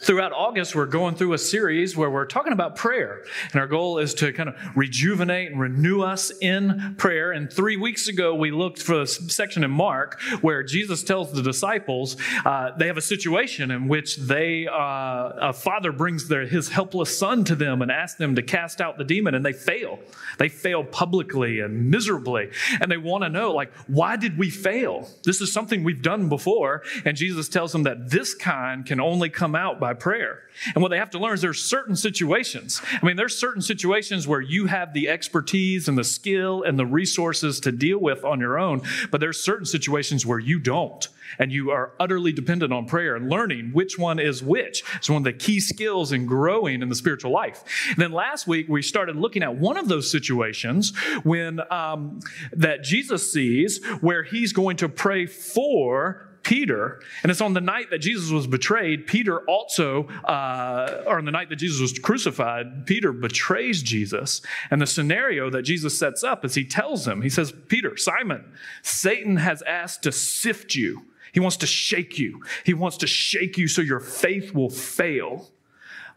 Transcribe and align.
Throughout 0.00 0.32
August, 0.32 0.74
we're 0.74 0.86
going 0.86 1.14
through 1.14 1.34
a 1.34 1.38
series 1.38 1.96
where 1.96 2.10
we're 2.10 2.26
talking 2.26 2.52
about 2.52 2.74
prayer. 2.74 3.22
And 3.52 3.60
our 3.60 3.68
goal 3.68 3.98
is 3.98 4.12
to 4.14 4.32
kind 4.32 4.48
of 4.48 4.56
rejuvenate 4.74 5.52
and 5.52 5.60
renew 5.60 6.02
us 6.02 6.32
in 6.40 6.96
prayer. 6.98 7.30
And 7.30 7.50
three 7.50 7.76
weeks 7.76 8.08
ago, 8.08 8.34
we 8.34 8.50
looked 8.50 8.82
for 8.82 9.02
a 9.02 9.06
section 9.06 9.62
in 9.62 9.70
Mark 9.70 10.20
where 10.40 10.64
Jesus 10.64 11.04
tells 11.04 11.30
the 11.30 11.42
disciples 11.42 12.16
uh, 12.44 12.72
they 12.76 12.88
have 12.88 12.96
a 12.96 13.00
situation 13.00 13.70
in 13.70 13.86
which 13.86 14.16
they, 14.16 14.66
uh, 14.66 15.30
a 15.40 15.52
father 15.52 15.92
brings 15.92 16.26
their, 16.26 16.44
his 16.44 16.70
helpless 16.70 17.16
son 17.16 17.44
to 17.44 17.54
them 17.54 17.80
and 17.80 17.92
asks 17.92 18.18
them 18.18 18.34
to 18.34 18.42
cast 18.42 18.80
out 18.80 18.98
the 18.98 19.04
demon, 19.04 19.36
and 19.36 19.46
they 19.46 19.52
fail. 19.52 20.00
They 20.38 20.48
fail 20.48 20.82
publicly 20.82 21.60
and 21.60 21.88
miserably. 21.88 22.50
And 22.80 22.90
they 22.90 22.96
want 22.96 23.22
to 23.22 23.30
know, 23.30 23.52
like, 23.52 23.72
why 23.86 24.16
did 24.16 24.38
we 24.38 24.50
fail? 24.50 25.08
This 25.22 25.40
is 25.40 25.52
something 25.52 25.84
we've 25.84 26.02
done 26.02 26.28
before. 26.28 26.82
And 27.04 27.16
Jesus 27.16 27.48
tells 27.48 27.70
them 27.70 27.84
that 27.84 28.10
this 28.10 28.34
kind 28.34 28.84
can 28.84 29.00
only 29.00 29.30
come 29.30 29.54
out 29.54 29.78
by 29.84 29.92
prayer. 29.92 30.44
And 30.74 30.80
what 30.80 30.88
they 30.88 30.96
have 30.96 31.10
to 31.10 31.18
learn 31.18 31.34
is 31.34 31.42
there's 31.42 31.62
certain 31.62 31.94
situations. 31.94 32.80
I 32.90 33.04
mean, 33.04 33.16
there's 33.16 33.36
certain 33.36 33.60
situations 33.60 34.26
where 34.26 34.40
you 34.40 34.64
have 34.64 34.94
the 34.94 35.10
expertise 35.10 35.88
and 35.88 35.98
the 35.98 36.04
skill 36.04 36.62
and 36.62 36.78
the 36.78 36.86
resources 36.86 37.60
to 37.60 37.70
deal 37.70 37.98
with 37.98 38.24
on 38.24 38.40
your 38.40 38.58
own, 38.58 38.80
but 39.10 39.20
there's 39.20 39.38
certain 39.38 39.66
situations 39.66 40.24
where 40.24 40.38
you 40.38 40.58
don't. 40.58 41.06
And 41.38 41.52
you 41.52 41.70
are 41.70 41.92
utterly 42.00 42.32
dependent 42.32 42.72
on 42.72 42.86
prayer 42.86 43.14
and 43.14 43.28
learning 43.28 43.72
which 43.74 43.98
one 43.98 44.18
is 44.18 44.42
which. 44.42 44.82
It's 44.94 45.10
one 45.10 45.18
of 45.18 45.24
the 45.24 45.34
key 45.34 45.60
skills 45.60 46.12
in 46.12 46.24
growing 46.24 46.80
in 46.80 46.88
the 46.88 46.94
spiritual 46.94 47.30
life. 47.30 47.62
And 47.88 47.98
then 47.98 48.12
last 48.12 48.46
week, 48.46 48.66
we 48.66 48.80
started 48.80 49.16
looking 49.16 49.42
at 49.42 49.54
one 49.54 49.76
of 49.76 49.88
those 49.88 50.10
situations 50.10 50.96
when 51.24 51.60
um, 51.70 52.20
that 52.52 52.84
Jesus 52.84 53.30
sees 53.30 53.84
where 54.00 54.22
he's 54.22 54.54
going 54.54 54.78
to 54.78 54.88
pray 54.88 55.26
for 55.26 56.33
Peter, 56.44 57.00
and 57.22 57.30
it's 57.30 57.40
on 57.40 57.54
the 57.54 57.60
night 57.60 57.90
that 57.90 57.98
Jesus 57.98 58.30
was 58.30 58.46
betrayed. 58.46 59.06
Peter 59.06 59.40
also, 59.40 60.04
uh, 60.24 61.02
or 61.06 61.18
on 61.18 61.24
the 61.24 61.32
night 61.32 61.48
that 61.48 61.56
Jesus 61.56 61.80
was 61.80 61.98
crucified, 61.98 62.86
Peter 62.86 63.12
betrays 63.12 63.82
Jesus. 63.82 64.42
And 64.70 64.80
the 64.80 64.86
scenario 64.86 65.50
that 65.50 65.62
Jesus 65.62 65.98
sets 65.98 66.22
up 66.22 66.44
is 66.44 66.54
he 66.54 66.64
tells 66.64 67.08
him, 67.08 67.22
he 67.22 67.30
says, 67.30 67.52
Peter, 67.68 67.96
Simon, 67.96 68.44
Satan 68.82 69.38
has 69.38 69.62
asked 69.62 70.02
to 70.04 70.12
sift 70.12 70.74
you. 70.74 71.06
He 71.32 71.40
wants 71.40 71.56
to 71.58 71.66
shake 71.66 72.18
you. 72.18 72.44
He 72.64 72.74
wants 72.74 72.98
to 72.98 73.06
shake 73.08 73.58
you 73.58 73.66
so 73.66 73.82
your 73.82 74.00
faith 74.00 74.54
will 74.54 74.70
fail. 74.70 75.50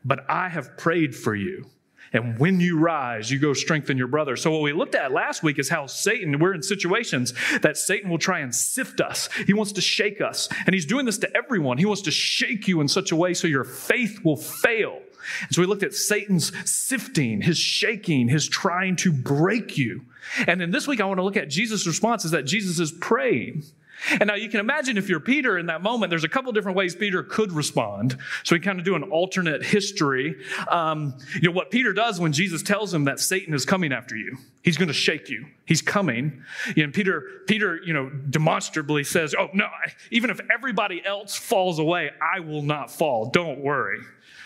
But 0.06 0.30
I 0.30 0.50
have 0.50 0.78
prayed 0.78 1.16
for 1.16 1.34
you 1.34 1.66
and 2.14 2.40
when 2.40 2.60
you 2.60 2.78
rise, 2.78 3.30
you 3.30 3.40
go 3.40 3.54
strengthen 3.54 3.98
your 3.98 4.08
brother. 4.08 4.36
So, 4.36 4.52
what 4.52 4.62
we 4.62 4.74
looked 4.74 4.96
at 4.96 5.12
last 5.12 5.44
week 5.44 5.60
is 5.60 5.70
how 5.70 5.88
Satan, 5.88 6.40
we're 6.40 6.54
in 6.54 6.64
situations 6.64 7.34
that 7.62 7.78
Satan 7.78 8.10
will 8.10 8.18
try 8.18 8.40
and 8.40 8.54
sift 8.54 9.02
us. 9.02 9.30
He 9.46 9.54
wants 9.54 9.74
to 9.74 9.82
shake 9.82 10.22
us. 10.22 10.48
And 10.66 10.74
he's 10.74 10.86
doing 10.86 11.06
this 11.06 11.18
to 11.20 11.38
everyone. 11.38 11.78
He 11.78 11.86
wants 11.86 12.02
to 12.04 12.12
shake 12.12 12.68
you 12.68 12.82
in 12.82 12.88
such 12.88 13.12
a 13.12 13.16
way 13.16 13.34
so 13.34 13.48
your 13.48 13.64
faith 13.64 14.24
will 14.24 14.38
fail. 14.38 15.02
And 15.42 15.54
so, 15.54 15.62
we 15.62 15.68
looked 15.68 15.84
at 15.84 15.94
Satan's 15.94 16.52
sifting, 16.70 17.42
his 17.42 17.58
shaking, 17.58 18.30
his 18.30 18.48
trying 18.48 18.96
to 18.98 19.12
break 19.12 19.78
you. 19.78 20.06
And 20.46 20.60
then 20.62 20.72
this 20.72 20.88
week, 20.88 21.02
I 21.02 21.06
want 21.06 21.20
to 21.20 21.24
look 21.24 21.38
at 21.38 21.50
Jesus' 21.50 21.86
response 21.88 22.26
is 22.26 22.32
that 22.32 22.44
Jesus 22.44 22.80
is 22.80 22.92
praying. 22.92 23.64
And 24.12 24.28
now 24.28 24.36
you 24.36 24.50
can 24.50 24.60
imagine 24.60 24.98
if 24.98 25.10
you're 25.10 25.20
Peter 25.20 25.58
in 25.58 25.66
that 25.68 25.82
moment, 25.82 26.10
there's 26.10 26.24
a 26.24 26.30
couple 26.30 26.52
different 26.52 26.78
ways 26.78 26.96
Peter 26.96 27.24
could 27.24 27.52
respond. 27.52 28.18
So 28.44 28.56
we 28.56 28.60
kind 28.60 28.80
of 28.80 28.86
do 28.86 28.96
an 28.96 29.04
alternate 29.04 29.64
history. 29.64 30.36
Um, 30.70 31.18
you 31.34 31.50
know, 31.50 31.52
what 31.52 31.72
Peter 31.72 31.94
does 31.94 32.20
when 32.20 32.32
Jesus 32.32 32.62
tells 32.64 32.94
him 32.94 33.06
that 33.06 33.20
Satan 33.20 33.54
is 33.54 33.66
coming 33.66 33.92
after 33.92 34.16
you, 34.16 34.38
he's 34.64 34.78
going 34.78 34.88
to 34.88 34.94
shake 34.94 35.30
you. 35.30 35.46
He's 35.66 35.82
coming. 35.82 36.44
You 36.76 36.86
know, 36.86 36.92
Peter, 36.92 37.24
Peter, 37.48 37.80
you 37.84 37.94
know, 37.94 38.10
demonstrably 38.10 39.04
says, 39.04 39.36
Oh, 39.38 39.50
no, 39.54 39.68
even 40.12 40.30
if 40.30 40.40
everybody 40.52 41.04
else 41.06 41.36
falls 41.36 41.80
away, 41.80 42.12
I 42.22 42.40
will 42.40 42.62
not 42.62 42.92
fall. 42.92 43.30
Don't 43.30 43.60
worry. 43.60 44.00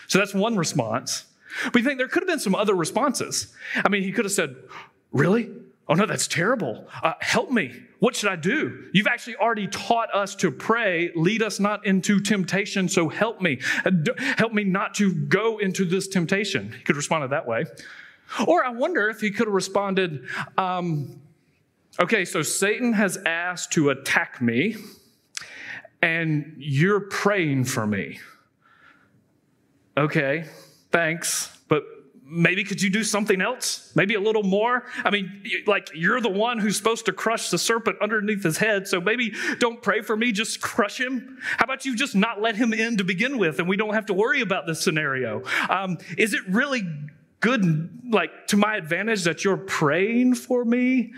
So 0.08 0.18
that's 0.18 0.34
one 0.34 0.56
response. 0.56 1.24
But 1.64 1.76
you 1.76 1.84
think 1.84 1.98
there 1.98 2.08
could 2.08 2.22
have 2.22 2.28
been 2.28 2.38
some 2.38 2.54
other 2.54 2.74
responses. 2.74 3.54
I 3.76 3.88
mean, 3.88 4.02
he 4.02 4.12
could 4.12 4.24
have 4.24 4.32
said, 4.32 4.56
Really? 5.12 5.50
Oh, 5.92 5.94
no, 5.94 6.06
that's 6.06 6.26
terrible. 6.26 6.88
Uh, 7.02 7.12
help 7.20 7.50
me. 7.50 7.70
What 7.98 8.16
should 8.16 8.30
I 8.30 8.36
do? 8.36 8.88
You've 8.94 9.06
actually 9.06 9.36
already 9.36 9.66
taught 9.66 10.08
us 10.14 10.34
to 10.36 10.50
pray, 10.50 11.10
lead 11.14 11.42
us 11.42 11.60
not 11.60 11.84
into 11.84 12.18
temptation, 12.18 12.88
so 12.88 13.10
help 13.10 13.42
me. 13.42 13.60
Uh, 13.84 13.90
help 14.38 14.54
me 14.54 14.64
not 14.64 14.94
to 14.94 15.12
go 15.12 15.58
into 15.58 15.84
this 15.84 16.08
temptation. 16.08 16.72
He 16.72 16.82
could 16.82 16.96
respond 16.96 17.30
that 17.30 17.46
way. 17.46 17.66
Or 18.46 18.64
I 18.64 18.70
wonder 18.70 19.10
if 19.10 19.20
he 19.20 19.30
could 19.30 19.46
have 19.46 19.52
responded, 19.52 20.24
um, 20.56 21.20
okay, 22.00 22.24
so 22.24 22.40
Satan 22.40 22.94
has 22.94 23.18
asked 23.26 23.72
to 23.72 23.90
attack 23.90 24.40
me, 24.40 24.76
and 26.00 26.54
you're 26.56 27.00
praying 27.00 27.64
for 27.64 27.86
me. 27.86 28.18
Okay, 29.98 30.46
thanks 30.90 31.54
maybe 32.32 32.64
could 32.64 32.80
you 32.80 32.88
do 32.88 33.04
something 33.04 33.42
else? 33.42 33.92
Maybe 33.94 34.14
a 34.14 34.20
little 34.20 34.42
more? 34.42 34.84
I 35.04 35.10
mean, 35.10 35.44
like 35.66 35.90
you're 35.94 36.20
the 36.20 36.30
one 36.30 36.58
who's 36.58 36.76
supposed 36.76 37.04
to 37.06 37.12
crush 37.12 37.50
the 37.50 37.58
serpent 37.58 37.98
underneath 38.00 38.42
his 38.42 38.56
head, 38.56 38.88
so 38.88 39.00
maybe 39.00 39.34
don't 39.58 39.82
pray 39.82 40.00
for 40.00 40.16
me, 40.16 40.32
just 40.32 40.62
crush 40.62 40.98
him. 40.98 41.38
How 41.42 41.64
about 41.64 41.84
you 41.84 41.94
just 41.94 42.14
not 42.14 42.40
let 42.40 42.56
him 42.56 42.72
in 42.72 42.96
to 42.96 43.04
begin 43.04 43.36
with 43.36 43.58
and 43.58 43.68
we 43.68 43.76
don't 43.76 43.94
have 43.94 44.06
to 44.06 44.14
worry 44.14 44.40
about 44.40 44.66
this 44.66 44.82
scenario? 44.82 45.42
Um, 45.68 45.98
is 46.16 46.32
it 46.32 46.40
really 46.48 46.82
good, 47.40 47.90
like 48.08 48.46
to 48.48 48.56
my 48.56 48.76
advantage, 48.76 49.24
that 49.24 49.44
you're 49.44 49.58
praying 49.58 50.34
for 50.34 50.64
me? 50.64 51.12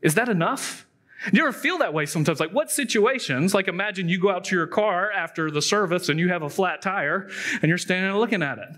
Is 0.00 0.14
that 0.14 0.28
enough? 0.28 0.86
Do 1.30 1.36
You 1.36 1.44
ever 1.44 1.52
feel 1.52 1.78
that 1.78 1.94
way 1.94 2.06
sometimes? 2.06 2.40
Like, 2.40 2.52
what 2.52 2.70
situations? 2.70 3.54
Like, 3.54 3.68
imagine 3.68 4.08
you 4.08 4.20
go 4.20 4.30
out 4.30 4.44
to 4.44 4.56
your 4.56 4.66
car 4.66 5.10
after 5.12 5.50
the 5.50 5.62
service 5.62 6.08
and 6.08 6.18
you 6.18 6.28
have 6.28 6.42
a 6.42 6.50
flat 6.50 6.82
tire 6.82 7.28
and 7.60 7.68
you're 7.68 7.78
standing 7.78 8.10
there 8.10 8.18
looking 8.18 8.42
at 8.42 8.58
it. 8.58 8.68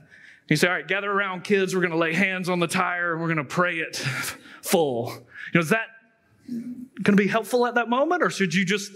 He 0.49 0.56
said, 0.56 0.69
All 0.69 0.77
right, 0.77 0.87
gather 0.87 1.10
around, 1.10 1.44
kids. 1.44 1.75
We're 1.75 1.81
going 1.81 1.93
to 1.93 1.99
lay 1.99 2.12
hands 2.12 2.49
on 2.49 2.60
the 2.60 2.66
tire 2.66 3.12
and 3.12 3.21
we're 3.21 3.28
going 3.28 3.38
to 3.38 3.44
pray 3.44 3.77
it 3.78 3.97
full. 4.62 5.12
You 5.12 5.21
know, 5.55 5.60
is 5.60 5.71
that 5.71 5.87
going 6.49 7.16
to 7.16 7.22
be 7.22 7.28
helpful 7.28 7.66
at 7.66 7.75
that 7.77 7.88
moment 7.88 8.22
or 8.22 8.31
should 8.31 8.53
you 8.54 8.65
just 8.65 8.93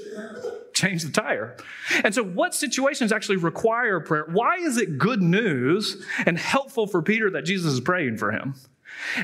change 0.74 1.02
the 1.02 1.10
tire? 1.10 1.56
And 2.04 2.14
so, 2.14 2.22
what 2.22 2.54
situations 2.54 3.12
actually 3.12 3.36
require 3.36 4.00
prayer? 4.00 4.26
Why 4.30 4.56
is 4.56 4.76
it 4.76 4.98
good 4.98 5.22
news 5.22 6.04
and 6.26 6.38
helpful 6.38 6.86
for 6.86 7.02
Peter 7.02 7.30
that 7.30 7.44
Jesus 7.44 7.72
is 7.72 7.80
praying 7.80 8.18
for 8.18 8.32
him? 8.32 8.54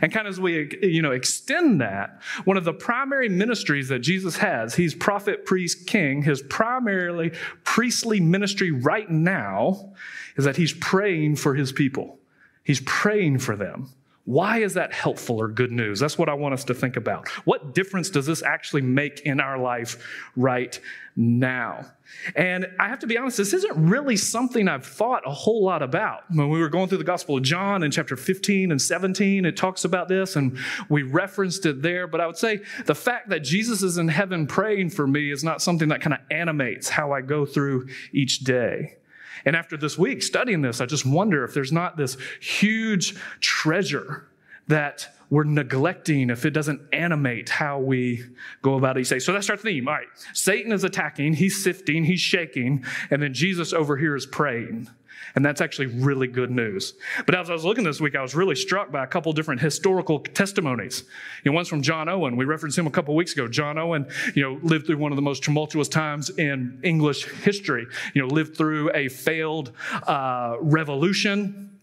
And 0.01 0.13
kind 0.13 0.27
of 0.27 0.33
as 0.33 0.41
we 0.41 0.79
you 0.83 1.03
know 1.03 1.13
extend 1.13 1.81
that, 1.81 2.21
one 2.45 2.57
of 2.57 2.65
the 2.65 2.73
primary 2.73 3.29
ministries 3.29 3.89
that 3.89 4.01
Jesus 4.01 4.37
has, 4.37 4.75
he's 4.75 4.95
prophet, 4.95 5.47
priest, 5.47 5.87
king, 5.87 6.23
his 6.23 6.43
primarily 6.43 7.33
priestly 7.65 8.21
ministry 8.21 8.71
right 8.71 9.11
now 9.11 9.93
is 10.37 10.45
that 10.45 10.57
he's 10.57 10.73
praying 10.73 11.37
for 11.37 11.55
his 11.55 11.73
people. 11.73 12.19
He's 12.63 12.81
praying 12.81 13.39
for 13.39 13.57
them. 13.57 13.91
Why 14.27 14.59
is 14.59 14.75
that 14.75 14.93
helpful 14.93 15.39
or 15.39 15.49
good 15.49 15.71
news? 15.71 16.01
That's 16.01 16.17
what 16.17 16.31
I 16.31 16.35
want 16.35 16.55
us 16.55 16.65
to 16.65 16.75
think 16.75 16.97
about. 16.97 17.29
What 17.45 17.75
difference 17.75 18.09
does 18.09 18.25
this 18.25 18.43
actually 18.43 18.81
make 18.81 19.21
in 19.21 19.39
our 19.39 19.59
life 19.59 20.03
right 20.35 20.81
now? 21.15 21.85
And 22.35 22.67
I 22.81 22.89
have 22.89 23.01
to 23.01 23.07
be 23.07 23.19
honest, 23.19 23.37
this 23.37 23.53
isn't 23.53 23.77
really 23.77 24.17
something 24.17 24.67
I've 24.67 24.87
thought 24.87 25.25
a 25.27 25.31
whole 25.31 25.63
lot 25.63 25.83
about. 25.83 26.23
When 26.31 26.49
we 26.49 26.59
were 26.59 26.71
going 26.71 26.89
through 26.89 26.99
the 26.99 27.05
Gospel 27.05 27.37
of 27.37 27.43
John 27.43 27.83
in 27.83 27.91
chapter 27.91 28.17
15 28.17 28.71
and 28.71 28.81
17, 28.81 29.45
it 29.45 29.59
talks 29.59 29.85
about 29.85 30.09
this 30.09 30.37
and 30.37 30.57
we 30.89 31.03
referenced 31.03 31.67
it 31.67 31.83
there. 31.83 32.07
But 32.07 32.23
I 32.23 32.27
would 32.27 32.39
say 32.39 32.61
the 32.87 32.95
fact 32.95 33.29
that 33.29 33.41
Jesus 33.41 33.83
is 33.83 33.99
in 33.99 34.09
heaven 34.09 34.47
praying 34.47 34.91
for 34.91 35.07
me 35.07 35.33
is 35.33 35.45
not 35.45 35.61
something 35.61 35.89
that 35.89 36.01
kind 36.01 36.15
of 36.15 36.21
animates 36.31 36.89
how 36.89 37.13
I 37.13 37.21
go 37.21 37.45
through 37.45 37.89
each 38.13 38.39
day. 38.41 38.97
And 39.45 39.55
after 39.55 39.77
this 39.77 39.99
week 39.99 40.23
studying 40.23 40.63
this, 40.63 40.81
I 40.81 40.87
just 40.87 41.05
wonder 41.07 41.45
if 41.45 41.55
there's 41.55 41.73
not 41.73 41.97
this 41.97 42.17
huge 42.41 43.17
treasure 43.41 44.29
that 44.69 45.14
we're 45.31 45.45
neglecting 45.45 46.31
if 46.31 46.45
it 46.45 46.51
doesn't 46.51 46.81
animate 46.93 47.49
how 47.49 47.79
we 47.79 48.25
go 48.63 48.77
about 48.77 48.99
each 48.99 49.09
day. 49.09 49.19
So 49.19 49.33
that's 49.33 49.51
our 49.51 49.57
theme. 49.57 49.89
All 49.89 49.95
right. 49.95 50.07
Satan 50.33 50.73
is 50.73 50.85
attacking, 50.85 51.35
he's 51.35 51.63
sifting, 51.63 52.05
he's 52.05 52.21
shaking, 52.21 52.85
and 53.11 53.23
then 53.23 53.35
Jesus 53.35 53.73
over 53.73 53.97
here 53.97 54.17
is 54.17 54.27
praying. 54.27 54.89
And 55.37 55.45
that's 55.45 55.61
actually 55.61 55.87
really 55.87 56.29
good 56.29 56.51
news. 56.51 56.95
But 57.27 57.35
as 57.35 57.51
I 57.51 57.55
was 57.55 57.65
looking 57.65 57.83
this 57.83 58.01
week, 58.01 58.15
I 58.15 58.23
was 58.23 58.37
really 58.37 58.55
struck 58.55 58.93
by 58.93 59.03
a 59.03 59.07
couple 59.07 59.33
different 59.33 59.61
historical 59.61 60.21
testimonies. 60.21 61.05
You 61.43 61.51
know, 61.51 61.57
one's 61.57 61.67
from 61.67 61.83
John 61.83 62.09
Owen. 62.09 62.37
We 62.37 62.45
referenced 62.45 62.79
him 62.79 62.87
a 62.87 62.91
couple 62.91 63.17
weeks 63.17 63.33
ago. 63.33 63.49
John 63.49 63.77
Owen, 63.77 64.07
you 64.35 64.43
know, 64.43 64.61
lived 64.63 64.87
through 64.87 64.99
one 64.99 65.11
of 65.11 65.17
the 65.17 65.23
most 65.23 65.43
tumultuous 65.43 65.89
times 65.89 66.31
in 66.31 66.79
English 66.85 67.27
history. 67.27 67.87
You 68.15 68.23
know, 68.23 68.29
lived 68.29 68.57
through 68.57 68.93
a 68.95 69.09
failed 69.09 69.73
uh, 70.07 70.57
revolution 70.61 71.74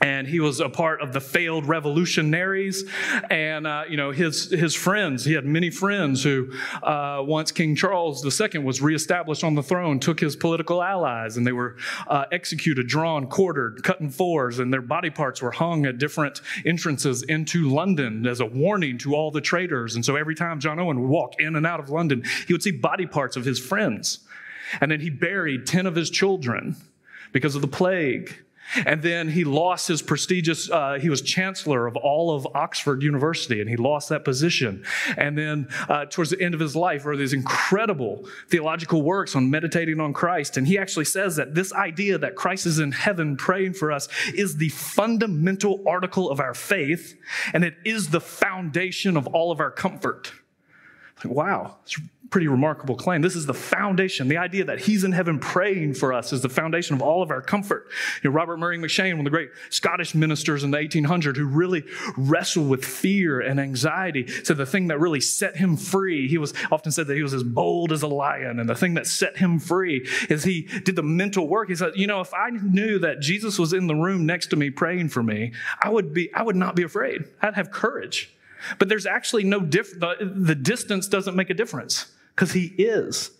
and 0.00 0.28
he 0.28 0.40
was 0.40 0.60
a 0.60 0.68
part 0.68 1.00
of 1.00 1.12
the 1.12 1.20
failed 1.20 1.66
revolutionaries. 1.66 2.84
And 3.30 3.66
uh, 3.66 3.84
you 3.88 3.96
know 3.96 4.10
his 4.10 4.50
his 4.50 4.74
friends 4.74 5.24
he 5.24 5.32
had 5.32 5.44
many 5.44 5.70
friends 5.70 6.22
who 6.22 6.52
uh, 6.82 7.22
once 7.24 7.52
king 7.52 7.74
charles 7.74 8.24
ii 8.40 8.58
was 8.60 8.80
reestablished 8.80 9.44
on 9.44 9.54
the 9.54 9.62
throne 9.62 9.98
took 9.98 10.20
his 10.20 10.36
political 10.36 10.82
allies 10.82 11.36
and 11.36 11.46
they 11.46 11.52
were 11.52 11.76
uh, 12.06 12.24
executed 12.32 12.86
drawn 12.86 13.26
quartered 13.26 13.82
cut 13.82 14.00
in 14.00 14.10
fours 14.10 14.58
and 14.58 14.72
their 14.72 14.82
body 14.82 15.10
parts 15.10 15.42
were 15.42 15.50
hung 15.50 15.86
at 15.86 15.98
different 15.98 16.40
entrances 16.64 17.22
into 17.24 17.68
london 17.68 18.26
as 18.26 18.40
a 18.40 18.46
warning 18.46 18.98
to 18.98 19.14
all 19.14 19.30
the 19.30 19.40
traitors. 19.40 19.94
And 19.94 20.04
so 20.04 20.16
every 20.16 20.34
time 20.34 20.60
john 20.60 20.78
owen 20.78 21.00
would 21.00 21.08
walk 21.08 21.40
in 21.40 21.56
and 21.56 21.66
out 21.66 21.80
of 21.80 21.90
london 21.90 22.22
he 22.46 22.52
would 22.52 22.62
see 22.62 22.72
body 22.72 23.06
parts 23.06 23.36
of 23.36 23.44
his 23.44 23.58
friends. 23.58 24.20
And 24.80 24.90
then 24.90 25.00
he 25.00 25.08
buried 25.08 25.66
10 25.66 25.86
of 25.86 25.94
his 25.94 26.10
children 26.10 26.76
because 27.32 27.54
of 27.54 27.62
the 27.62 27.68
plague. 27.68 28.36
And 28.84 29.02
then 29.02 29.28
he 29.28 29.44
lost 29.44 29.88
his 29.88 30.02
prestigious, 30.02 30.70
uh, 30.70 30.98
he 31.00 31.08
was 31.08 31.22
chancellor 31.22 31.86
of 31.86 31.96
all 31.96 32.34
of 32.34 32.46
Oxford 32.54 33.02
University, 33.02 33.60
and 33.60 33.68
he 33.68 33.76
lost 33.76 34.08
that 34.10 34.24
position. 34.24 34.84
And 35.16 35.36
then 35.36 35.68
uh, 35.88 36.04
towards 36.06 36.30
the 36.30 36.40
end 36.40 36.54
of 36.54 36.60
his 36.60 36.76
life, 36.76 37.04
wrote 37.04 37.16
these 37.16 37.32
incredible 37.32 38.28
theological 38.48 39.02
works 39.02 39.34
on 39.34 39.50
meditating 39.50 40.00
on 40.00 40.12
Christ. 40.12 40.56
And 40.56 40.66
he 40.66 40.78
actually 40.78 41.06
says 41.06 41.36
that 41.36 41.54
this 41.54 41.72
idea 41.72 42.18
that 42.18 42.36
Christ 42.36 42.66
is 42.66 42.78
in 42.78 42.92
heaven 42.92 43.36
praying 43.36 43.74
for 43.74 43.90
us 43.92 44.08
is 44.34 44.56
the 44.56 44.68
fundamental 44.68 45.82
article 45.86 46.30
of 46.30 46.40
our 46.40 46.54
faith, 46.54 47.16
and 47.52 47.64
it 47.64 47.74
is 47.84 48.10
the 48.10 48.20
foundation 48.20 49.16
of 49.16 49.26
all 49.28 49.50
of 49.50 49.60
our 49.60 49.70
comfort. 49.70 50.32
Wow, 51.24 51.76
it's 51.82 51.98
a 51.98 52.00
pretty 52.30 52.46
remarkable 52.46 52.94
claim. 52.94 53.22
This 53.22 53.34
is 53.34 53.46
the 53.46 53.54
foundation. 53.54 54.28
The 54.28 54.36
idea 54.36 54.64
that 54.64 54.80
he's 54.80 55.02
in 55.04 55.12
heaven 55.12 55.38
praying 55.38 55.94
for 55.94 56.12
us 56.12 56.32
is 56.32 56.42
the 56.42 56.48
foundation 56.48 56.94
of 56.94 57.02
all 57.02 57.22
of 57.22 57.30
our 57.30 57.40
comfort. 57.40 57.88
You 58.22 58.30
know, 58.30 58.36
Robert 58.36 58.58
Murray 58.58 58.78
M'Cheyne, 58.78 59.12
one 59.12 59.20
of 59.20 59.24
the 59.24 59.30
great 59.30 59.50
Scottish 59.70 60.14
ministers 60.14 60.62
in 60.62 60.70
the 60.70 60.78
1800s 60.78 61.36
who 61.36 61.46
really 61.46 61.84
wrestled 62.16 62.68
with 62.68 62.84
fear 62.84 63.40
and 63.40 63.58
anxiety, 63.58 64.26
said 64.44 64.58
the 64.58 64.66
thing 64.66 64.88
that 64.88 65.00
really 65.00 65.20
set 65.20 65.56
him 65.56 65.76
free, 65.76 66.28
he 66.28 66.38
was 66.38 66.52
often 66.70 66.92
said 66.92 67.06
that 67.06 67.16
he 67.16 67.22
was 67.22 67.34
as 67.34 67.42
bold 67.42 67.92
as 67.92 68.02
a 68.02 68.08
lion. 68.08 68.60
And 68.60 68.68
the 68.68 68.74
thing 68.74 68.94
that 68.94 69.06
set 69.06 69.38
him 69.38 69.58
free 69.58 70.06
is 70.28 70.44
he 70.44 70.62
did 70.62 70.96
the 70.96 71.02
mental 71.02 71.48
work. 71.48 71.68
He 71.68 71.76
said, 71.76 71.92
you 71.96 72.06
know, 72.06 72.20
if 72.20 72.34
I 72.34 72.50
knew 72.50 72.98
that 72.98 73.20
Jesus 73.20 73.58
was 73.58 73.72
in 73.72 73.86
the 73.86 73.94
room 73.94 74.26
next 74.26 74.48
to 74.48 74.56
me 74.56 74.70
praying 74.70 75.08
for 75.08 75.22
me, 75.22 75.52
I 75.80 75.88
would 75.88 76.12
be, 76.12 76.32
I 76.34 76.42
would 76.42 76.56
not 76.56 76.76
be 76.76 76.82
afraid. 76.82 77.24
I'd 77.40 77.54
have 77.54 77.70
courage. 77.70 78.34
But 78.78 78.88
there's 78.88 79.06
actually 79.06 79.44
no 79.44 79.60
diff, 79.60 79.98
the, 79.98 80.16
the 80.20 80.54
distance 80.54 81.08
doesn't 81.08 81.36
make 81.36 81.50
a 81.50 81.54
difference 81.54 82.06
because 82.34 82.52
he 82.52 82.66
is. 82.78 83.30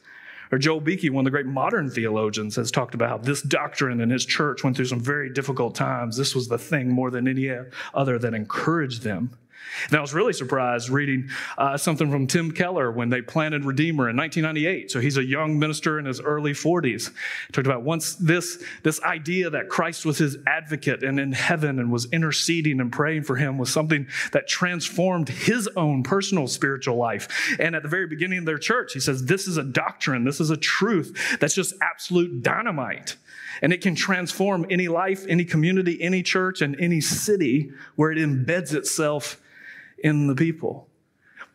Or 0.51 0.59
Joel 0.59 0.81
Beeke, 0.81 1.13
one 1.13 1.23
of 1.23 1.25
the 1.25 1.31
great 1.31 1.47
modern 1.47 1.91
theologians, 1.91 2.57
has 2.57 2.71
talked 2.71 2.95
about 2.95 3.09
how 3.11 3.19
this 3.19 3.43
doctrine 3.43 4.01
and 4.01 4.11
his 4.11 4.25
church 4.25 4.65
went 4.65 4.77
through 4.77 4.87
some 4.87 5.01
very 5.01 5.31
difficult 5.31 5.75
times. 5.75 6.17
This 6.17 6.35
was 6.35 6.49
the 6.49 6.59
thing 6.59 6.89
more 6.89 7.11
than 7.11 7.29
any 7.29 7.51
other 7.93 8.19
that 8.19 8.35
encouraged 8.35 9.03
them. 9.03 9.37
And 9.89 9.97
I 9.97 10.01
was 10.01 10.13
really 10.13 10.33
surprised 10.33 10.89
reading 10.89 11.31
uh, 11.57 11.77
something 11.77 12.11
from 12.11 12.27
Tim 12.27 12.51
Keller 12.51 12.91
when 12.91 13.11
they 13.11 13.23
planted 13.23 13.65
Redeemer 13.65 14.09
in 14.09 14.17
1998. 14.17 14.91
So 14.91 15.01
he's 15.01 15.17
a 15.17 15.25
young 15.25 15.59
minister 15.59 15.99
in 15.99 16.05
his 16.05 16.21
early 16.21 16.53
40s. 16.53 17.11
He 17.47 17.53
talked 17.53 17.67
about 17.67 17.83
once 17.83 18.15
this, 18.17 18.63
this 18.83 19.01
idea 19.03 19.51
that 19.51 19.69
Christ 19.69 20.05
was 20.05 20.19
his 20.19 20.37
advocate 20.47 21.03
and 21.03 21.19
in 21.21 21.33
heaven 21.33 21.79
and 21.79 21.93
was 21.93 22.07
interceding 22.13 22.81
and 22.81 22.93
praying 22.93 23.23
for 23.23 23.37
him 23.37 23.59
was 23.59 23.73
something 23.73 24.07
that 24.33 24.49
transformed 24.49 25.29
his 25.29 25.69
own 25.77 26.03
personal 26.03 26.47
spiritual 26.47 26.97
life. 26.97 27.57
And 27.59 27.75
at 27.75 27.83
the 27.83 27.89
very 27.89 28.07
beginning 28.07 28.41
of 28.41 28.47
their 28.47 28.59
church, 28.59 28.93
he 28.93 29.01
says, 29.01 29.25
This 29.25 29.47
is 29.47 29.57
a 29.57 29.65
doctrine, 29.65 30.25
this 30.25 30.41
is 30.41 30.51
a 30.51 30.57
truth 30.57 31.39
that's 31.41 31.55
just 31.55 31.75
absolute 31.81 32.43
dynamite. 32.43 33.17
And 33.63 33.73
it 33.73 33.81
can 33.81 33.95
transform 33.95 34.67
any 34.71 34.89
life, 34.89 35.25
any 35.29 35.45
community, 35.45 36.01
any 36.01 36.23
church, 36.23 36.61
and 36.63 36.79
any 36.81 37.01
city 37.01 37.73
where 37.97 38.13
it 38.13 38.19
embeds 38.19 38.73
itself 38.73 39.41
in 40.03 40.27
the 40.27 40.35
people. 40.35 40.89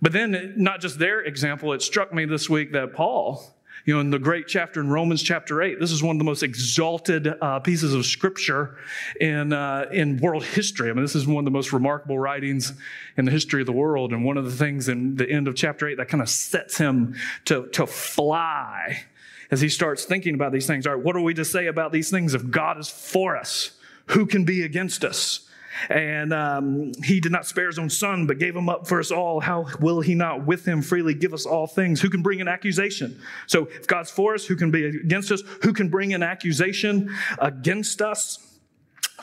But 0.02 0.12
then, 0.12 0.54
not 0.58 0.82
just 0.82 1.00
their 1.00 1.22
example, 1.22 1.72
it 1.74 1.82
struck 1.82 2.14
me 2.14 2.26
this 2.26 2.50
week 2.50 2.74
that 2.74 2.94
Paul, 2.94 3.42
you 3.86 3.94
know, 3.94 4.02
in 4.02 4.10
the 4.12 4.20
great 4.20 4.48
chapter 4.48 4.82
in 4.82 4.90
Romans 4.90 5.24
chapter 5.24 5.62
8, 5.62 5.80
this 5.80 5.92
is 5.92 6.04
one 6.04 6.16
of 6.16 6.20
the 6.20 6.26
most 6.26 6.44
exalted 6.44 7.28
uh, 7.42 7.60
pieces 7.60 7.94
of 7.94 8.06
scripture 8.06 8.78
in, 9.20 9.54
uh, 9.54 9.86
in 9.92 10.18
world 10.18 10.44
history. 10.44 10.90
I 10.90 10.94
mean, 10.94 11.04
this 11.04 11.16
is 11.16 11.26
one 11.26 11.40
of 11.40 11.46
the 11.46 11.52
most 11.52 11.72
remarkable 11.74 12.20
writings 12.20 12.74
in 13.18 13.26
the 13.26 13.32
history 13.32 13.62
of 13.62 13.66
the 13.66 13.74
world. 13.74 14.12
And 14.12 14.26
one 14.26 14.38
of 14.38 14.46
the 14.46 14.52
things 14.52 14.90
in 14.90 15.16
the 15.16 15.30
end 15.30 15.48
of 15.48 15.56
chapter 15.56 15.88
8 15.88 15.96
that 15.98 16.10
kind 16.10 16.22
of 16.22 16.30
sets 16.30 16.78
him 16.78 17.16
to, 17.46 17.68
to 17.68 17.88
fly 17.88 19.06
as 19.52 19.62
he 19.62 19.70
starts 19.70 20.04
thinking 20.04 20.34
about 20.34 20.52
these 20.52 20.68
things. 20.68 20.88
All 20.88 20.96
right, 20.96 21.04
what 21.04 21.16
are 21.16 21.22
we 21.22 21.34
to 21.36 21.46
say 21.46 21.68
about 21.68 21.92
these 21.92 22.10
things? 22.10 22.34
If 22.34 22.50
God 22.50 22.78
is 22.78 22.90
for 22.90 23.38
us, 23.38 23.72
who 24.08 24.26
can 24.26 24.44
be 24.44 24.64
against 24.64 25.06
us? 25.06 25.48
And 25.90 26.34
um, 26.34 26.92
he 27.04 27.20
did 27.20 27.32
not 27.32 27.46
spare 27.46 27.68
his 27.68 27.80
own 27.80 27.90
son, 27.90 28.28
but 28.28 28.40
gave 28.40 28.56
him 28.56 28.70
up 28.70 28.88
for 28.88 29.00
us 29.00 29.12
all. 29.12 29.40
How 29.40 29.66
will 29.80 30.02
he 30.02 30.16
not 30.16 30.46
with 30.46 30.66
him 30.66 30.82
freely 30.82 31.14
give 31.14 31.34
us 31.34 31.46
all 31.46 31.68
things? 31.68 32.02
Who 32.02 32.10
can 32.10 32.22
bring 32.22 32.42
an 32.42 32.48
accusation? 32.48 33.20
So 33.48 33.68
if 33.68 33.88
God's 33.88 34.12
for 34.12 34.34
us, 34.34 34.46
who 34.46 34.56
can 34.56 34.72
be 34.72 34.86
against 34.86 35.32
us? 35.32 35.42
Who 35.62 35.74
can 35.74 35.90
bring 35.90 36.14
an 36.14 36.24
accusation 36.24 37.16
against 37.40 38.02
us? 38.02 38.53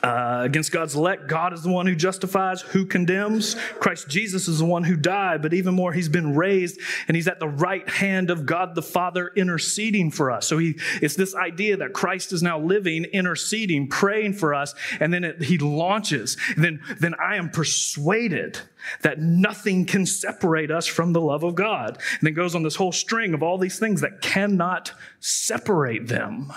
Uh, 0.03 0.41
against 0.45 0.73
God's 0.73 0.95
elect, 0.95 1.27
God 1.27 1.53
is 1.53 1.63
the 1.63 1.69
one 1.69 1.87
who 1.87 1.95
justifies, 1.95 2.63
who 2.63 2.87
condemns. 2.87 3.55
Christ 3.81 4.09
Jesus 4.09 4.49
is 4.49 4.61
the 4.61 4.65
one 4.65 4.85
who 4.85 4.97
died, 4.97 5.43
but 5.43 5.53
even 5.53 5.75
more, 5.75 5.93
he's 5.93 6.09
been 6.09 6.35
raised 6.35 6.81
and 7.07 7.17
he's 7.17 7.29
at 7.29 7.39
the 7.39 7.49
right 7.49 7.87
hand 7.89 8.31
of 8.31 8.47
God 8.47 8.75
the 8.75 8.83
Father 8.83 9.31
interceding 9.37 10.11
for 10.11 10.31
us. 10.31 10.47
So 10.47 10.57
he, 10.57 10.79
it's 11.03 11.17
this 11.17 11.35
idea 11.35 11.77
that 11.77 11.93
Christ 11.93 12.33
is 12.33 12.43
now 12.43 12.59
living, 12.59 13.05
interceding, 13.05 13.89
praying 13.89 14.35
for 14.35 14.55
us, 14.55 14.75
and 15.01 15.13
then 15.13 15.25
it, 15.25 15.43
he 15.43 15.59
launches. 15.59 16.37
then, 16.57 16.83
then 16.99 17.15
I 17.15 17.37
am 17.37 17.51
persuaded 17.51 18.59
that 19.03 19.19
nothing 19.19 19.85
can 19.85 20.07
separate 20.07 20.71
us 20.71 20.87
from 20.87 21.13
the 21.13 21.21
love 21.21 21.43
of 21.43 21.55
God. 21.55 21.97
And 21.97 22.27
then 22.27 22.35
goes 22.35 22.55
on 22.55 22.63
this 22.63 22.77
whole 22.77 22.93
string 22.93 23.35
of 23.35 23.43
all 23.43 23.59
these 23.59 23.79
things 23.79 24.01
that 24.01 24.23
cannot 24.23 24.93
separate 25.21 26.09
them. 26.09 26.53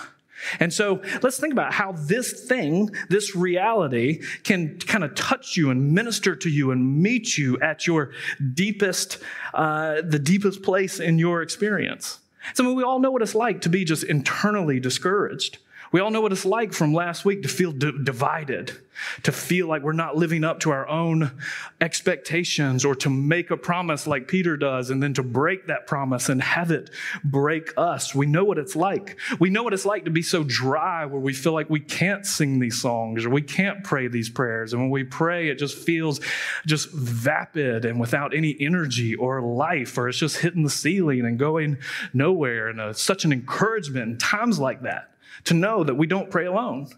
And 0.60 0.72
so 0.72 1.00
let's 1.22 1.38
think 1.38 1.52
about 1.52 1.72
how 1.72 1.92
this 1.92 2.46
thing, 2.46 2.90
this 3.08 3.34
reality, 3.34 4.22
can 4.42 4.78
kind 4.78 5.04
of 5.04 5.14
touch 5.14 5.56
you 5.56 5.70
and 5.70 5.92
minister 5.92 6.36
to 6.36 6.48
you 6.48 6.70
and 6.70 7.02
meet 7.02 7.36
you 7.36 7.58
at 7.60 7.86
your 7.86 8.12
deepest, 8.54 9.18
uh, 9.52 10.02
the 10.02 10.18
deepest 10.18 10.62
place 10.62 11.00
in 11.00 11.18
your 11.18 11.42
experience. 11.42 12.20
So 12.54 12.64
I 12.64 12.66
mean, 12.66 12.76
we 12.76 12.82
all 12.82 12.98
know 12.98 13.10
what 13.10 13.22
it's 13.22 13.34
like 13.34 13.62
to 13.62 13.68
be 13.68 13.84
just 13.84 14.04
internally 14.04 14.78
discouraged. 14.78 15.58
We 15.92 16.00
all 16.00 16.10
know 16.10 16.20
what 16.20 16.32
it's 16.32 16.44
like 16.44 16.72
from 16.72 16.92
last 16.92 17.24
week 17.24 17.42
to 17.42 17.48
feel 17.48 17.72
d- 17.72 17.92
divided, 18.02 18.76
to 19.22 19.32
feel 19.32 19.66
like 19.66 19.82
we're 19.82 19.92
not 19.92 20.16
living 20.16 20.44
up 20.44 20.60
to 20.60 20.70
our 20.70 20.88
own 20.88 21.32
expectations, 21.80 22.84
or 22.84 22.94
to 22.94 23.10
make 23.10 23.50
a 23.50 23.56
promise 23.56 24.06
like 24.06 24.28
Peter 24.28 24.56
does 24.56 24.90
and 24.90 25.02
then 25.02 25.14
to 25.14 25.22
break 25.22 25.66
that 25.66 25.86
promise 25.86 26.28
and 26.28 26.42
have 26.42 26.70
it 26.70 26.90
break 27.22 27.72
us. 27.76 28.14
We 28.14 28.26
know 28.26 28.44
what 28.44 28.58
it's 28.58 28.76
like. 28.76 29.18
We 29.38 29.50
know 29.50 29.62
what 29.62 29.72
it's 29.72 29.84
like 29.84 30.04
to 30.04 30.10
be 30.10 30.22
so 30.22 30.44
dry 30.44 31.06
where 31.06 31.20
we 31.20 31.32
feel 31.32 31.52
like 31.52 31.70
we 31.70 31.80
can't 31.80 32.24
sing 32.24 32.58
these 32.58 32.80
songs 32.80 33.24
or 33.24 33.30
we 33.30 33.42
can't 33.42 33.84
pray 33.84 34.08
these 34.08 34.30
prayers. 34.30 34.72
And 34.72 34.82
when 34.82 34.90
we 34.90 35.04
pray, 35.04 35.48
it 35.48 35.58
just 35.58 35.76
feels 35.76 36.20
just 36.66 36.90
vapid 36.92 37.84
and 37.84 38.00
without 38.00 38.34
any 38.34 38.56
energy 38.60 39.14
or 39.14 39.40
life, 39.40 39.96
or 39.98 40.08
it's 40.08 40.18
just 40.18 40.38
hitting 40.38 40.62
the 40.62 40.70
ceiling 40.70 41.24
and 41.24 41.38
going 41.38 41.78
nowhere. 42.12 42.68
And 42.68 42.80
uh, 42.80 42.92
such 42.92 43.24
an 43.24 43.32
encouragement 43.32 44.10
in 44.10 44.18
times 44.18 44.58
like 44.58 44.82
that 44.82 45.10
to 45.44 45.54
know 45.54 45.84
that 45.84 45.94
we 45.94 46.06
don't 46.06 46.30
pray 46.30 46.46
alone, 46.46 46.88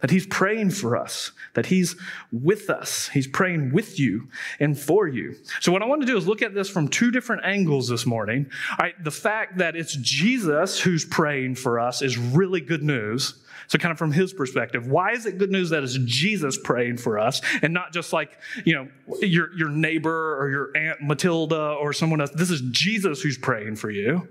that 0.00 0.10
He's 0.10 0.26
praying 0.26 0.70
for 0.70 0.96
us, 0.96 1.32
that 1.54 1.66
He's 1.66 1.96
with 2.32 2.70
us. 2.70 3.08
He's 3.08 3.26
praying 3.26 3.72
with 3.72 3.98
you 3.98 4.28
and 4.60 4.78
for 4.78 5.08
you. 5.08 5.34
So, 5.60 5.72
what 5.72 5.82
I 5.82 5.86
want 5.86 6.02
to 6.02 6.06
do 6.06 6.16
is 6.16 6.26
look 6.26 6.42
at 6.42 6.54
this 6.54 6.68
from 6.68 6.88
two 6.88 7.10
different 7.10 7.44
angles 7.44 7.88
this 7.88 8.06
morning. 8.06 8.46
All 8.72 8.76
right, 8.80 9.02
the 9.02 9.10
fact 9.10 9.58
that 9.58 9.76
it's 9.76 9.94
Jesus 9.96 10.80
who's 10.80 11.04
praying 11.04 11.56
for 11.56 11.80
us 11.80 12.02
is 12.02 12.18
really 12.18 12.60
good 12.60 12.82
news. 12.82 13.34
So, 13.68 13.78
kind 13.78 13.92
of 13.92 13.98
from 13.98 14.12
his 14.12 14.32
perspective, 14.32 14.86
why 14.86 15.12
is 15.12 15.26
it 15.26 15.38
good 15.38 15.50
news 15.50 15.70
that 15.70 15.82
it's 15.82 15.98
Jesus 16.04 16.58
praying 16.62 16.98
for 16.98 17.18
us 17.18 17.40
and 17.62 17.72
not 17.72 17.92
just 17.92 18.12
like, 18.12 18.38
you 18.64 18.74
know, 18.74 18.88
your, 19.20 19.56
your 19.56 19.68
neighbor 19.68 20.40
or 20.40 20.50
your 20.50 20.76
Aunt 20.76 21.02
Matilda 21.02 21.76
or 21.80 21.92
someone 21.92 22.20
else? 22.20 22.30
This 22.30 22.50
is 22.50 22.62
Jesus 22.70 23.20
who's 23.22 23.38
praying 23.38 23.76
for 23.76 23.90
you. 23.90 24.28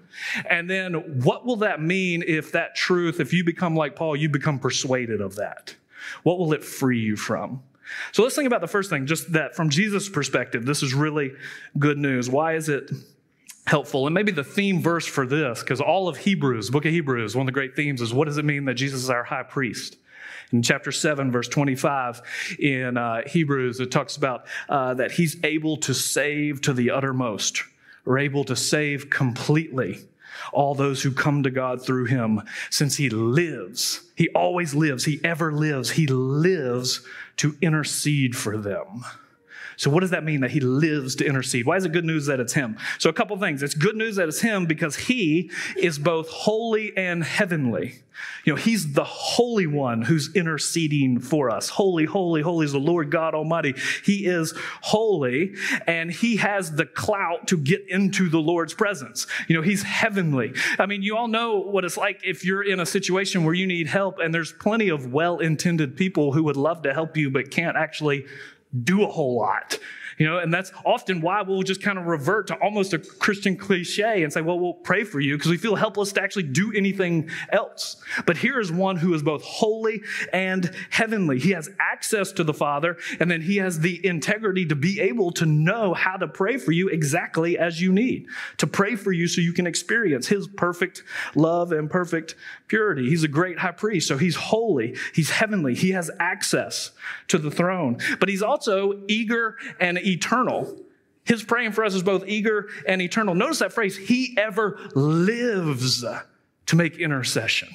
And 0.50 0.70
then 0.70 0.94
what 1.24 1.46
will 1.46 1.58
that 1.58 1.82
mean 1.82 2.24
if 2.25 2.51
that 2.54 2.75
truth, 2.75 3.20
if 3.20 3.34
you 3.34 3.44
become 3.44 3.75
like 3.75 3.96
Paul, 3.96 4.15
you 4.15 4.30
become 4.30 4.60
persuaded 4.60 5.22
of 5.22 5.36
that? 5.36 5.75
What 6.24 6.38
will 6.39 6.54
it 6.54 6.63
free 6.63 7.00
you 7.00 7.15
from? 7.15 7.63
So 8.12 8.24
let's 8.24 8.36
think 8.36 8.48
about 8.48 8.62
the 8.62 8.68
first 8.68 8.89
thing, 8.89 9.06
just 9.06 9.32
that 9.34 9.56
from 9.56 9.70
Jesus' 9.70 10.10
perspective, 10.10 10.65
this 10.65 10.82
is 10.82 10.94
really 10.94 11.34
good 11.77 11.98
news. 11.98 12.30
Why 12.30 12.56
is 12.56 12.70
it 12.70 12.92
helpful. 13.67 14.07
And 14.07 14.13
maybe 14.13 14.31
the 14.31 14.43
theme 14.43 14.81
verse 14.81 15.05
for 15.05 15.25
this, 15.25 15.62
because 15.62 15.81
all 15.81 16.07
of 16.07 16.17
Hebrews, 16.17 16.69
book 16.69 16.86
of 16.86 16.91
Hebrews, 16.91 17.36
one 17.36 17.43
of 17.43 17.48
the 17.48 17.51
great 17.51 17.75
themes 17.75 18.01
is 18.01 18.13
what 18.13 18.25
does 18.25 18.38
it 18.38 18.45
mean 18.45 18.65
that 18.65 18.75
Jesus 18.75 19.03
is 19.03 19.10
our 19.10 19.24
high 19.24 19.43
priest? 19.43 19.98
In 20.51 20.62
chapter 20.62 20.91
7, 20.91 21.31
verse 21.31 21.48
25 21.48 22.22
in 22.60 22.98
uh, 22.98 23.22
Hebrews, 23.27 23.79
it 23.79 23.91
talks 23.91 24.15
about 24.15 24.45
uh, 24.69 24.93
that 24.93 25.12
he's 25.12 25.38
able 25.43 25.77
to 25.77 25.93
save 25.93 26.62
to 26.62 26.74
the 26.74 26.91
uttermost, 26.91 27.63
or 28.05 28.19
able 28.19 28.43
to 28.43 28.55
save 28.55 29.10
completely 29.10 30.00
all 30.53 30.75
those 30.75 31.01
who 31.01 31.12
come 31.12 31.43
to 31.43 31.50
God 31.50 31.84
through 31.84 32.05
him, 32.05 32.41
since 32.69 32.98
he 32.98 33.10
lives. 33.10 34.01
He 34.15 34.29
always 34.29 34.75
lives. 34.75 35.05
He 35.05 35.19
ever 35.24 35.51
lives. 35.51 35.91
He 35.91 36.07
lives 36.07 37.01
to 37.38 37.57
intercede 37.62 38.36
for 38.36 38.57
them. 38.57 39.05
So, 39.77 39.89
what 39.89 40.01
does 40.01 40.12
that 40.12 40.24
mean 40.24 40.41
that 40.41 40.51
he 40.51 40.60
lives 40.60 41.15
to 41.15 41.25
intercede? 41.25 41.65
Why 41.65 41.77
is 41.77 41.86
it 41.86 41.91
good 41.91 42.05
news 42.05 42.25
that 42.27 42.39
it's 42.39 42.53
him? 42.53 42.77
So, 43.00 43.10
a 43.10 43.13
couple 43.13 43.38
things. 43.38 43.63
It's 43.63 43.74
good 43.74 43.96
news 43.96 44.15
that 44.15 44.27
it's 44.27 44.41
him 44.41 44.65
because 44.65 44.96
he 44.96 45.51
is 45.77 46.00
both 46.00 46.29
holy 46.29 46.96
and 46.96 47.24
heavenly. 47.24 48.01
You 48.44 48.53
know, 48.53 48.58
he's 48.58 48.94
the 48.94 49.03
holy 49.03 49.67
one 49.67 50.03
who's 50.03 50.34
interceding 50.36 51.20
for 51.20 51.50
us. 51.50 51.70
Holy, 51.70 52.05
holy, 52.05 52.41
holy 52.41 52.65
is 52.65 52.72
the 52.72 52.79
Lord 52.79 53.12
God 53.12 53.34
Almighty. 53.34 53.75
He 54.03 54.25
is 54.25 54.53
holy 54.82 55.55
and 55.88 56.12
he 56.12 56.38
has 56.38 56.72
the 56.75 56.86
clout 56.86 57.48
to 57.48 57.58
get 57.58 57.88
into 57.89 58.29
the 58.29 58.39
Lord's 58.39 58.74
presence. 58.74 59.27
You 59.48 59.55
know, 59.55 59.62
he's 59.62 59.84
heavenly. 59.84 60.53
I 60.79 60.86
mean, 60.86 61.01
you 61.01 61.17
all 61.17 61.27
know 61.27 61.58
what 61.58 61.86
it's 61.86 61.98
like 61.98 62.22
if 62.24 62.46
you're 62.46 62.63
in 62.63 62.79
a 62.79 62.86
situation 62.86 63.44
where 63.44 63.53
you 63.53 63.67
need 63.67 63.88
help 63.88 64.20
and 64.20 64.34
there's 64.34 64.53
plenty 64.53 64.89
of 64.89 65.12
well 65.12 65.39
intended 65.39 65.98
people 65.98 66.34
who 66.34 66.44
would 66.44 66.58
love 66.58 66.84
to 66.84 66.94
help 66.94 67.17
you 67.17 67.29
but 67.29 67.51
can't 67.51 67.75
actually 67.75 68.25
do 68.84 69.03
a 69.03 69.08
whole 69.08 69.38
lot. 69.38 69.77
You 70.17 70.25
know, 70.27 70.38
and 70.38 70.53
that's 70.53 70.72
often 70.86 71.22
why 71.22 71.41
we'll 71.41 71.63
just 71.63 71.81
kind 71.81 72.00
of 72.00 72.05
revert 72.05 72.48
to 72.48 72.55
almost 72.55 72.93
a 72.93 73.00
Christian 73.00 73.57
cliche 73.57 74.24
and 74.24 74.31
say, 74.31 74.41
well, 74.41 74.57
we'll 74.57 74.74
pray 74.74 75.03
for 75.03 75.19
you 75.19 75.38
because 75.38 75.51
we 75.51 75.57
feel 75.57 75.75
helpless 75.75 76.13
to 76.13 76.22
actually 76.22 76.43
do 76.43 76.72
anything 76.74 77.29
else. 77.50 77.98
But 78.25 78.38
here 78.38 78.60
is 78.60 78.72
one 78.72 78.98
who 78.98 79.13
is 79.13 79.24
both 79.24 79.43
holy 79.43 80.01
and 80.31 80.72
heavenly. 80.89 81.39
He 81.39 81.51
has 81.51 81.69
access 81.79 82.31
to 82.34 82.43
the 82.43 82.53
Father, 82.53 82.98
and 83.19 83.29
then 83.29 83.41
he 83.41 83.57
has 83.57 83.79
the 83.79 84.05
integrity 84.05 84.65
to 84.67 84.75
be 84.75 85.01
able 85.01 85.31
to 85.34 85.45
know 85.45 85.93
how 85.93 86.15
to 86.17 86.27
pray 86.27 86.57
for 86.57 86.72
you 86.72 86.88
exactly 86.88 87.57
as 87.57 87.81
you 87.81 87.91
need, 87.91 88.27
to 88.57 88.67
pray 88.67 88.95
for 88.95 89.12
you 89.12 89.27
so 89.27 89.41
you 89.41 89.53
can 89.53 89.67
experience 89.67 90.27
his 90.27 90.48
perfect 90.48 91.03
love 91.36 91.72
and 91.72 91.89
perfect 91.89 92.36
purity. 92.67 93.10
He's 93.10 93.24
a 93.24 93.27
great 93.27 93.60
high 93.60 93.72
priest, 93.72 94.07
so 94.07 94.17
he's 94.17 94.36
holy, 94.36 94.95
he's 95.13 95.29
heavenly, 95.29 95.75
he 95.75 95.91
has 95.91 96.10
access 96.19 96.91
to 97.27 97.38
the 97.38 97.51
throne. 97.51 97.98
But 98.19 98.29
he's 98.29 98.41
also 98.41 99.01
eager 99.07 99.57
and 99.79 100.00
eternal. 100.06 100.78
His 101.24 101.44
praying 101.44 101.72
for 101.72 101.84
us 101.84 101.96
is 101.96 102.04
both 102.04 102.28
eager 102.28 102.70
and 102.88 103.02
eternal. 103.02 103.34
Notice 103.34 103.60
that 103.60 103.74
phrase, 103.74 103.98
he 103.98 104.38
ever 104.38 104.80
lives 104.94 106.06
to 106.68 106.76
make 106.76 106.98
intercession. 106.98 107.70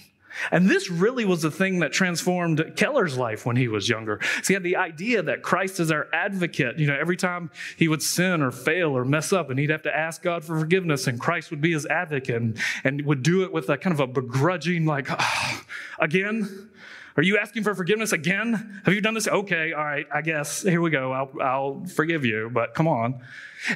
And 0.51 0.69
this 0.69 0.91
really 0.91 1.25
was 1.25 1.43
the 1.43 1.51
thing 1.51 1.81
that 1.81 1.93
transformed 1.93 2.73
Keller's 2.77 3.19
life 3.19 3.45
when 3.45 3.57
he 3.57 3.69
was 3.69 3.89
younger. 3.89 4.21
So 4.43 4.49
he 4.49 4.55
had 4.55 4.63
the 4.63 4.77
idea 4.77 5.23
that 5.23 5.43
Christ 5.43 5.81
is 5.81 5.91
our 5.91 6.07
advocate. 6.13 6.79
You 6.79 6.87
know, 6.87 6.97
every 6.99 7.17
time 7.17 7.51
he 7.77 7.89
would 7.89 8.03
sin 8.03 8.41
or 8.41 8.51
fail 8.51 8.97
or 8.97 9.05
mess 9.05 9.33
up, 9.33 9.51
and 9.51 9.59
he'd 9.59 9.71
have 9.71 9.83
to 9.83 9.95
ask 9.95 10.23
God 10.23 10.45
for 10.45 10.59
forgiveness, 10.59 11.07
and 11.07 11.21
Christ 11.21 11.51
would 11.51 11.61
be 11.61 11.73
his 11.73 11.87
advocate 11.87 12.37
and, 12.37 12.59
and 12.85 13.05
would 13.05 13.23
do 13.23 13.43
it 13.43 13.53
with 13.53 13.69
a 13.69 13.77
kind 13.77 13.93
of 13.93 14.01
a 14.01 14.07
begrudging, 14.07 14.87
like, 14.87 15.09
oh, 15.11 15.63
again? 15.99 16.71
Are 17.17 17.23
you 17.23 17.39
asking 17.39 17.65
for 17.65 17.75
forgiveness 17.75 18.13
again? 18.13 18.81
Have 18.85 18.95
you 18.95 19.01
done 19.01 19.15
this? 19.15 19.27
Okay, 19.27 19.73
all 19.73 19.85
right, 19.85 20.07
I 20.13 20.23
guess. 20.23 20.63
Here 20.63 20.81
we 20.81 20.91
go. 20.91 21.13
I'll, 21.13 21.31
I'll 21.43 21.85
forgive 21.87 22.25
you, 22.25 22.51
but 22.53 22.75
come 22.75 22.87
on. 22.87 23.21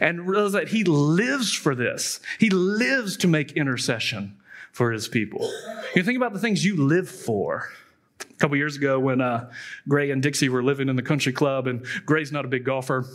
And 0.00 0.26
realize 0.26 0.52
that 0.52 0.68
he 0.68 0.84
lives 0.84 1.52
for 1.52 1.74
this. 1.74 2.20
He 2.38 2.50
lives 2.50 3.16
to 3.18 3.28
make 3.28 3.52
intercession 3.52 4.36
for 4.72 4.92
his 4.92 5.08
people. 5.08 5.50
You 5.94 6.02
think 6.02 6.16
about 6.16 6.32
the 6.32 6.38
things 6.38 6.64
you 6.64 6.76
live 6.76 7.08
for. 7.08 7.68
A 8.20 8.36
couple 8.36 8.56
years 8.56 8.76
ago, 8.76 8.98
when 8.98 9.20
uh, 9.20 9.50
Gray 9.88 10.10
and 10.10 10.22
Dixie 10.22 10.48
were 10.48 10.62
living 10.62 10.88
in 10.88 10.96
the 10.96 11.02
country 11.02 11.32
club, 11.32 11.66
and 11.66 11.84
Gray's 12.06 12.32
not 12.32 12.44
a 12.44 12.48
big 12.48 12.64
golfer, 12.64 13.06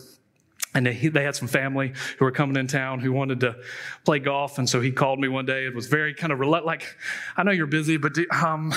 and 0.73 0.85
they, 0.85 0.93
had 0.93 1.35
some 1.35 1.47
family 1.47 1.93
who 2.17 2.25
were 2.25 2.31
coming 2.31 2.55
in 2.55 2.67
town 2.67 2.99
who 2.99 3.11
wanted 3.11 3.39
to 3.41 3.55
play 4.05 4.19
golf, 4.19 4.57
and 4.57 4.69
so 4.69 4.79
he 4.81 4.91
called 4.91 5.19
me 5.19 5.27
one 5.27 5.45
day. 5.45 5.65
It 5.65 5.73
was 5.73 5.87
very 5.87 6.13
kind 6.13 6.31
of 6.31 6.39
like, 6.39 6.97
I 7.35 7.43
know 7.43 7.51
you're 7.51 7.67
busy, 7.67 7.97
but 7.97 8.13
do, 8.13 8.25
um, 8.31 8.73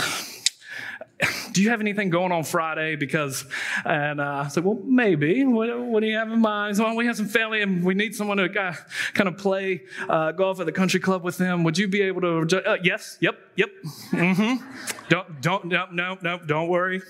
do 1.52 1.62
you 1.62 1.70
have 1.70 1.80
anything 1.80 2.10
going 2.10 2.32
on 2.32 2.44
Friday? 2.44 2.96
Because, 2.96 3.44
and 3.84 4.20
uh, 4.20 4.44
I 4.44 4.48
said, 4.48 4.64
well, 4.64 4.78
maybe. 4.84 5.44
What, 5.44 5.78
what, 5.78 6.00
do 6.00 6.06
you 6.06 6.16
have 6.16 6.30
in 6.30 6.40
mind? 6.40 6.76
So 6.76 6.94
we 6.94 7.06
have 7.06 7.16
some 7.16 7.28
family 7.28 7.62
and 7.62 7.84
we 7.84 7.94
need 7.94 8.14
someone 8.14 8.38
to 8.38 8.60
uh, 8.60 8.74
kind 9.14 9.28
of 9.28 9.38
play 9.38 9.82
uh, 10.08 10.32
golf 10.32 10.60
at 10.60 10.66
the 10.66 10.72
country 10.72 11.00
club 11.00 11.22
with 11.22 11.38
them. 11.38 11.64
Would 11.64 11.78
you 11.78 11.88
be 11.88 12.02
able 12.02 12.20
to? 12.22 12.62
Uh, 12.66 12.76
yes. 12.82 13.18
Yep. 13.20 13.38
Yep. 13.56 13.70
Mm-hmm. 14.10 15.08
Don't, 15.08 15.40
don't, 15.42 15.64
no, 15.66 15.86
no, 15.92 16.18
no, 16.22 16.38
don't 16.38 16.68
worry. 16.68 17.02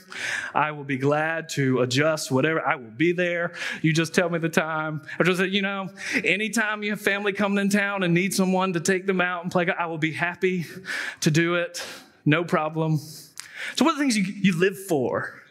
I 0.55 0.73
will 0.73 0.85
be 0.85 0.99
glad 0.99 1.49
to 1.51 1.81
adjust 1.81 2.31
whatever. 2.31 2.61
I 2.61 2.77
will 2.77 2.91
be 2.91 3.13
there. 3.13 3.53
You 3.81 3.93
just 3.93 4.15
tell 4.15 4.29
me 4.29 4.39
the 4.39 4.49
time. 4.49 5.03
I 5.19 5.23
just 5.23 5.39
said, 5.39 5.53
you 5.53 5.63
know, 5.63 5.89
anytime 6.25 6.83
you 6.83 6.91
have 6.91 7.01
family 7.01 7.33
coming 7.33 7.59
in 7.59 7.69
town 7.69 8.03
and 8.03 8.13
need 8.13 8.35
someone 8.35 8.73
to 8.73 8.81
take 8.81 9.07
them 9.07 9.21
out 9.21 9.45
and 9.45 9.53
play, 9.53 9.69
I 9.69 9.87
will 9.87 9.99
be 9.99 10.13
happy 10.13 10.67
to 11.21 11.31
do 11.31 11.55
it. 11.55 11.85
No 12.25 12.45
problem. 12.45 13.01
So, 13.77 13.85
what 13.85 13.93
are 13.93 13.95
the 13.95 14.01
things 14.01 14.17
you, 14.17 14.25
you 14.25 14.59
live 14.59 14.79
for? 14.79 15.42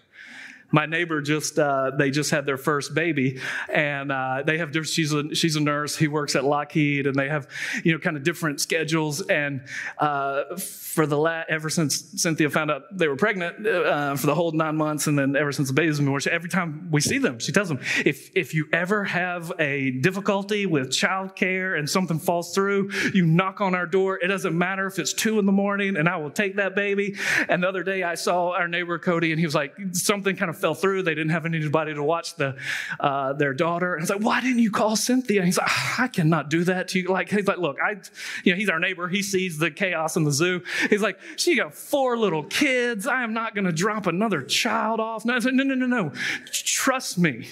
My 0.71 0.85
neighbor 0.85 1.21
just 1.21 1.59
uh, 1.59 1.91
they 1.97 2.11
just 2.11 2.31
had 2.31 2.45
their 2.45 2.57
first 2.57 2.93
baby 2.93 3.39
and 3.71 4.11
uh, 4.11 4.43
they 4.45 4.57
have 4.57 4.71
she's 4.87 5.13
a 5.13 5.33
she's 5.35 5.55
a 5.55 5.59
nurse. 5.59 5.95
He 5.95 6.07
works 6.07 6.35
at 6.35 6.43
lockheed 6.43 7.07
and 7.07 7.15
they 7.15 7.29
have 7.29 7.47
you 7.83 7.93
know 7.93 7.99
kind 7.99 8.17
of 8.17 8.23
different 8.23 8.61
schedules. 8.61 9.21
And 9.21 9.61
uh, 9.97 10.57
for 10.57 11.05
the 11.05 11.17
la- 11.17 11.43
ever 11.47 11.69
since 11.69 12.21
cynthia 12.21 12.49
found 12.49 12.71
out 12.71 12.83
they 12.91 13.07
were 13.07 13.15
pregnant 13.15 13.65
uh, 13.65 14.15
for 14.15 14.27
the 14.27 14.35
whole 14.35 14.51
nine 14.51 14.75
months 14.75 15.07
and 15.07 15.17
then 15.17 15.35
ever 15.35 15.51
since 15.51 15.69
the 15.69 15.73
baby's 15.73 15.97
been 15.97 16.07
born 16.07 16.21
every 16.29 16.49
time 16.49 16.89
we 16.91 16.99
see 16.99 17.17
them 17.17 17.39
she 17.39 17.51
tells 17.51 17.69
them 17.69 17.79
if 18.05 18.29
if 18.35 18.53
you 18.53 18.67
ever 18.73 19.03
have 19.05 19.53
a 19.59 19.91
difficulty 19.91 20.65
with 20.65 20.89
childcare 20.89 21.77
and 21.79 21.89
something 21.89 22.19
falls 22.19 22.53
through 22.53 22.91
you 23.13 23.25
knock 23.25 23.61
on 23.61 23.73
our 23.73 23.85
door. 23.85 24.19
It 24.21 24.27
doesn't 24.27 24.57
matter 24.57 24.85
if 24.85 24.99
it's 24.99 25.13
two 25.13 25.39
in 25.39 25.45
the 25.45 25.51
morning 25.51 25.95
and 25.95 26.09
i 26.09 26.17
will 26.17 26.29
take 26.29 26.57
that 26.57 26.75
baby. 26.75 27.15
And 27.47 27.63
the 27.63 27.69
other 27.69 27.83
day 27.83 28.03
i 28.03 28.15
saw 28.15 28.51
our 28.51 28.67
neighbor 28.67 28.99
cody 28.99 29.31
and 29.31 29.39
he 29.39 29.45
was 29.45 29.55
like 29.55 29.75
something 29.93 30.35
kind 30.35 30.49
of 30.49 30.57
fell 30.61 30.75
through. 30.75 31.03
They 31.03 31.15
didn't 31.15 31.31
have 31.31 31.45
anybody 31.45 31.93
to 31.93 32.03
watch 32.03 32.35
the, 32.35 32.55
uh, 32.99 33.33
their 33.33 33.53
daughter. 33.53 33.95
And 33.95 34.03
it's 34.03 34.11
like, 34.11 34.21
why 34.21 34.41
didn't 34.41 34.59
you 34.59 34.71
call 34.71 34.95
Cynthia? 34.95 35.39
And 35.39 35.47
he's 35.47 35.57
like, 35.57 35.99
I 35.99 36.07
cannot 36.07 36.49
do 36.49 36.63
that 36.65 36.87
to 36.89 36.99
you. 36.99 37.07
Like, 37.09 37.29
he's 37.29 37.47
like, 37.47 37.57
look, 37.57 37.77
I, 37.83 37.97
you 38.43 38.53
know, 38.53 38.57
he's 38.57 38.69
our 38.69 38.79
neighbor. 38.79 39.07
He 39.07 39.21
sees 39.21 39.57
the 39.57 39.71
chaos 39.71 40.15
in 40.15 40.23
the 40.23 40.31
zoo. 40.31 40.61
He's 40.89 41.01
like, 41.01 41.19
she 41.35 41.55
got 41.55 41.73
four 41.73 42.17
little 42.17 42.43
kids. 42.43 43.07
I 43.07 43.23
am 43.23 43.33
not 43.33 43.55
going 43.55 43.65
to 43.65 43.71
drop 43.71 44.07
another 44.07 44.41
child 44.43 44.99
off. 44.99 45.25
No, 45.25 45.37
no, 45.37 45.63
no, 45.63 45.75
no, 45.75 45.85
no. 45.85 46.11
Trust 46.51 47.17
me. 47.17 47.47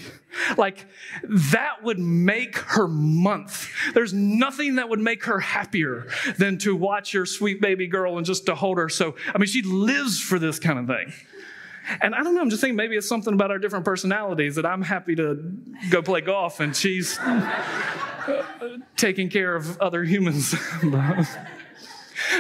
Like, 0.58 0.86
that 1.24 1.84
would 1.84 2.00
make 2.00 2.58
her 2.58 2.88
month. 2.88 3.70
There's 3.94 4.14
nothing 4.14 4.76
that 4.76 4.90
would 4.90 5.00
make 5.00 5.26
her 5.26 5.40
happier 5.40 6.08
than 6.38 6.58
to 6.60 6.76
watch 6.76 7.14
your 7.14 7.26
sweet 7.26 7.62
baby 7.62 7.88
girl 7.88 8.18
and 8.18 8.26
just 8.26 8.46
to 8.46 8.56
hold 8.56 8.78
her. 8.78 8.90
So, 8.90 9.16
I 9.34 9.38
mean, 9.38 9.48
she 9.48 9.62
lives 9.62 10.20
for 10.20 10.40
this 10.40 10.60
kind 10.60 10.80
of 10.80 10.88
thing. 10.88 11.14
And 12.02 12.16
I 12.16 12.24
don't 12.24 12.36
know, 12.36 12.42
I'm 12.42 12.50
just 12.50 12.62
thinking 12.62 12.76
maybe 12.76 12.96
it's 12.96 13.08
something 13.08 13.34
about 13.34 13.52
our 13.52 13.60
different 13.60 13.86
personalities 13.86 14.56
that 14.56 14.66
I'm 14.66 14.82
happy 14.82 15.16
to 15.16 15.54
go 15.90 16.02
play 16.02 16.22
golf 16.22 16.60
and 16.60 16.76
she's 16.76 17.18
uh, 17.20 18.78
taking 18.96 19.30
care 19.30 19.56
of 19.56 19.80
other 19.82 20.04
humans. 20.04 20.56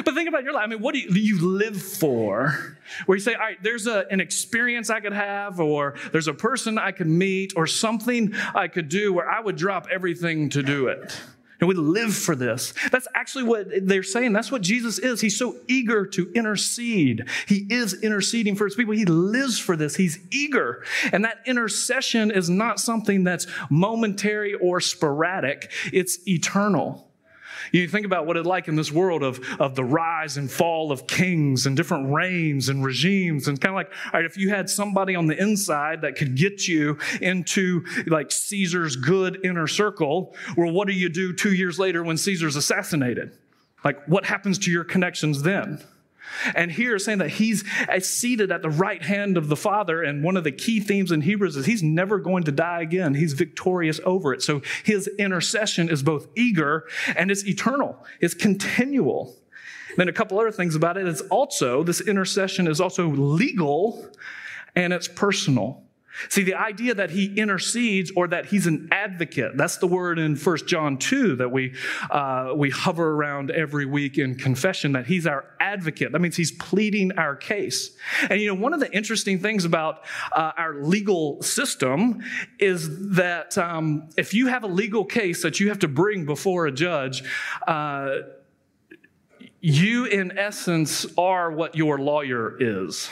but 0.05 0.13
think 0.13 0.29
about 0.29 0.43
your 0.43 0.53
life. 0.53 0.63
I 0.63 0.67
mean, 0.67 0.81
what 0.81 0.93
do 0.93 0.99
you, 0.99 1.09
do 1.09 1.19
you 1.19 1.41
live 1.41 1.81
for? 1.81 2.77
Where 3.05 3.15
you 3.15 3.21
say, 3.21 3.33
all 3.33 3.39
right, 3.39 3.61
there's 3.61 3.87
a, 3.87 4.05
an 4.11 4.19
experience 4.19 4.89
I 4.89 4.99
could 4.99 5.13
have, 5.13 5.59
or 5.59 5.95
there's 6.11 6.27
a 6.27 6.33
person 6.33 6.77
I 6.77 6.91
could 6.91 7.07
meet, 7.07 7.53
or 7.55 7.67
something 7.67 8.33
I 8.53 8.67
could 8.67 8.89
do 8.89 9.13
where 9.13 9.29
I 9.29 9.39
would 9.39 9.55
drop 9.55 9.87
everything 9.91 10.49
to 10.49 10.63
do 10.63 10.87
it. 10.87 11.19
And 11.59 11.67
we 11.67 11.75
live 11.75 12.15
for 12.15 12.35
this. 12.35 12.73
That's 12.91 13.07
actually 13.13 13.43
what 13.43 13.67
they're 13.81 14.03
saying. 14.03 14.33
That's 14.33 14.51
what 14.51 14.61
Jesus 14.61 14.97
is. 14.97 15.19
He's 15.19 15.37
so 15.37 15.57
eager 15.67 16.05
to 16.07 16.31
intercede. 16.33 17.27
He 17.47 17.67
is 17.69 18.01
interceding 18.01 18.55
for 18.55 18.65
his 18.65 18.75
people. 18.75 18.93
He 18.93 19.05
lives 19.05 19.59
for 19.59 19.75
this. 19.75 19.95
He's 19.95 20.19
eager. 20.31 20.83
And 21.11 21.25
that 21.25 21.39
intercession 21.45 22.31
is 22.31 22.49
not 22.49 22.79
something 22.79 23.23
that's 23.23 23.45
momentary 23.69 24.53
or 24.53 24.79
sporadic, 24.79 25.71
it's 25.91 26.25
eternal. 26.27 27.08
You 27.71 27.87
think 27.87 28.05
about 28.05 28.25
what 28.25 28.37
it's 28.37 28.47
like 28.47 28.67
in 28.67 28.75
this 28.75 28.91
world 28.91 29.23
of, 29.23 29.39
of 29.59 29.75
the 29.75 29.83
rise 29.83 30.37
and 30.37 30.49
fall 30.49 30.91
of 30.91 31.07
kings 31.07 31.65
and 31.65 31.75
different 31.75 32.13
reigns 32.13 32.69
and 32.69 32.83
regimes. 32.83 33.47
And 33.47 33.59
kind 33.59 33.71
of 33.71 33.75
like, 33.75 33.91
all 34.13 34.19
right, 34.19 34.25
if 34.25 34.37
you 34.37 34.49
had 34.49 34.69
somebody 34.69 35.15
on 35.15 35.27
the 35.27 35.39
inside 35.39 36.01
that 36.01 36.15
could 36.15 36.35
get 36.35 36.67
you 36.67 36.97
into 37.21 37.85
like 38.07 38.31
Caesar's 38.31 38.95
good 38.95 39.43
inner 39.43 39.67
circle, 39.67 40.35
well, 40.57 40.71
what 40.71 40.87
do 40.87 40.93
you 40.93 41.09
do 41.09 41.33
two 41.33 41.53
years 41.53 41.79
later 41.79 42.03
when 42.03 42.17
Caesar's 42.17 42.55
assassinated? 42.55 43.37
Like, 43.83 44.05
what 44.07 44.25
happens 44.25 44.57
to 44.59 44.71
your 44.71 44.83
connections 44.83 45.43
then? 45.43 45.83
And 46.55 46.71
here 46.71 46.97
saying 46.99 47.17
that 47.19 47.29
he's 47.29 47.63
seated 48.01 48.51
at 48.51 48.61
the 48.61 48.69
right 48.69 49.01
hand 49.01 49.37
of 49.37 49.47
the 49.47 49.55
Father. 49.55 50.03
And 50.03 50.23
one 50.23 50.37
of 50.37 50.43
the 50.43 50.51
key 50.51 50.79
themes 50.79 51.11
in 51.11 51.21
Hebrews 51.21 51.55
is 51.55 51.65
he's 51.65 51.83
never 51.83 52.19
going 52.19 52.43
to 52.43 52.51
die 52.51 52.81
again. 52.81 53.15
He's 53.15 53.33
victorious 53.33 53.99
over 54.05 54.33
it. 54.33 54.41
So 54.41 54.61
his 54.83 55.07
intercession 55.19 55.89
is 55.89 56.03
both 56.03 56.27
eager 56.35 56.87
and 57.15 57.31
it's 57.31 57.45
eternal, 57.45 58.05
it's 58.21 58.33
continual. 58.33 59.35
Then 59.97 60.07
a 60.07 60.13
couple 60.13 60.39
other 60.39 60.51
things 60.51 60.75
about 60.75 60.97
it. 60.97 61.07
It's 61.07 61.21
also, 61.21 61.83
this 61.83 61.99
intercession 61.99 62.67
is 62.67 62.79
also 62.79 63.07
legal 63.09 64.07
and 64.75 64.93
it's 64.93 65.07
personal. 65.07 65.83
See, 66.27 66.43
the 66.43 66.55
idea 66.55 66.93
that 66.93 67.11
he 67.11 67.33
intercedes 67.35 68.11
or 68.15 68.27
that 68.27 68.47
he's 68.47 68.67
an 68.67 68.89
advocate, 68.91 69.55
that's 69.55 69.77
the 69.77 69.87
word 69.87 70.19
in 70.19 70.35
1 70.35 70.57
John 70.67 70.97
2 70.97 71.37
that 71.37 71.49
we, 71.49 71.75
uh, 72.11 72.53
we 72.55 72.69
hover 72.69 73.11
around 73.11 73.51
every 73.51 73.85
week 73.85 74.17
in 74.17 74.35
confession, 74.35 74.91
that 74.93 75.07
he's 75.07 75.25
our 75.25 75.45
advocate. 75.59 76.11
That 76.11 76.19
means 76.19 76.35
he's 76.35 76.51
pleading 76.51 77.13
our 77.13 77.35
case. 77.35 77.91
And 78.29 78.41
you 78.41 78.47
know, 78.47 78.61
one 78.61 78.73
of 78.73 78.79
the 78.79 78.91
interesting 78.93 79.39
things 79.39 79.65
about 79.65 80.03
uh, 80.31 80.51
our 80.57 80.81
legal 80.81 81.41
system 81.41 82.21
is 82.59 83.15
that 83.15 83.57
um, 83.57 84.09
if 84.17 84.33
you 84.33 84.47
have 84.47 84.63
a 84.63 84.67
legal 84.67 85.05
case 85.05 85.41
that 85.43 85.59
you 85.59 85.69
have 85.69 85.79
to 85.79 85.87
bring 85.87 86.25
before 86.25 86.65
a 86.65 86.71
judge, 86.71 87.23
uh, 87.67 88.17
you 89.61 90.05
in 90.05 90.37
essence 90.37 91.05
are 91.17 91.51
what 91.51 91.75
your 91.75 91.97
lawyer 91.97 92.55
is. 92.59 93.09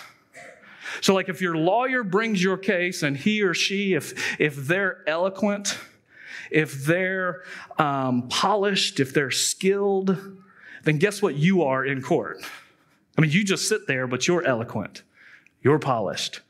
So, 1.01 1.13
like, 1.13 1.29
if 1.29 1.41
your 1.41 1.55
lawyer 1.55 2.03
brings 2.03 2.41
your 2.41 2.57
case 2.57 3.03
and 3.03 3.15
he 3.17 3.41
or 3.41 3.53
she, 3.53 3.93
if, 3.93 4.39
if 4.39 4.55
they're 4.55 5.03
eloquent, 5.07 5.77
if 6.51 6.85
they're 6.85 7.43
um, 7.77 8.27
polished, 8.29 8.99
if 8.99 9.13
they're 9.13 9.31
skilled, 9.31 10.17
then 10.83 10.97
guess 10.97 11.21
what 11.21 11.35
you 11.35 11.63
are 11.63 11.85
in 11.85 12.01
court? 12.01 12.37
I 13.17 13.21
mean, 13.21 13.31
you 13.31 13.43
just 13.43 13.67
sit 13.67 13.87
there, 13.87 14.07
but 14.07 14.27
you're 14.27 14.43
eloquent, 14.43 15.03
you're 15.61 15.79
polished, 15.79 16.41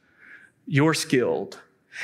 you're 0.66 0.94
skilled. 0.94 1.60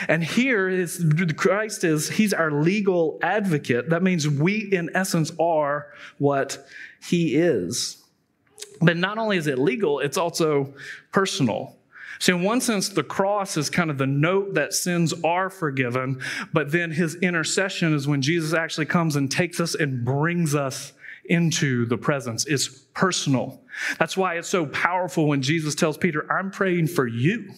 And 0.08 0.24
here 0.24 0.68
is 0.70 1.06
Christ 1.38 1.84
is, 1.84 2.10
he's 2.10 2.34
our 2.34 2.50
legal 2.50 3.20
advocate. 3.22 3.90
That 3.92 4.02
means 4.02 4.28
we, 4.28 4.74
in 4.74 4.90
essence, 4.96 5.32
are 5.40 5.94
what 6.18 6.66
he 7.00 7.36
is. 7.36 8.04
But 8.82 8.98
not 8.98 9.20
only 9.20 9.38
is 9.38 9.46
it 9.46 9.60
legal, 9.60 10.00
it's 10.00 10.18
also 10.18 10.74
personal. 11.12 11.76
So, 12.24 12.38
in 12.38 12.42
one 12.42 12.62
sense, 12.62 12.88
the 12.88 13.03
cross 13.03 13.58
is 13.58 13.70
kind 13.70 13.89
of 13.89 13.98
the 13.98 14.08
note 14.08 14.53
that 14.53 14.74
sins 14.74 15.13
are 15.25 15.50
forgiven, 15.50 16.22
but 16.53 16.72
then 16.72 16.89
his 16.89 17.15
intercession 17.15 17.94
is 17.94 18.08
when 18.08 18.22
Jesus 18.22 18.53
actually 18.53 18.86
comes 18.86 19.18
and 19.18 19.30
takes 19.30 19.60
us 19.60 19.75
and 19.75 20.06
brings 20.06 20.56
us 20.56 20.94
into 21.25 21.86
the 21.86 21.98
presence. 21.98 22.46
It's 22.46 22.70
personal. 22.94 23.60
That's 24.00 24.15
why 24.15 24.36
it's 24.36 24.48
so 24.48 24.65
powerful 24.68 25.27
when 25.27 25.42
Jesus 25.42 25.75
tells 25.75 25.98
Peter, 25.98 26.25
I'm 26.32 26.50
praying 26.50 26.88
for 26.88 27.06
you, 27.06 27.51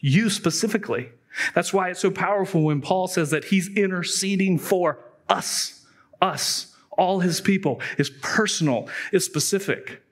you 0.00 0.30
specifically. 0.30 1.10
That's 1.54 1.74
why 1.74 1.90
it's 1.90 2.00
so 2.00 2.10
powerful 2.10 2.62
when 2.62 2.80
Paul 2.80 3.08
says 3.08 3.32
that 3.32 3.44
he's 3.44 3.68
interceding 3.76 4.58
for 4.58 4.98
us, 5.28 5.84
us, 6.22 6.74
all 6.90 7.20
his 7.20 7.42
people. 7.42 7.82
It's 7.98 8.10
personal, 8.22 8.88
it's 9.12 9.26
specific. 9.26 10.02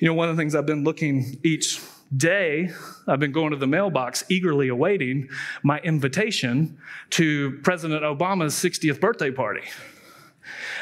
You 0.00 0.08
know, 0.08 0.14
one 0.14 0.28
of 0.28 0.36
the 0.36 0.40
things 0.40 0.56
I've 0.56 0.66
been 0.66 0.82
looking 0.82 1.38
each 1.44 1.80
day, 2.16 2.70
I've 3.06 3.20
been 3.20 3.32
going 3.32 3.50
to 3.50 3.56
the 3.56 3.66
mailbox 3.66 4.24
eagerly 4.28 4.68
awaiting 4.68 5.28
my 5.62 5.78
invitation 5.80 6.78
to 7.10 7.58
President 7.62 8.02
Obama's 8.02 8.54
60th 8.54 9.00
birthday 9.00 9.30
party. 9.30 9.62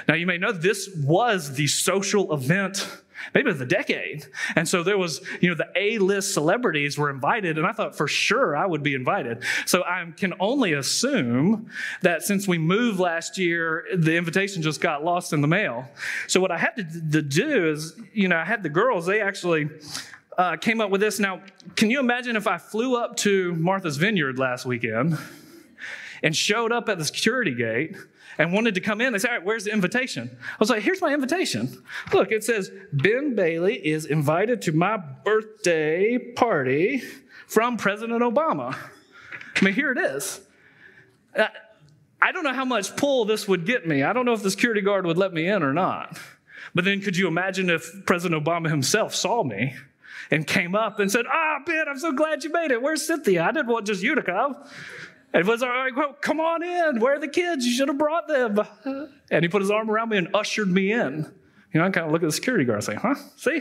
Now, 0.06 0.14
you 0.14 0.26
may 0.26 0.38
know 0.38 0.52
this 0.52 0.88
was 0.97 1.54
the 1.54 1.66
social 1.66 2.32
event 2.32 2.88
maybe 3.35 3.50
of 3.50 3.58
the 3.58 3.66
decade. 3.66 4.26
And 4.56 4.68
so 4.68 4.82
there 4.82 4.99
was, 4.99 5.20
you 5.40 5.49
know, 5.49 5.54
the 5.54 5.68
A-list 5.76 6.35
celebrities 6.35 6.97
were 6.97 7.11
invited, 7.11 7.58
and 7.58 7.66
I 7.66 7.73
thought 7.73 7.97
for 7.97 8.08
sure 8.08 8.56
I 8.56 8.66
would 8.66 8.82
be 8.82 8.94
invited. 8.94 9.42
So 9.66 9.82
I 9.82 10.12
can 10.16 10.35
only 10.40 10.73
assume 10.73 11.70
that 12.02 12.23
since 12.23 12.47
we 12.49 12.58
moved 12.58 13.00
last 13.00 13.38
year, 13.38 13.87
the 13.94 14.16
invitation 14.16 14.62
just 14.62 14.80
got 14.80 15.04
lost 15.04 15.32
in 15.32 15.40
the 15.40 15.49
mail. 15.49 15.88
So 16.26 16.40
what 16.40 16.50
I 16.50 16.58
had 16.58 16.76
to, 16.76 16.85
to 17.12 17.23
do 17.23 17.70
is, 17.70 18.00
you 18.12 18.28
know, 18.28 18.37
I 18.37 18.44
had 18.44 18.62
the 18.62 18.68
girls, 18.68 19.06
they 19.06 19.20
actually 19.20 19.68
uh, 20.38 20.57
came 20.57 20.80
up 20.80 20.90
with 20.90 21.00
this. 21.00 21.18
Now, 21.18 21.42
can 21.75 21.90
you 21.90 21.99
imagine 21.99 22.37
if 22.37 22.47
I 22.47 22.59
flew 22.59 22.97
up 22.97 23.16
to 23.18 23.54
Martha's 23.57 23.97
Vineyard 23.97 24.38
last 24.38 24.64
weekend 24.64 25.18
and 26.23 26.35
showed 26.35 26.71
up 26.71 26.88
at 26.88 26.97
the 26.97 27.04
security 27.04 27.54
gate 27.54 27.97
and 28.38 28.52
wanted 28.52 28.76
to 28.76 28.80
come 28.80 29.00
in? 29.00 29.12
They 29.12 29.18
said, 29.18 29.30
All 29.30 29.37
right, 29.38 29.45
where's 29.45 29.64
the 29.64 29.73
invitation? 29.73 30.30
I 30.40 30.57
was 30.61 30.71
like, 30.71 30.83
Here's 30.83 31.02
my 31.02 31.12
invitation. 31.12 31.83
Look, 32.12 32.30
it 32.30 32.45
says, 32.45 32.71
Ben 32.92 33.35
Bailey 33.35 33.75
is 33.75 34.07
invited 34.07 34.62
to 34.62 34.73
my 34.73 34.97
birthday 34.97 36.18
party 36.18 37.02
from 37.49 37.76
President 37.76 38.23
Obama. 38.23 38.76
I 39.57 39.64
mean, 39.64 39.75
here 39.75 39.90
it 39.90 39.99
is. 39.99 40.40
Uh, 41.37 41.49
I 42.23 42.30
don't 42.30 42.45
know 42.45 42.52
how 42.52 42.64
much 42.64 42.97
pull 42.97 43.25
this 43.25 43.49
would 43.49 43.66
get 43.66 43.88
me. 43.88 44.04
I 44.04 44.12
don't 44.12 44.25
know 44.25 44.35
if 44.35 44.42
the 44.42 44.50
security 44.50 44.83
guard 44.83 45.04
would 45.04 45.18
let 45.18 45.33
me 45.33 45.49
in 45.49 45.64
or 45.64 45.73
not. 45.73 46.16
But 46.75 46.85
then 46.85 47.00
could 47.00 47.16
you 47.16 47.26
imagine 47.26 47.71
if 47.71 47.90
President 48.07 48.45
Obama 48.45 48.68
himself 48.68 49.14
saw 49.14 49.42
me? 49.42 49.75
And 50.30 50.47
came 50.47 50.75
up 50.75 50.99
and 51.00 51.11
said, 51.11 51.26
Ah, 51.28 51.58
oh, 51.58 51.62
Ben, 51.64 51.88
I'm 51.88 51.99
so 51.99 52.12
glad 52.12 52.44
you 52.44 52.50
made 52.50 52.70
it. 52.70 52.80
Where's 52.80 53.06
Cynthia? 53.06 53.44
I 53.44 53.52
didn't 53.52 53.68
want 53.68 53.87
just 53.87 54.02
you 54.02 54.14
to 54.14 54.23
come. 54.23 54.56
And 55.32 55.47
was 55.47 55.61
like, 55.61 55.94
well, 55.94 56.14
come 56.14 56.40
on 56.40 56.62
in. 56.62 57.00
Where 57.00 57.16
are 57.16 57.20
the 57.20 57.28
kids? 57.28 57.66
You 57.66 57.73
should 57.73 57.88
have 57.88 57.99
brought 57.99 58.28
them. 58.28 58.58
And 59.30 59.44
he 59.44 59.49
put 59.49 59.61
his 59.61 59.70
arm 59.70 59.90
around 59.90 60.08
me 60.08 60.16
and 60.16 60.28
ushered 60.32 60.68
me 60.68 60.90
in. 60.90 61.30
You 61.73 61.80
know, 61.80 61.87
I 61.87 61.90
kind 61.90 62.06
of 62.06 62.12
look 62.12 62.23
at 62.23 62.26
the 62.26 62.32
security 62.32 62.64
guard 62.64 62.78
and 62.78 62.85
say, 62.85 62.94
huh? 62.94 63.14
See? 63.37 63.61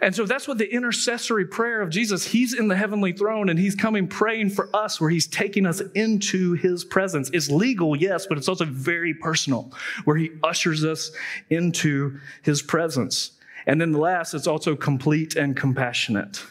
And 0.00 0.14
so 0.14 0.26
that's 0.26 0.46
what 0.46 0.58
the 0.58 0.70
intercessory 0.70 1.46
prayer 1.46 1.80
of 1.80 1.90
Jesus, 1.90 2.26
he's 2.26 2.52
in 2.52 2.68
the 2.68 2.76
heavenly 2.76 3.12
throne 3.12 3.48
and 3.48 3.58
he's 3.58 3.74
coming 3.74 4.08
praying 4.08 4.50
for 4.50 4.68
us 4.74 5.00
where 5.00 5.08
he's 5.08 5.26
taking 5.26 5.64
us 5.64 5.80
into 5.94 6.52
his 6.54 6.84
presence. 6.84 7.30
It's 7.32 7.50
legal, 7.50 7.96
yes, 7.96 8.26
but 8.26 8.36
it's 8.36 8.48
also 8.48 8.66
very 8.66 9.14
personal 9.14 9.72
where 10.04 10.16
he 10.16 10.32
ushers 10.42 10.84
us 10.84 11.12
into 11.48 12.18
his 12.42 12.60
presence. 12.62 13.35
And 13.66 13.80
then 13.80 13.92
the 13.92 13.98
last, 13.98 14.34
it's 14.34 14.46
also 14.46 14.76
complete 14.76 15.36
and 15.36 15.56
compassionate. 15.56 16.42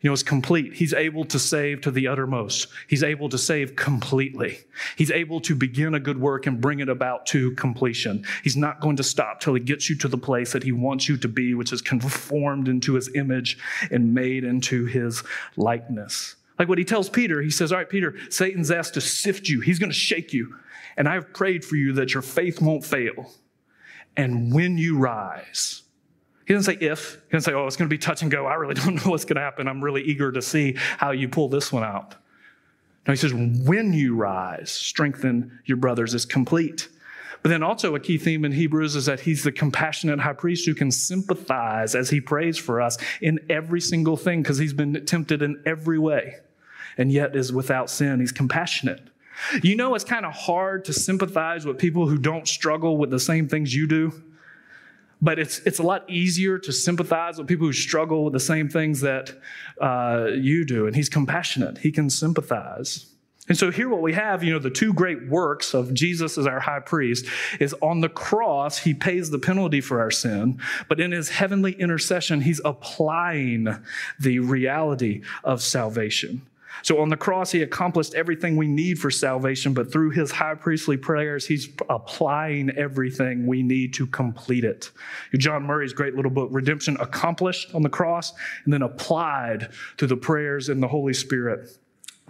You 0.00 0.08
know, 0.08 0.14
it's 0.14 0.22
complete. 0.22 0.72
He's 0.72 0.94
able 0.94 1.26
to 1.26 1.38
save 1.38 1.82
to 1.82 1.90
the 1.90 2.08
uttermost. 2.08 2.68
He's 2.88 3.02
able 3.02 3.28
to 3.28 3.36
save 3.36 3.76
completely. 3.76 4.60
He's 4.96 5.10
able 5.10 5.40
to 5.42 5.54
begin 5.54 5.94
a 5.94 6.00
good 6.00 6.18
work 6.18 6.46
and 6.46 6.58
bring 6.58 6.80
it 6.80 6.88
about 6.88 7.26
to 7.26 7.52
completion. 7.52 8.24
He's 8.42 8.56
not 8.56 8.80
going 8.80 8.96
to 8.96 9.02
stop 9.02 9.40
till 9.40 9.52
he 9.52 9.60
gets 9.60 9.90
you 9.90 9.96
to 9.98 10.08
the 10.08 10.16
place 10.16 10.52
that 10.52 10.62
he 10.62 10.72
wants 10.72 11.06
you 11.06 11.18
to 11.18 11.28
be, 11.28 11.52
which 11.52 11.70
is 11.70 11.82
conformed 11.82 12.66
into 12.66 12.94
his 12.94 13.14
image 13.14 13.58
and 13.90 14.14
made 14.14 14.42
into 14.42 14.86
his 14.86 15.22
likeness. 15.56 16.36
Like 16.58 16.68
what 16.68 16.78
he 16.78 16.84
tells 16.84 17.10
Peter, 17.10 17.42
he 17.42 17.50
says, 17.50 17.70
All 17.70 17.78
right, 17.78 17.88
Peter, 17.88 18.16
Satan's 18.30 18.70
asked 18.70 18.94
to 18.94 19.02
sift 19.02 19.48
you. 19.48 19.60
He's 19.60 19.78
going 19.78 19.90
to 19.90 19.96
shake 19.96 20.32
you. 20.32 20.56
And 20.96 21.08
I've 21.08 21.32
prayed 21.34 21.62
for 21.62 21.76
you 21.76 21.92
that 21.94 22.14
your 22.14 22.22
faith 22.22 22.60
won't 22.60 22.84
fail. 22.86 23.30
And 24.16 24.52
when 24.52 24.78
you 24.78 24.98
rise, 24.98 25.79
he 26.50 26.54
doesn't 26.54 26.80
say 26.80 26.84
if. 26.84 27.14
He 27.14 27.30
doesn't 27.30 27.52
say, 27.52 27.56
oh, 27.56 27.68
it's 27.68 27.76
going 27.76 27.88
to 27.88 27.94
be 27.94 27.96
touch 27.96 28.22
and 28.22 28.30
go. 28.30 28.44
I 28.44 28.54
really 28.54 28.74
don't 28.82 28.96
know 28.96 29.12
what's 29.12 29.24
going 29.24 29.36
to 29.36 29.40
happen. 29.40 29.68
I'm 29.68 29.84
really 29.84 30.02
eager 30.02 30.32
to 30.32 30.42
see 30.42 30.74
how 30.98 31.12
you 31.12 31.28
pull 31.28 31.48
this 31.48 31.72
one 31.72 31.84
out. 31.84 32.16
No, 33.06 33.12
he 33.12 33.16
says, 33.16 33.32
when 33.32 33.92
you 33.92 34.16
rise, 34.16 34.68
strengthen 34.68 35.60
your 35.64 35.76
brothers 35.76 36.12
is 36.12 36.24
complete. 36.24 36.88
But 37.44 37.50
then 37.50 37.62
also 37.62 37.94
a 37.94 38.00
key 38.00 38.18
theme 38.18 38.44
in 38.44 38.50
Hebrews 38.50 38.96
is 38.96 39.06
that 39.06 39.20
he's 39.20 39.44
the 39.44 39.52
compassionate 39.52 40.18
high 40.18 40.32
priest 40.32 40.66
who 40.66 40.74
can 40.74 40.90
sympathize 40.90 41.94
as 41.94 42.10
he 42.10 42.20
prays 42.20 42.58
for 42.58 42.80
us 42.80 42.98
in 43.20 43.38
every 43.48 43.80
single 43.80 44.16
thing 44.16 44.42
because 44.42 44.58
he's 44.58 44.72
been 44.72 45.06
tempted 45.06 45.42
in 45.42 45.62
every 45.64 46.00
way 46.00 46.34
and 46.98 47.12
yet 47.12 47.36
is 47.36 47.52
without 47.52 47.88
sin. 47.88 48.18
He's 48.18 48.32
compassionate. 48.32 49.02
You 49.62 49.76
know, 49.76 49.94
it's 49.94 50.02
kind 50.02 50.26
of 50.26 50.32
hard 50.32 50.84
to 50.86 50.92
sympathize 50.92 51.64
with 51.64 51.78
people 51.78 52.08
who 52.08 52.18
don't 52.18 52.48
struggle 52.48 52.96
with 52.96 53.10
the 53.10 53.20
same 53.20 53.48
things 53.48 53.72
you 53.72 53.86
do 53.86 54.24
but 55.22 55.38
it's, 55.38 55.58
it's 55.60 55.78
a 55.78 55.82
lot 55.82 56.08
easier 56.08 56.58
to 56.58 56.72
sympathize 56.72 57.38
with 57.38 57.46
people 57.46 57.66
who 57.66 57.72
struggle 57.72 58.24
with 58.24 58.32
the 58.32 58.40
same 58.40 58.68
things 58.68 59.00
that 59.00 59.32
uh, 59.80 60.28
you 60.34 60.64
do. 60.64 60.86
And 60.86 60.96
he's 60.96 61.08
compassionate, 61.08 61.78
he 61.78 61.92
can 61.92 62.10
sympathize. 62.10 63.06
And 63.48 63.58
so 63.58 63.72
here 63.72 63.88
what 63.88 64.00
we 64.00 64.12
have, 64.12 64.44
you 64.44 64.52
know, 64.52 64.60
the 64.60 64.70
two 64.70 64.92
great 64.94 65.28
works 65.28 65.74
of 65.74 65.92
Jesus 65.92 66.38
as 66.38 66.46
our 66.46 66.60
high 66.60 66.78
priest 66.78 67.26
is 67.58 67.74
on 67.82 68.00
the 68.00 68.08
cross, 68.08 68.78
he 68.78 68.94
pays 68.94 69.30
the 69.30 69.40
penalty 69.40 69.80
for 69.80 70.00
our 70.00 70.10
sin, 70.12 70.60
but 70.88 71.00
in 71.00 71.10
his 71.10 71.30
heavenly 71.30 71.72
intercession, 71.72 72.42
he's 72.42 72.60
applying 72.64 73.66
the 74.20 74.38
reality 74.38 75.22
of 75.42 75.62
salvation. 75.62 76.42
So 76.82 77.00
on 77.00 77.08
the 77.08 77.16
cross, 77.16 77.52
he 77.52 77.62
accomplished 77.62 78.14
everything 78.14 78.56
we 78.56 78.68
need 78.68 78.98
for 78.98 79.10
salvation, 79.10 79.74
but 79.74 79.92
through 79.92 80.10
his 80.10 80.30
high 80.30 80.54
priestly 80.54 80.96
prayers, 80.96 81.46
he's 81.46 81.68
applying 81.88 82.70
everything 82.70 83.46
we 83.46 83.62
need 83.62 83.94
to 83.94 84.06
complete 84.06 84.64
it. 84.64 84.90
John 85.36 85.64
Murray's 85.64 85.92
great 85.92 86.14
little 86.14 86.30
book, 86.30 86.48
Redemption 86.52 86.96
Accomplished 87.00 87.74
on 87.74 87.82
the 87.82 87.88
Cross, 87.88 88.32
and 88.64 88.72
then 88.72 88.82
applied 88.82 89.70
to 89.98 90.06
the 90.06 90.16
prayers 90.16 90.68
in 90.68 90.80
the 90.80 90.88
Holy 90.88 91.14
Spirit 91.14 91.70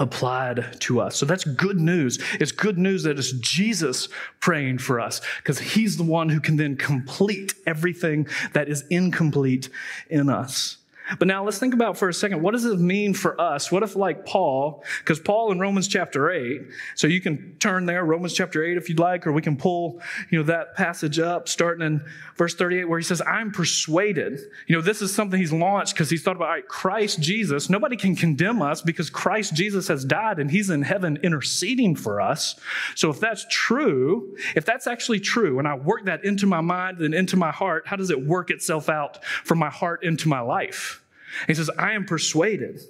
applied 0.01 0.81
to 0.81 0.99
us. 1.01 1.17
So 1.17 1.27
that's 1.27 1.45
good 1.45 1.79
news. 1.79 2.19
It's 2.41 2.53
good 2.53 2.79
news 2.79 3.03
that 3.03 3.19
it's 3.19 3.33
Jesus 3.33 4.09
praying 4.41 4.79
for 4.79 4.99
us 4.99 5.21
because 5.37 5.59
he's 5.59 5.99
the 5.99 6.03
one 6.03 6.31
who 6.31 6.41
can 6.41 6.57
then 6.57 6.77
complete 6.77 7.55
everything 7.67 8.27
that 8.55 8.69
is 8.69 8.85
incomplete 8.89 9.69
in 10.09 10.31
us. 10.31 10.79
But 11.19 11.29
now 11.29 11.45
let's 11.45 11.59
think 11.59 11.75
about 11.75 11.97
for 11.97 12.09
a 12.09 12.15
second 12.15 12.43
what 12.43 12.53
does 12.53 12.65
it 12.65 12.79
mean 12.79 13.15
for 13.15 13.41
us? 13.41 13.71
What 13.73 13.83
if, 13.83 13.97
like 13.97 14.25
Paul, 14.25 14.85
because 14.99 15.21
Paul 15.21 15.53
in 15.53 15.59
Romans 15.59 15.89
chapter 15.89 16.31
8, 16.31 16.63
so 16.95 17.07
you 17.07 17.21
can 17.21 17.57
turn 17.59 17.87
there, 17.87 18.05
Romans 18.05 18.35
chapter 18.35 18.65
8 18.65 18.77
if 18.77 18.89
you'd 18.89 18.99
like, 18.99 19.27
or 19.27 19.33
we 19.33 19.43
can 19.43 19.57
pull 19.57 20.01
you 20.31 20.39
know, 20.39 20.45
that 20.45 20.75
passage 20.75 21.19
up 21.19 21.49
starting 21.49 21.87
in 21.87 22.05
verse 22.37 22.55
38 22.55 22.85
where 22.85 22.99
he 22.99 23.05
says, 23.05 23.21
I'm 23.23 23.51
persuaded. 23.53 24.41
You 24.67 24.77
know, 24.77 24.83
this 24.83 25.03
is 25.03 25.15
something 25.15 25.39
he's 25.39 25.53
launched 25.53 25.95
because 25.95 26.11
he's 26.11 26.23
thought 26.23 26.37
about, 26.37 26.69
Christ 26.69 27.21
Jesus, 27.21 27.69
nobody 27.69 27.97
can 27.97 28.15
condemn 28.17 28.63
us 28.63 28.83
because 28.83 29.11
Christ 29.11 29.55
Jesus 29.55 29.89
has 29.89 30.05
died 30.05 30.39
and 30.39 30.51
he's 30.51 30.71
in 30.71 30.83
heaven 30.83 31.19
interceding 31.23 31.97
for 31.97 32.21
us. 32.21 32.57
So 32.95 33.11
if 33.11 33.21
that's 33.21 33.47
true, 33.51 34.37
if 34.55 34.65
that's 34.65 34.87
actually 34.87 35.21
true, 35.21 35.59
and 35.59 35.69
I 35.69 35.75
work 35.75 36.05
that 36.07 36.25
into 36.25 36.47
my 36.47 36.61
mind 36.61 36.99
and 37.01 37.15
into 37.15 37.37
my 37.37 37.51
heart, 37.51 37.87
how 37.87 37.97
does 37.97 38.11
it 38.11 38.27
work 38.27 38.51
itself 38.51 38.89
out 38.89 39.25
from 39.25 39.59
my 39.59 39.71
heart 39.71 40.03
into 40.03 40.29
my 40.29 40.41
life? 40.41 41.00
He 41.47 41.55
says, 41.55 41.71
I 41.79 41.93
am 41.93 42.05
persuaded 42.05 42.81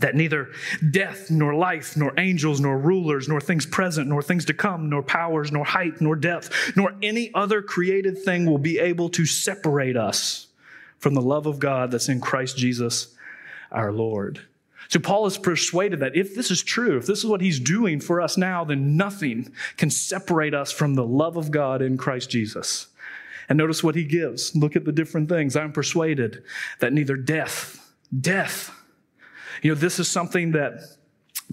that 0.00 0.14
neither 0.14 0.48
death, 0.90 1.30
nor 1.30 1.54
life, 1.54 1.96
nor 1.96 2.14
angels, 2.18 2.60
nor 2.60 2.78
rulers, 2.78 3.28
nor 3.28 3.40
things 3.40 3.66
present, 3.66 4.08
nor 4.08 4.22
things 4.22 4.44
to 4.46 4.54
come, 4.54 4.88
nor 4.88 5.02
powers, 5.02 5.52
nor 5.52 5.64
height, 5.64 6.00
nor 6.00 6.16
depth, 6.16 6.76
nor 6.76 6.94
any 7.02 7.30
other 7.34 7.60
created 7.62 8.18
thing 8.22 8.46
will 8.46 8.58
be 8.58 8.78
able 8.78 9.08
to 9.10 9.26
separate 9.26 9.96
us 9.96 10.46
from 10.98 11.14
the 11.14 11.20
love 11.20 11.46
of 11.46 11.58
God 11.58 11.90
that's 11.90 12.08
in 12.08 12.20
Christ 12.20 12.56
Jesus 12.56 13.14
our 13.70 13.92
Lord. 13.92 14.40
So 14.88 14.98
Paul 14.98 15.26
is 15.26 15.38
persuaded 15.38 16.00
that 16.00 16.16
if 16.16 16.34
this 16.34 16.50
is 16.50 16.62
true, 16.62 16.96
if 16.96 17.06
this 17.06 17.20
is 17.20 17.26
what 17.26 17.40
he's 17.40 17.60
doing 17.60 18.00
for 18.00 18.20
us 18.20 18.36
now, 18.36 18.64
then 18.64 18.96
nothing 18.96 19.52
can 19.76 19.88
separate 19.88 20.52
us 20.52 20.72
from 20.72 20.94
the 20.94 21.06
love 21.06 21.36
of 21.36 21.52
God 21.52 21.80
in 21.80 21.96
Christ 21.96 22.28
Jesus. 22.28 22.88
And 23.50 23.58
notice 23.58 23.84
what 23.84 23.96
he 23.96 24.04
gives. 24.04 24.56
Look 24.56 24.76
at 24.76 24.86
the 24.86 24.92
different 24.92 25.28
things. 25.28 25.56
I'm 25.56 25.72
persuaded 25.72 26.44
that 26.78 26.94
neither 26.94 27.16
death, 27.16 27.92
death, 28.18 28.74
you 29.62 29.70
know, 29.70 29.74
this 29.74 29.98
is 29.98 30.08
something 30.08 30.52
that 30.52 30.80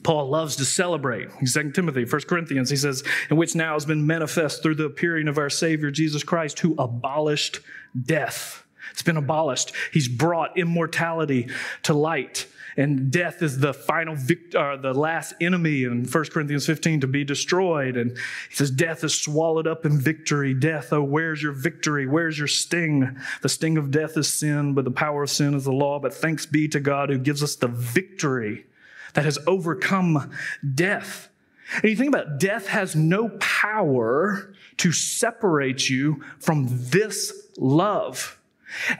Paul 0.03 0.29
loves 0.29 0.55
to 0.57 0.65
celebrate. 0.65 1.27
In 1.41 1.47
2 1.47 1.71
Timothy, 1.71 2.05
1 2.05 2.21
Corinthians, 2.21 2.69
he 2.69 2.75
says, 2.75 3.03
in 3.29 3.35
which 3.35 3.55
now 3.55 3.73
has 3.73 3.85
been 3.85 4.05
manifest 4.05 4.61
through 4.61 4.75
the 4.75 4.85
appearing 4.85 5.27
of 5.27 5.37
our 5.37 5.49
Savior 5.49 5.91
Jesus 5.91 6.23
Christ, 6.23 6.59
who 6.59 6.75
abolished 6.77 7.59
death. 7.99 8.63
It's 8.91 9.01
been 9.01 9.17
abolished. 9.17 9.73
He's 9.91 10.07
brought 10.07 10.57
immortality 10.57 11.49
to 11.83 11.93
light 11.93 12.45
and 12.77 13.09
death 13.09 13.41
is 13.41 13.57
the 13.57 13.73
final 13.73 14.13
victor, 14.15 14.59
uh, 14.59 14.77
the 14.77 14.93
last 14.93 15.33
enemy 15.41 15.83
in 15.83 16.05
1 16.05 16.25
Corinthians 16.25 16.67
15 16.67 17.01
to 17.01 17.07
be 17.07 17.23
destroyed. 17.23 17.97
And 17.97 18.11
he 18.11 18.55
says, 18.55 18.69
Death 18.69 19.03
is 19.03 19.19
swallowed 19.19 19.65
up 19.65 19.83
in 19.83 19.99
victory. 19.99 20.53
Death, 20.53 20.93
oh, 20.93 21.01
where's 21.01 21.41
your 21.41 21.53
victory? 21.53 22.05
Where's 22.05 22.37
your 22.37 22.47
sting? 22.47 23.17
The 23.41 23.49
sting 23.49 23.77
of 23.79 23.89
death 23.89 24.15
is 24.15 24.31
sin, 24.31 24.75
but 24.75 24.85
the 24.85 24.91
power 24.91 25.23
of 25.23 25.31
sin 25.31 25.55
is 25.55 25.63
the 25.63 25.71
law. 25.71 25.99
But 25.99 26.13
thanks 26.13 26.45
be 26.45 26.67
to 26.67 26.79
God 26.79 27.09
who 27.09 27.17
gives 27.17 27.41
us 27.41 27.55
the 27.55 27.67
victory 27.67 28.67
that 29.15 29.25
has 29.25 29.39
overcome 29.47 30.29
death. 30.75 31.29
And 31.77 31.85
you 31.85 31.95
think 31.95 32.09
about 32.09 32.27
it, 32.27 32.39
death 32.39 32.67
has 32.67 32.95
no 32.95 33.29
power 33.39 34.53
to 34.77 34.91
separate 34.91 35.89
you 35.89 36.23
from 36.39 36.67
this 36.69 37.33
love. 37.57 38.39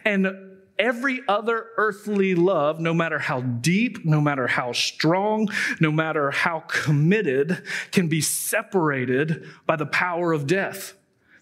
And 0.03 0.46
every 0.79 1.21
other 1.27 1.67
earthly 1.77 2.35
love, 2.35 2.79
no 2.79 2.93
matter 2.93 3.19
how 3.19 3.41
deep, 3.41 4.05
no 4.05 4.21
matter 4.21 4.47
how 4.47 4.71
strong, 4.71 5.49
no 5.79 5.91
matter 5.91 6.31
how 6.31 6.61
committed, 6.67 7.63
can 7.91 8.07
be 8.07 8.21
separated 8.21 9.47
by 9.65 9.75
the 9.75 9.85
power 9.85 10.33
of 10.33 10.47
death. 10.47 10.93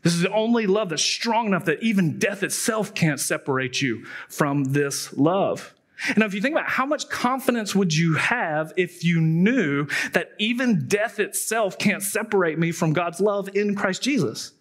This 0.02 0.14
is 0.14 0.22
the 0.22 0.32
only 0.32 0.68
love 0.68 0.90
that's 0.90 1.02
strong 1.02 1.48
enough 1.48 1.66
that 1.66 1.82
even 1.82 2.20
death 2.20 2.44
itself 2.44 2.94
can't 2.94 3.20
separate 3.20 3.82
you 3.82 4.06
from 4.30 4.66
this 4.66 5.12
love. 5.14 5.74
And 6.10 6.24
if 6.24 6.34
you 6.34 6.42
think 6.42 6.54
about 6.54 6.70
how 6.70 6.86
much 6.86 7.10
confidence 7.10 7.74
would 7.74 7.96
you 7.96 8.16
have 8.16 8.74
if 8.78 9.04
you 9.04 9.22
knew 9.22 9.88
that 10.12 10.32
even 10.38 10.88
death 10.88 11.20
itself 11.20 11.78
can't 11.78 12.04
separate 12.04 12.60
me 12.60 12.72
from 12.72 12.94
God's 12.94 13.20
love 13.20 13.56
in 13.56 13.76
Christ 13.76 14.02
Jesus? 14.02 14.52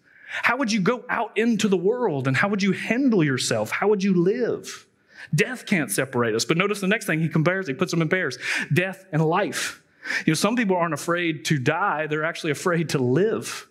How 0.43 0.57
would 0.57 0.71
you 0.71 0.81
go 0.81 1.03
out 1.09 1.37
into 1.37 1.67
the 1.67 1.77
world 1.77 2.27
and 2.27 2.35
how 2.35 2.49
would 2.49 2.63
you 2.63 2.71
handle 2.71 3.23
yourself? 3.23 3.71
How 3.71 3.87
would 3.87 4.03
you 4.03 4.13
live? 4.13 4.85
Death 5.33 5.65
can't 5.65 5.91
separate 5.91 6.35
us. 6.35 6.45
But 6.45 6.57
notice 6.57 6.81
the 6.81 6.87
next 6.87 7.05
thing 7.05 7.19
he 7.19 7.29
compares, 7.29 7.67
he 7.67 7.73
puts 7.73 7.91
them 7.91 8.01
in 8.01 8.09
pairs 8.09 8.37
death 8.71 9.05
and 9.11 9.23
life. 9.23 9.81
You 10.25 10.31
know, 10.31 10.35
some 10.35 10.55
people 10.55 10.75
aren't 10.75 10.93
afraid 10.93 11.45
to 11.45 11.57
die, 11.57 12.07
they're 12.07 12.25
actually 12.25 12.51
afraid 12.51 12.89
to 12.89 12.99
live. 12.99 13.67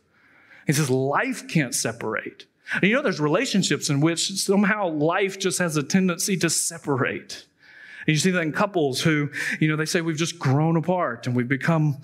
He 0.66 0.72
says 0.72 0.90
life 0.90 1.46
can't 1.46 1.74
separate. 1.74 2.46
And 2.72 2.84
you 2.84 2.94
know, 2.94 3.02
there's 3.02 3.20
relationships 3.20 3.90
in 3.90 4.00
which 4.00 4.32
somehow 4.32 4.88
life 4.88 5.38
just 5.38 5.58
has 5.58 5.76
a 5.76 5.82
tendency 5.82 6.36
to 6.38 6.50
separate. 6.50 7.46
And 8.06 8.14
you 8.14 8.18
see 8.18 8.30
that 8.32 8.40
in 8.40 8.52
couples 8.52 9.00
who, 9.00 9.30
you 9.60 9.68
know, 9.68 9.76
they 9.76 9.86
say 9.86 10.00
we've 10.00 10.16
just 10.16 10.38
grown 10.38 10.76
apart 10.76 11.26
and 11.26 11.36
we've 11.36 11.48
become 11.48 11.98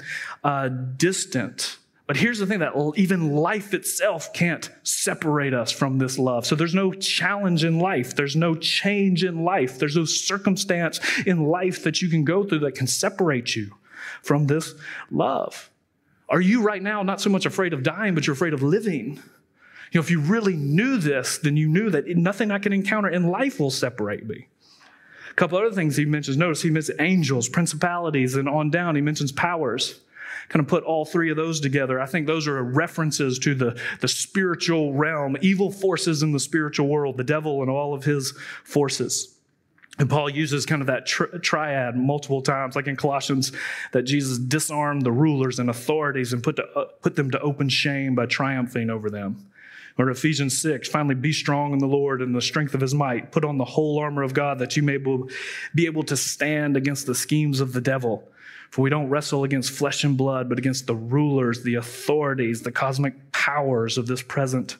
uh, 0.44 0.68
distant. 0.68 1.78
But 2.10 2.16
here's 2.16 2.40
the 2.40 2.46
thing 2.46 2.58
that 2.58 2.72
even 2.96 3.36
life 3.36 3.72
itself 3.72 4.32
can't 4.32 4.68
separate 4.82 5.54
us 5.54 5.70
from 5.70 5.98
this 5.98 6.18
love. 6.18 6.44
So 6.44 6.56
there's 6.56 6.74
no 6.74 6.92
challenge 6.92 7.62
in 7.62 7.78
life. 7.78 8.16
There's 8.16 8.34
no 8.34 8.56
change 8.56 9.22
in 9.22 9.44
life. 9.44 9.78
There's 9.78 9.94
no 9.94 10.04
circumstance 10.04 10.98
in 11.24 11.44
life 11.44 11.84
that 11.84 12.02
you 12.02 12.08
can 12.08 12.24
go 12.24 12.42
through 12.42 12.58
that 12.58 12.74
can 12.74 12.88
separate 12.88 13.54
you 13.54 13.76
from 14.24 14.48
this 14.48 14.74
love. 15.12 15.70
Are 16.28 16.40
you 16.40 16.62
right 16.62 16.82
now 16.82 17.04
not 17.04 17.20
so 17.20 17.30
much 17.30 17.46
afraid 17.46 17.72
of 17.72 17.84
dying, 17.84 18.16
but 18.16 18.26
you're 18.26 18.34
afraid 18.34 18.54
of 18.54 18.62
living? 18.64 19.10
You 19.92 20.00
know, 20.00 20.00
if 20.00 20.10
you 20.10 20.18
really 20.18 20.56
knew 20.56 20.96
this, 20.96 21.38
then 21.38 21.56
you 21.56 21.68
knew 21.68 21.90
that 21.90 22.08
nothing 22.08 22.50
I 22.50 22.58
can 22.58 22.72
encounter 22.72 23.08
in 23.08 23.28
life 23.28 23.60
will 23.60 23.70
separate 23.70 24.26
me. 24.26 24.48
A 25.30 25.34
couple 25.34 25.58
other 25.58 25.70
things 25.70 25.96
he 25.96 26.06
mentions. 26.06 26.36
Notice 26.36 26.62
he 26.62 26.70
mentions 26.70 26.98
angels, 26.98 27.48
principalities, 27.48 28.34
and 28.34 28.48
on 28.48 28.68
down 28.68 28.96
he 28.96 29.00
mentions 29.00 29.30
powers 29.30 30.00
kind 30.50 30.60
of 30.60 30.68
put 30.68 30.84
all 30.84 31.04
three 31.04 31.30
of 31.30 31.36
those 31.36 31.60
together. 31.60 32.00
I 32.00 32.06
think 32.06 32.26
those 32.26 32.46
are 32.46 32.62
references 32.62 33.38
to 33.38 33.54
the, 33.54 33.80
the 34.00 34.08
spiritual 34.08 34.92
realm, 34.92 35.36
evil 35.40 35.70
forces 35.70 36.22
in 36.22 36.32
the 36.32 36.40
spiritual 36.40 36.88
world, 36.88 37.16
the 37.16 37.24
devil 37.24 37.62
and 37.62 37.70
all 37.70 37.94
of 37.94 38.04
his 38.04 38.32
forces. 38.64 39.34
And 39.98 40.10
Paul 40.10 40.28
uses 40.28 40.66
kind 40.66 40.82
of 40.82 40.86
that 40.88 41.06
tri- 41.06 41.38
triad 41.40 41.96
multiple 41.96 42.42
times, 42.42 42.74
like 42.74 42.88
in 42.88 42.96
Colossians, 42.96 43.52
that 43.92 44.02
Jesus 44.02 44.38
disarmed 44.38 45.02
the 45.02 45.12
rulers 45.12 45.58
and 45.58 45.70
authorities 45.70 46.32
and 46.32 46.42
put, 46.42 46.56
to, 46.56 46.64
uh, 46.74 46.86
put 47.00 47.16
them 47.16 47.30
to 47.30 47.40
open 47.40 47.68
shame 47.68 48.14
by 48.14 48.26
triumphing 48.26 48.90
over 48.90 49.08
them. 49.08 49.50
Or 49.98 50.08
Ephesians 50.10 50.60
6, 50.62 50.88
finally, 50.88 51.14
be 51.14 51.32
strong 51.32 51.74
in 51.74 51.78
the 51.78 51.86
Lord 51.86 52.22
and 52.22 52.34
the 52.34 52.40
strength 52.40 52.74
of 52.74 52.80
his 52.80 52.94
might. 52.94 53.30
Put 53.30 53.44
on 53.44 53.58
the 53.58 53.64
whole 53.64 53.98
armor 53.98 54.22
of 54.22 54.32
God 54.32 54.58
that 54.60 54.76
you 54.76 54.82
may 54.82 54.96
be 55.74 55.86
able 55.86 56.02
to 56.04 56.16
stand 56.16 56.76
against 56.76 57.06
the 57.06 57.14
schemes 57.14 57.60
of 57.60 57.72
the 57.72 57.80
devil. 57.80 58.26
For 58.70 58.82
we 58.82 58.90
don't 58.90 59.08
wrestle 59.08 59.44
against 59.44 59.72
flesh 59.72 60.04
and 60.04 60.16
blood, 60.16 60.48
but 60.48 60.58
against 60.58 60.86
the 60.86 60.94
rulers, 60.94 61.62
the 61.62 61.74
authorities, 61.74 62.62
the 62.62 62.72
cosmic 62.72 63.32
powers 63.32 63.98
of 63.98 64.06
this 64.06 64.22
present 64.22 64.76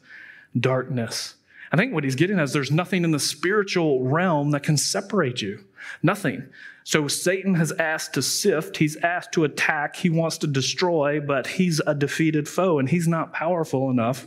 darkness. 0.59 1.35
I 1.72 1.76
think 1.76 1.92
what 1.92 2.05
he's 2.05 2.16
getting 2.16 2.38
at 2.38 2.44
is 2.44 2.53
there's 2.53 2.70
nothing 2.70 3.05
in 3.05 3.11
the 3.11 3.20
spiritual 3.20 4.05
realm 4.05 4.53
that 4.53 4.62
can 4.62 4.76
separate 4.76 5.42
you. 5.42 5.64
Nothing. 6.03 6.48
So 6.85 7.09
Satan 7.09 7.55
has 7.55 7.72
asked 7.72 8.14
to 8.14 8.22
sift, 8.22 8.76
he's 8.76 8.96
asked 8.96 9.33
to 9.33 9.44
attack, 9.44 9.96
he 9.96 10.11
wants 10.11 10.38
to 10.38 10.46
destroy, 10.46 11.20
but 11.20 11.46
he's 11.46 11.81
a 11.87 11.94
defeated 11.94 12.48
foe 12.48 12.79
and 12.79 12.88
he's 12.88 13.07
not 13.07 13.33
powerful 13.33 13.90
enough 13.90 14.26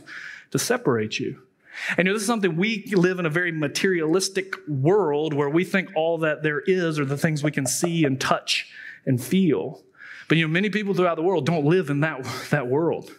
to 0.50 0.58
separate 0.58 1.18
you. 1.18 1.42
And 1.98 2.06
this 2.06 2.22
is 2.22 2.26
something 2.26 2.56
we 2.56 2.84
live 2.94 3.18
in 3.18 3.26
a 3.26 3.30
very 3.30 3.50
materialistic 3.50 4.54
world 4.68 5.34
where 5.34 5.50
we 5.50 5.64
think 5.64 5.90
all 5.96 6.18
that 6.18 6.42
there 6.42 6.60
is 6.60 6.98
are 6.98 7.04
the 7.04 7.18
things 7.18 7.42
we 7.42 7.50
can 7.50 7.66
see 7.66 8.04
and 8.04 8.20
touch 8.20 8.70
and 9.06 9.22
feel. 9.22 9.82
But 10.28 10.38
you 10.38 10.46
know, 10.46 10.52
many 10.52 10.70
people 10.70 10.94
throughout 10.94 11.16
the 11.16 11.22
world 11.22 11.46
don't 11.46 11.64
live 11.64 11.90
in 11.90 12.00
that, 12.00 12.24
that 12.50 12.66
world. 12.66 13.10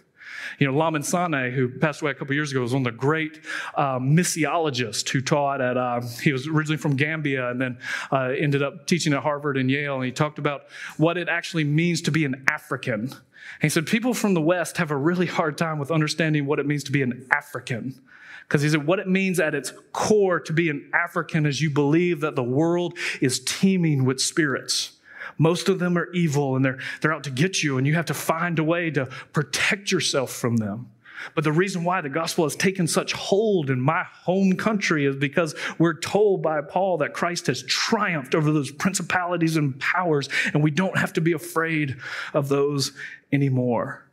You 0.60 0.72
know, 0.72 0.78
Lamin 0.78 1.02
Sanneh, 1.02 1.54
who 1.54 1.68
passed 1.68 2.02
away 2.02 2.12
a 2.12 2.14
couple 2.14 2.34
years 2.34 2.52
ago, 2.52 2.62
was 2.62 2.74
one 2.74 2.86
of 2.86 2.94
the 2.94 2.98
great 2.98 3.42
uh, 3.76 4.00
missiologists 4.00 5.10
who 5.10 5.22
taught 5.22 5.62
at, 5.62 5.76
uh, 5.78 6.02
he 6.22 6.32
was 6.32 6.48
originally 6.48 6.78
from 6.78 6.96
Gambia 6.96 7.50
and 7.50 7.60
then 7.60 7.78
uh, 8.12 8.30
ended 8.30 8.64
up 8.64 8.88
teaching 8.88 9.14
at 9.14 9.22
Harvard 9.22 9.58
and 9.58 9.70
Yale. 9.70 9.96
And 9.96 10.06
he 10.06 10.12
talked 10.12 10.40
about 10.40 10.64
what 10.98 11.18
it 11.18 11.28
actually 11.28 11.64
means 11.64 12.02
to 12.04 12.12
be 12.12 12.26
an 12.26 12.46
African. 12.48 13.02
And 13.02 13.62
he 13.62 13.70
said, 13.70 13.86
people 13.86 14.14
from 14.14 14.34
the 14.34 14.42
West 14.42 14.78
have 14.78 14.92
a 14.92 14.98
really 14.98 15.26
hard 15.26 15.58
time 15.58 15.78
with 15.78 15.92
understanding 15.92 16.46
what 16.46 16.60
it 16.60 16.66
means 16.66 16.84
to 16.86 16.92
be 16.92 17.02
an 17.02 17.28
African. 17.32 18.00
Because 18.48 18.62
he 18.62 18.70
said, 18.70 18.86
what 18.86 19.00
it 19.00 19.08
means 19.08 19.40
at 19.40 19.56
its 19.56 19.74
core 19.92 20.40
to 20.40 20.54
be 20.54 20.70
an 20.70 20.90
African 20.94 21.46
is 21.46 21.62
you 21.62 21.70
believe 21.70 22.22
that 22.22 22.36
the 22.36 22.44
world 22.44 22.98
is 23.20 23.40
teeming 23.40 24.06
with 24.06 24.22
spirits 24.22 24.95
most 25.38 25.70
of 25.70 25.80
them 25.80 25.98
are 25.98 26.12
evil 26.14 26.56
and 26.56 26.64
they're, 26.64 26.80
they're 27.02 27.14
out 27.14 27.24
to 27.26 27.32
get 27.32 27.64
you, 27.64 27.78
and 27.78 27.86
you 27.86 27.96
have 27.96 28.06
to 28.06 28.14
find 28.14 28.60
a 28.60 28.64
way 28.64 28.92
to 28.92 29.06
protect 29.34 29.92
yourself 29.92 30.32
from 30.32 30.58
them. 30.58 30.90
But 31.34 31.44
the 31.44 31.52
reason 31.52 31.84
why 31.84 32.02
the 32.02 32.10
gospel 32.10 32.44
has 32.44 32.56
taken 32.56 32.88
such 32.88 33.14
hold 33.14 33.70
in 33.70 33.80
my 33.80 34.04
home 34.04 34.54
country 34.54 35.06
is 35.06 35.16
because 35.16 35.56
we're 35.80 35.98
told 36.00 36.42
by 36.42 36.62
Paul 36.62 36.98
that 36.98 37.14
Christ 37.14 37.48
has 37.48 37.64
triumphed 37.64 38.36
over 38.36 38.52
those 38.52 38.72
principalities 38.72 39.58
and 39.58 39.80
powers, 39.80 40.30
and 40.54 40.62
we 40.62 40.72
don't 40.72 40.98
have 40.98 41.14
to 41.14 41.22
be 41.22 41.32
afraid 41.32 41.98
of 42.34 42.50
those 42.50 42.92
anymore. 43.32 44.05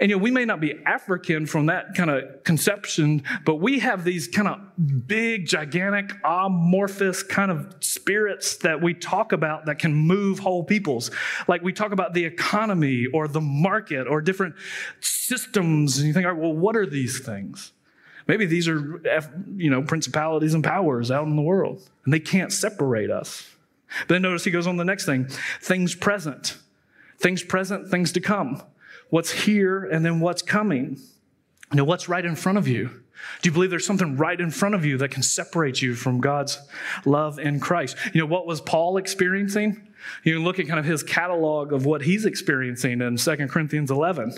And 0.00 0.10
you 0.10 0.16
know, 0.16 0.22
we 0.22 0.30
may 0.30 0.44
not 0.44 0.60
be 0.60 0.74
African 0.86 1.46
from 1.46 1.66
that 1.66 1.94
kind 1.94 2.10
of 2.10 2.42
conception, 2.44 3.22
but 3.44 3.56
we 3.56 3.78
have 3.80 4.04
these 4.04 4.28
kind 4.28 4.48
of 4.48 5.06
big, 5.06 5.46
gigantic, 5.46 6.12
amorphous 6.24 7.22
kind 7.22 7.50
of 7.50 7.74
spirits 7.80 8.56
that 8.58 8.82
we 8.82 8.94
talk 8.94 9.32
about 9.32 9.66
that 9.66 9.78
can 9.78 9.94
move 9.94 10.38
whole 10.38 10.64
peoples. 10.64 11.10
Like 11.48 11.62
we 11.62 11.72
talk 11.72 11.92
about 11.92 12.14
the 12.14 12.24
economy 12.24 13.06
or 13.12 13.28
the 13.28 13.40
market 13.40 14.06
or 14.06 14.20
different 14.20 14.54
systems, 15.00 15.98
and 15.98 16.08
you 16.08 16.12
think, 16.12 16.26
all 16.26 16.32
right, 16.32 16.40
well, 16.40 16.54
what 16.54 16.76
are 16.76 16.86
these 16.86 17.20
things? 17.20 17.72
Maybe 18.26 18.46
these 18.46 18.68
are, 18.68 19.02
you 19.56 19.70
know, 19.70 19.82
principalities 19.82 20.54
and 20.54 20.64
powers 20.64 21.10
out 21.10 21.26
in 21.26 21.36
the 21.36 21.42
world, 21.42 21.88
and 22.04 22.12
they 22.12 22.20
can't 22.20 22.52
separate 22.52 23.10
us. 23.10 23.50
But 24.00 24.14
then 24.14 24.22
notice 24.22 24.44
he 24.44 24.50
goes 24.50 24.66
on 24.66 24.76
the 24.76 24.84
next 24.84 25.04
thing 25.04 25.28
things 25.60 25.94
present, 25.94 26.56
things 27.18 27.42
present, 27.42 27.88
things 27.88 28.12
to 28.12 28.20
come. 28.20 28.62
What's 29.14 29.30
here 29.30 29.84
and 29.84 30.04
then 30.04 30.18
what's 30.18 30.42
coming. 30.42 30.98
You 31.70 31.76
know, 31.76 31.84
what's 31.84 32.08
right 32.08 32.24
in 32.24 32.34
front 32.34 32.58
of 32.58 32.66
you? 32.66 32.88
Do 33.42 33.48
you 33.48 33.52
believe 33.52 33.70
there's 33.70 33.86
something 33.86 34.16
right 34.16 34.40
in 34.40 34.50
front 34.50 34.74
of 34.74 34.84
you 34.84 34.98
that 34.98 35.12
can 35.12 35.22
separate 35.22 35.80
you 35.80 35.94
from 35.94 36.20
God's 36.20 36.60
love 37.04 37.38
in 37.38 37.60
Christ? 37.60 37.96
You 38.12 38.22
know, 38.22 38.26
what 38.26 38.44
was 38.44 38.60
Paul 38.60 38.96
experiencing? 38.96 39.86
You 40.24 40.34
can 40.34 40.42
look 40.42 40.58
at 40.58 40.66
kind 40.66 40.80
of 40.80 40.84
his 40.84 41.04
catalog 41.04 41.72
of 41.72 41.86
what 41.86 42.02
he's 42.02 42.24
experiencing 42.24 43.00
in 43.00 43.16
2 43.16 43.36
Corinthians 43.46 43.92
11 43.92 44.32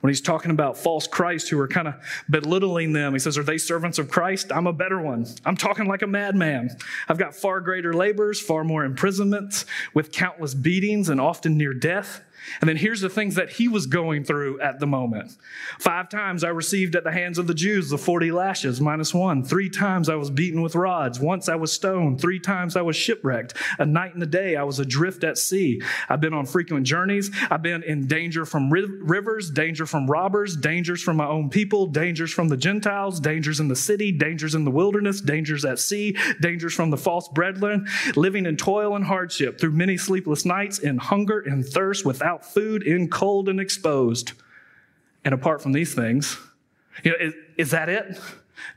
when 0.00 0.10
he's 0.10 0.22
talking 0.22 0.52
about 0.52 0.78
false 0.78 1.06
Christ 1.06 1.50
who 1.50 1.60
are 1.60 1.68
kind 1.68 1.88
of 1.88 1.94
belittling 2.30 2.94
them. 2.94 3.12
He 3.12 3.18
says, 3.18 3.36
Are 3.36 3.42
they 3.42 3.58
servants 3.58 3.98
of 3.98 4.10
Christ? 4.10 4.50
I'm 4.50 4.66
a 4.66 4.72
better 4.72 5.02
one. 5.02 5.26
I'm 5.44 5.58
talking 5.58 5.86
like 5.86 6.00
a 6.00 6.06
madman. 6.06 6.74
I've 7.10 7.18
got 7.18 7.34
far 7.34 7.60
greater 7.60 7.92
labors, 7.92 8.40
far 8.40 8.64
more 8.64 8.86
imprisonments, 8.86 9.66
with 9.92 10.12
countless 10.12 10.54
beatings 10.54 11.10
and 11.10 11.20
often 11.20 11.58
near 11.58 11.74
death. 11.74 12.22
And 12.60 12.68
then 12.68 12.76
here's 12.76 13.00
the 13.00 13.08
things 13.08 13.34
that 13.36 13.50
he 13.50 13.68
was 13.68 13.86
going 13.86 14.24
through 14.24 14.60
at 14.60 14.80
the 14.80 14.86
moment. 14.86 15.36
Five 15.78 16.08
times 16.08 16.44
I 16.44 16.48
received 16.48 16.96
at 16.96 17.04
the 17.04 17.12
hands 17.12 17.38
of 17.38 17.46
the 17.46 17.54
Jews 17.54 17.90
the 17.90 17.98
40 17.98 18.30
lashes 18.32 18.80
minus 18.80 19.14
one. 19.14 19.44
Three 19.44 19.70
times 19.70 20.08
I 20.08 20.14
was 20.14 20.30
beaten 20.30 20.62
with 20.62 20.74
rods. 20.74 21.20
Once 21.20 21.48
I 21.48 21.56
was 21.56 21.72
stoned. 21.72 22.20
Three 22.20 22.40
times 22.40 22.76
I 22.76 22.82
was 22.82 22.96
shipwrecked. 22.96 23.54
A 23.78 23.86
night 23.86 24.14
and 24.14 24.22
a 24.22 24.26
day 24.26 24.56
I 24.56 24.62
was 24.62 24.78
adrift 24.78 25.24
at 25.24 25.38
sea. 25.38 25.80
I've 26.08 26.20
been 26.20 26.34
on 26.34 26.46
frequent 26.46 26.86
journeys. 26.86 27.30
I've 27.50 27.62
been 27.62 27.82
in 27.82 28.06
danger 28.06 28.44
from 28.44 28.70
rivers, 28.70 29.50
danger 29.50 29.86
from 29.86 30.06
robbers, 30.06 30.56
dangers 30.56 31.02
from 31.02 31.16
my 31.16 31.26
own 31.26 31.50
people, 31.50 31.86
dangers 31.86 32.32
from 32.32 32.48
the 32.48 32.56
Gentiles, 32.56 33.20
dangers 33.20 33.60
in 33.60 33.68
the 33.68 33.76
city, 33.76 34.12
dangers 34.12 34.54
in 34.54 34.64
the 34.64 34.70
wilderness, 34.70 35.20
dangers 35.20 35.64
at 35.64 35.78
sea, 35.78 36.16
dangers 36.40 36.74
from 36.74 36.90
the 36.90 36.96
false 36.96 37.28
brethren, 37.28 37.86
living 38.16 38.46
in 38.46 38.56
toil 38.56 38.94
and 38.94 39.04
hardship 39.04 39.58
through 39.58 39.72
many 39.72 39.96
sleepless 39.96 40.44
nights 40.44 40.78
in 40.78 40.98
hunger 40.98 41.40
and 41.40 41.66
thirst 41.66 42.04
without 42.04 42.27
without 42.28 42.44
food, 42.44 42.82
in 42.82 43.08
cold 43.08 43.48
and 43.48 43.58
exposed. 43.58 44.32
And 45.24 45.32
apart 45.32 45.62
from 45.62 45.72
these 45.72 45.94
things, 45.94 46.36
you 47.02 47.12
know, 47.12 47.16
is, 47.18 47.34
is 47.56 47.70
that 47.70 47.88
it? 47.88 48.20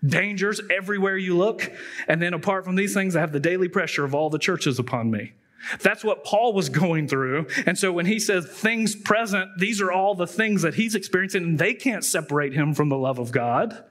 Dangers 0.05 0.61
everywhere 0.69 1.17
you 1.17 1.35
look. 1.35 1.69
And 2.07 2.21
then 2.21 2.33
apart 2.33 2.63
from 2.63 2.75
these 2.75 2.93
things, 2.93 3.15
I 3.15 3.19
have 3.19 3.33
the 3.33 3.39
daily 3.41 3.67
pressure 3.67 4.05
of 4.05 4.15
all 4.15 4.29
the 4.29 4.39
churches 4.39 4.79
upon 4.79 5.11
me. 5.11 5.33
That's 5.81 6.03
what 6.03 6.23
Paul 6.23 6.53
was 6.53 6.69
going 6.69 7.07
through. 7.07 7.47
And 7.65 7.77
so 7.77 7.91
when 7.91 8.05
he 8.05 8.19
says 8.19 8.45
things 8.45 8.95
present, 8.95 9.59
these 9.59 9.81
are 9.81 9.91
all 9.91 10.15
the 10.15 10.27
things 10.27 10.61
that 10.61 10.75
he's 10.75 10.95
experiencing, 10.95 11.43
and 11.43 11.59
they 11.59 11.73
can't 11.73 12.05
separate 12.05 12.53
him 12.53 12.73
from 12.73 12.89
the 12.89 12.97
love 12.97 13.19
of 13.19 13.31
God. 13.31 13.83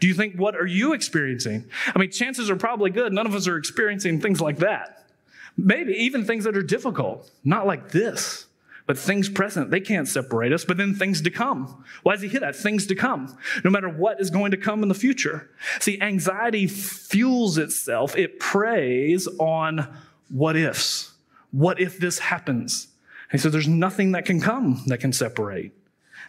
Do 0.00 0.06
you 0.06 0.14
think, 0.14 0.36
what 0.36 0.54
are 0.54 0.66
you 0.66 0.92
experiencing? 0.92 1.64
I 1.94 1.98
mean, 1.98 2.10
chances 2.10 2.50
are 2.50 2.56
probably 2.56 2.90
good. 2.90 3.12
None 3.12 3.26
of 3.26 3.34
us 3.34 3.48
are 3.48 3.56
experiencing 3.56 4.20
things 4.20 4.40
like 4.40 4.58
that. 4.58 5.06
Maybe 5.56 5.94
even 5.94 6.24
things 6.24 6.44
that 6.44 6.56
are 6.56 6.62
difficult, 6.62 7.28
not 7.42 7.66
like 7.66 7.90
this. 7.90 8.47
But 8.88 8.98
things 8.98 9.28
present, 9.28 9.70
they 9.70 9.80
can't 9.80 10.08
separate 10.08 10.50
us, 10.50 10.64
but 10.64 10.78
then 10.78 10.94
things 10.94 11.20
to 11.20 11.30
come. 11.30 11.84
Why 12.04 12.14
does 12.14 12.22
he 12.22 12.28
hit 12.28 12.40
that? 12.40 12.56
Things 12.56 12.86
to 12.86 12.94
come, 12.94 13.36
no 13.62 13.70
matter 13.70 13.90
what 13.90 14.18
is 14.18 14.30
going 14.30 14.50
to 14.52 14.56
come 14.56 14.82
in 14.82 14.88
the 14.88 14.94
future. 14.94 15.50
See, 15.78 16.00
anxiety 16.00 16.66
fuels 16.66 17.58
itself, 17.58 18.16
it 18.16 18.40
preys 18.40 19.28
on 19.38 19.94
what 20.30 20.56
ifs. 20.56 21.12
What 21.50 21.78
if 21.78 21.98
this 21.98 22.18
happens? 22.18 22.88
And 23.30 23.38
he 23.38 23.42
says, 23.42 23.52
There's 23.52 23.68
nothing 23.68 24.12
that 24.12 24.24
can 24.24 24.40
come 24.40 24.82
that 24.86 25.00
can 25.00 25.12
separate. 25.12 25.72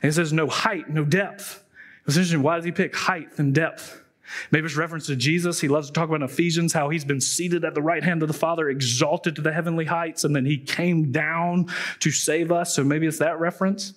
And 0.01 0.11
he 0.11 0.13
says, 0.13 0.33
No 0.33 0.47
height, 0.47 0.89
no 0.89 1.05
depth. 1.05 1.63
It's 2.07 2.17
interesting. 2.17 2.43
Why 2.43 2.57
does 2.57 2.65
he 2.65 2.73
pick 2.73 2.93
height 2.93 3.29
and 3.37 3.55
depth? 3.55 4.03
Maybe 4.51 4.65
it's 4.65 4.75
reference 4.75 5.07
to 5.07 5.15
Jesus. 5.15 5.59
He 5.59 5.67
loves 5.67 5.87
to 5.87 5.93
talk 5.93 6.09
about 6.09 6.23
Ephesians 6.23 6.73
how 6.73 6.89
he's 6.89 7.05
been 7.05 7.21
seated 7.21 7.65
at 7.65 7.73
the 7.73 7.81
right 7.81 8.03
hand 8.03 8.21
of 8.21 8.27
the 8.27 8.33
Father, 8.33 8.69
exalted 8.69 9.35
to 9.35 9.41
the 9.41 9.53
heavenly 9.53 9.85
heights, 9.85 10.23
and 10.23 10.35
then 10.35 10.45
he 10.45 10.57
came 10.57 11.11
down 11.11 11.67
to 11.99 12.11
save 12.11 12.51
us. 12.51 12.73
So 12.73 12.83
maybe 12.83 13.07
it's 13.07 13.19
that 13.19 13.39
reference. 13.39 13.93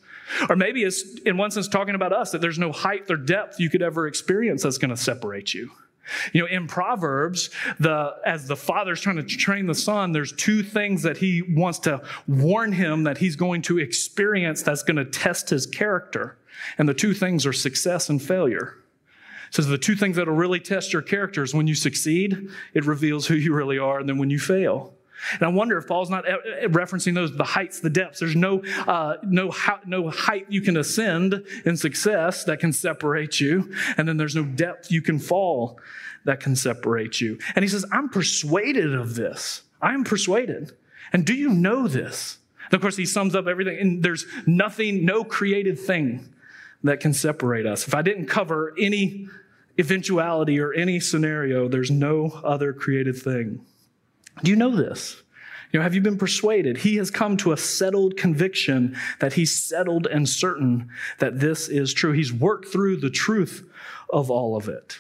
Or 0.48 0.56
maybe 0.56 0.82
it's, 0.84 1.02
in 1.26 1.36
one 1.36 1.50
sense, 1.50 1.68
talking 1.68 1.94
about 1.94 2.12
us 2.12 2.30
that 2.30 2.40
there's 2.40 2.58
no 2.58 2.72
height 2.72 3.10
or 3.10 3.16
depth 3.16 3.60
you 3.60 3.68
could 3.68 3.82
ever 3.82 4.06
experience 4.06 4.62
that's 4.62 4.78
going 4.78 4.90
to 4.90 4.96
separate 4.96 5.52
you. 5.52 5.70
You 6.32 6.42
know, 6.42 6.48
in 6.48 6.66
Proverbs, 6.66 7.50
the 7.78 8.14
as 8.26 8.48
the 8.48 8.56
father's 8.56 9.00
trying 9.00 9.16
to 9.16 9.22
train 9.22 9.66
the 9.66 9.74
son, 9.74 10.10
there's 10.10 10.32
two 10.32 10.62
things 10.62 11.02
that 11.02 11.18
he 11.18 11.42
wants 11.42 11.78
to 11.80 12.02
warn 12.26 12.72
him 12.72 13.04
that 13.04 13.18
he's 13.18 13.36
going 13.36 13.62
to 13.62 13.78
experience 13.78 14.62
that's 14.62 14.82
going 14.82 14.96
to 14.96 15.04
test 15.04 15.50
his 15.50 15.64
character. 15.64 16.36
And 16.76 16.88
the 16.88 16.94
two 16.94 17.14
things 17.14 17.46
are 17.46 17.52
success 17.52 18.08
and 18.08 18.20
failure 18.20 18.81
says 19.52 19.66
the 19.66 19.78
two 19.78 19.94
things 19.94 20.16
that'll 20.16 20.34
really 20.34 20.60
test 20.60 20.92
your 20.92 21.02
character 21.02 21.42
is 21.42 21.54
when 21.54 21.66
you 21.66 21.74
succeed, 21.74 22.48
it 22.72 22.86
reveals 22.86 23.26
who 23.26 23.34
you 23.34 23.54
really 23.54 23.78
are, 23.78 24.00
and 24.00 24.08
then 24.08 24.18
when 24.18 24.30
you 24.30 24.38
fail. 24.38 24.94
And 25.34 25.42
I 25.42 25.48
wonder 25.48 25.78
if 25.78 25.86
Paul's 25.86 26.10
not 26.10 26.28
uh, 26.28 26.32
uh, 26.32 26.68
referencing 26.68 27.14
those 27.14 27.36
the 27.36 27.44
heights, 27.44 27.78
the 27.80 27.90
depths. 27.90 28.18
There's 28.18 28.34
no 28.34 28.62
uh, 28.86 29.16
no 29.22 29.52
no 29.86 30.10
height 30.10 30.46
you 30.48 30.62
can 30.62 30.76
ascend 30.76 31.44
in 31.64 31.76
success 31.76 32.44
that 32.44 32.60
can 32.60 32.72
separate 32.72 33.40
you, 33.40 33.72
and 33.96 34.08
then 34.08 34.16
there's 34.16 34.34
no 34.34 34.42
depth 34.42 34.90
you 34.90 35.02
can 35.02 35.18
fall 35.18 35.78
that 36.24 36.40
can 36.40 36.56
separate 36.56 37.20
you. 37.20 37.38
And 37.54 37.62
he 37.62 37.68
says, 37.68 37.84
"I'm 37.92 38.08
persuaded 38.08 38.94
of 38.94 39.14
this. 39.14 39.62
I 39.80 39.94
am 39.94 40.02
persuaded." 40.02 40.72
And 41.12 41.26
do 41.26 41.34
you 41.34 41.50
know 41.50 41.86
this? 41.86 42.38
And 42.64 42.74
of 42.74 42.80
course, 42.80 42.96
he 42.96 43.04
sums 43.04 43.34
up 43.34 43.46
everything, 43.46 43.78
and 43.78 44.02
there's 44.02 44.24
nothing, 44.46 45.04
no 45.04 45.24
created 45.24 45.78
thing 45.78 46.32
that 46.82 47.00
can 47.00 47.12
separate 47.12 47.66
us. 47.66 47.86
If 47.86 47.94
I 47.94 48.02
didn't 48.02 48.26
cover 48.26 48.74
any 48.78 49.28
eventuality 49.78 50.60
or 50.60 50.72
any 50.72 51.00
scenario, 51.00 51.68
there's 51.68 51.90
no 51.90 52.40
other 52.44 52.72
created 52.72 53.16
thing. 53.16 53.64
Do 54.42 54.50
you 54.50 54.56
know 54.56 54.74
this? 54.74 55.22
You 55.72 55.78
know, 55.78 55.84
have 55.84 55.94
you 55.94 56.02
been 56.02 56.18
persuaded? 56.18 56.78
He 56.78 56.96
has 56.96 57.10
come 57.10 57.36
to 57.38 57.52
a 57.52 57.56
settled 57.56 58.16
conviction 58.16 58.96
that 59.20 59.32
he's 59.32 59.56
settled 59.56 60.06
and 60.06 60.28
certain 60.28 60.90
that 61.18 61.40
this 61.40 61.68
is 61.68 61.94
true. 61.94 62.12
He's 62.12 62.32
worked 62.32 62.68
through 62.68 62.98
the 62.98 63.10
truth 63.10 63.66
of 64.10 64.30
all 64.30 64.54
of 64.54 64.68
it. 64.68 64.98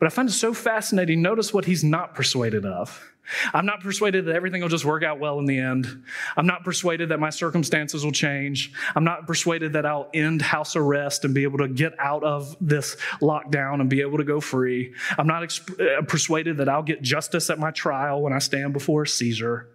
But 0.00 0.06
I 0.06 0.10
find 0.10 0.28
it 0.28 0.32
so 0.32 0.52
fascinating. 0.52 1.22
Notice 1.22 1.54
what 1.54 1.66
he's 1.66 1.84
not 1.84 2.14
persuaded 2.14 2.64
of. 2.64 3.09
I'm 3.52 3.66
not 3.66 3.80
persuaded 3.80 4.26
that 4.26 4.34
everything 4.34 4.62
will 4.62 4.68
just 4.68 4.84
work 4.84 5.02
out 5.02 5.18
well 5.18 5.38
in 5.38 5.46
the 5.46 5.58
end. 5.58 6.04
I'm 6.36 6.46
not 6.46 6.64
persuaded 6.64 7.10
that 7.10 7.20
my 7.20 7.30
circumstances 7.30 8.04
will 8.04 8.12
change. 8.12 8.72
I'm 8.94 9.04
not 9.04 9.26
persuaded 9.26 9.72
that 9.74 9.86
I'll 9.86 10.08
end 10.14 10.42
house 10.42 10.76
arrest 10.76 11.24
and 11.24 11.34
be 11.34 11.42
able 11.44 11.58
to 11.58 11.68
get 11.68 11.94
out 11.98 12.24
of 12.24 12.56
this 12.60 12.96
lockdown 13.20 13.80
and 13.80 13.88
be 13.88 14.00
able 14.00 14.18
to 14.18 14.24
go 14.24 14.40
free. 14.40 14.94
I'm 15.18 15.26
not 15.26 15.42
uh, 15.42 16.02
persuaded 16.02 16.58
that 16.58 16.68
I'll 16.68 16.82
get 16.82 17.02
justice 17.02 17.50
at 17.50 17.58
my 17.58 17.70
trial 17.70 18.22
when 18.22 18.32
I 18.32 18.38
stand 18.38 18.72
before 18.72 19.06
Caesar. 19.06 19.68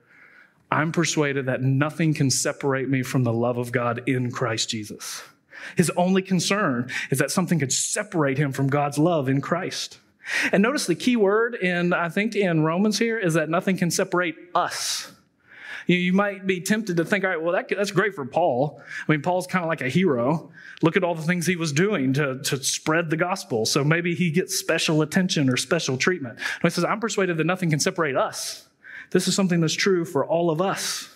I'm 0.71 0.91
persuaded 0.91 1.45
that 1.45 1.61
nothing 1.61 2.13
can 2.13 2.29
separate 2.29 2.89
me 2.89 3.03
from 3.03 3.23
the 3.23 3.33
love 3.33 3.57
of 3.57 3.71
God 3.71 4.07
in 4.07 4.31
Christ 4.31 4.69
Jesus. 4.69 5.23
His 5.77 5.89
only 5.91 6.21
concern 6.21 6.89
is 7.09 7.19
that 7.19 7.31
something 7.31 7.59
could 7.59 7.71
separate 7.71 8.37
him 8.37 8.51
from 8.51 8.67
God's 8.67 8.97
love 8.97 9.29
in 9.29 9.41
Christ. 9.41 9.99
And 10.51 10.63
notice 10.63 10.87
the 10.87 10.95
key 10.95 11.15
word 11.15 11.55
in, 11.55 11.93
I 11.93 12.09
think, 12.09 12.35
in 12.35 12.63
Romans 12.63 12.97
here 12.97 13.17
is 13.17 13.35
that 13.35 13.49
nothing 13.49 13.77
can 13.77 13.91
separate 13.91 14.35
us. 14.53 15.11
You, 15.87 15.97
you 15.97 16.13
might 16.13 16.47
be 16.47 16.61
tempted 16.61 16.97
to 16.97 17.05
think, 17.05 17.23
all 17.23 17.29
right, 17.29 17.41
well, 17.41 17.53
that, 17.53 17.69
that's 17.69 17.91
great 17.91 18.15
for 18.15 18.25
Paul. 18.25 18.81
I 19.07 19.11
mean, 19.11 19.21
Paul's 19.21 19.47
kind 19.47 19.63
of 19.63 19.69
like 19.69 19.81
a 19.81 19.89
hero. 19.89 20.51
Look 20.81 20.97
at 20.97 21.03
all 21.03 21.15
the 21.15 21.21
things 21.21 21.45
he 21.45 21.55
was 21.55 21.71
doing 21.71 22.13
to, 22.13 22.39
to 22.39 22.63
spread 22.63 23.09
the 23.09 23.17
gospel. 23.17 23.65
So 23.65 23.83
maybe 23.83 24.15
he 24.15 24.31
gets 24.31 24.57
special 24.57 25.01
attention 25.01 25.49
or 25.49 25.57
special 25.57 25.97
treatment. 25.97 26.39
He 26.61 26.69
says, 26.69 26.83
I'm 26.83 26.99
persuaded 26.99 27.37
that 27.37 27.45
nothing 27.45 27.69
can 27.69 27.79
separate 27.79 28.15
us. 28.15 28.67
This 29.11 29.27
is 29.27 29.35
something 29.35 29.61
that's 29.61 29.73
true 29.73 30.05
for 30.05 30.25
all 30.25 30.49
of 30.49 30.61
us. 30.61 31.15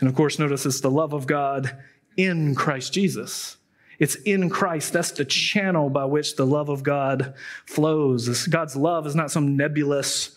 And 0.00 0.08
of 0.08 0.16
course, 0.16 0.38
notice 0.38 0.66
it's 0.66 0.80
the 0.80 0.90
love 0.90 1.12
of 1.12 1.26
God 1.26 1.76
in 2.16 2.54
Christ 2.54 2.92
Jesus. 2.92 3.56
It's 3.98 4.14
in 4.16 4.50
Christ. 4.50 4.92
That's 4.92 5.12
the 5.12 5.24
channel 5.24 5.90
by 5.90 6.04
which 6.04 6.36
the 6.36 6.46
love 6.46 6.68
of 6.68 6.82
God 6.82 7.34
flows. 7.66 8.46
God's 8.46 8.76
love 8.76 9.06
is 9.06 9.14
not 9.14 9.30
some 9.30 9.56
nebulous, 9.56 10.36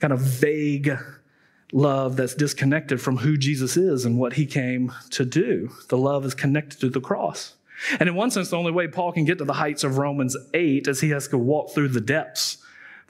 kind 0.00 0.12
of 0.12 0.20
vague 0.20 0.96
love 1.72 2.16
that's 2.16 2.34
disconnected 2.34 3.00
from 3.00 3.18
who 3.18 3.36
Jesus 3.36 3.76
is 3.76 4.04
and 4.04 4.18
what 4.18 4.34
he 4.34 4.46
came 4.46 4.92
to 5.10 5.24
do. 5.24 5.70
The 5.88 5.98
love 5.98 6.24
is 6.24 6.34
connected 6.34 6.80
to 6.80 6.90
the 6.90 7.00
cross. 7.00 7.54
And 8.00 8.08
in 8.08 8.14
one 8.14 8.30
sense, 8.30 8.50
the 8.50 8.56
only 8.56 8.72
way 8.72 8.88
Paul 8.88 9.12
can 9.12 9.24
get 9.24 9.38
to 9.38 9.44
the 9.44 9.52
heights 9.52 9.84
of 9.84 9.98
Romans 9.98 10.36
8 10.52 10.88
is 10.88 11.00
he 11.00 11.10
has 11.10 11.28
to 11.28 11.38
walk 11.38 11.70
through 11.70 11.88
the 11.88 12.00
depths. 12.00 12.58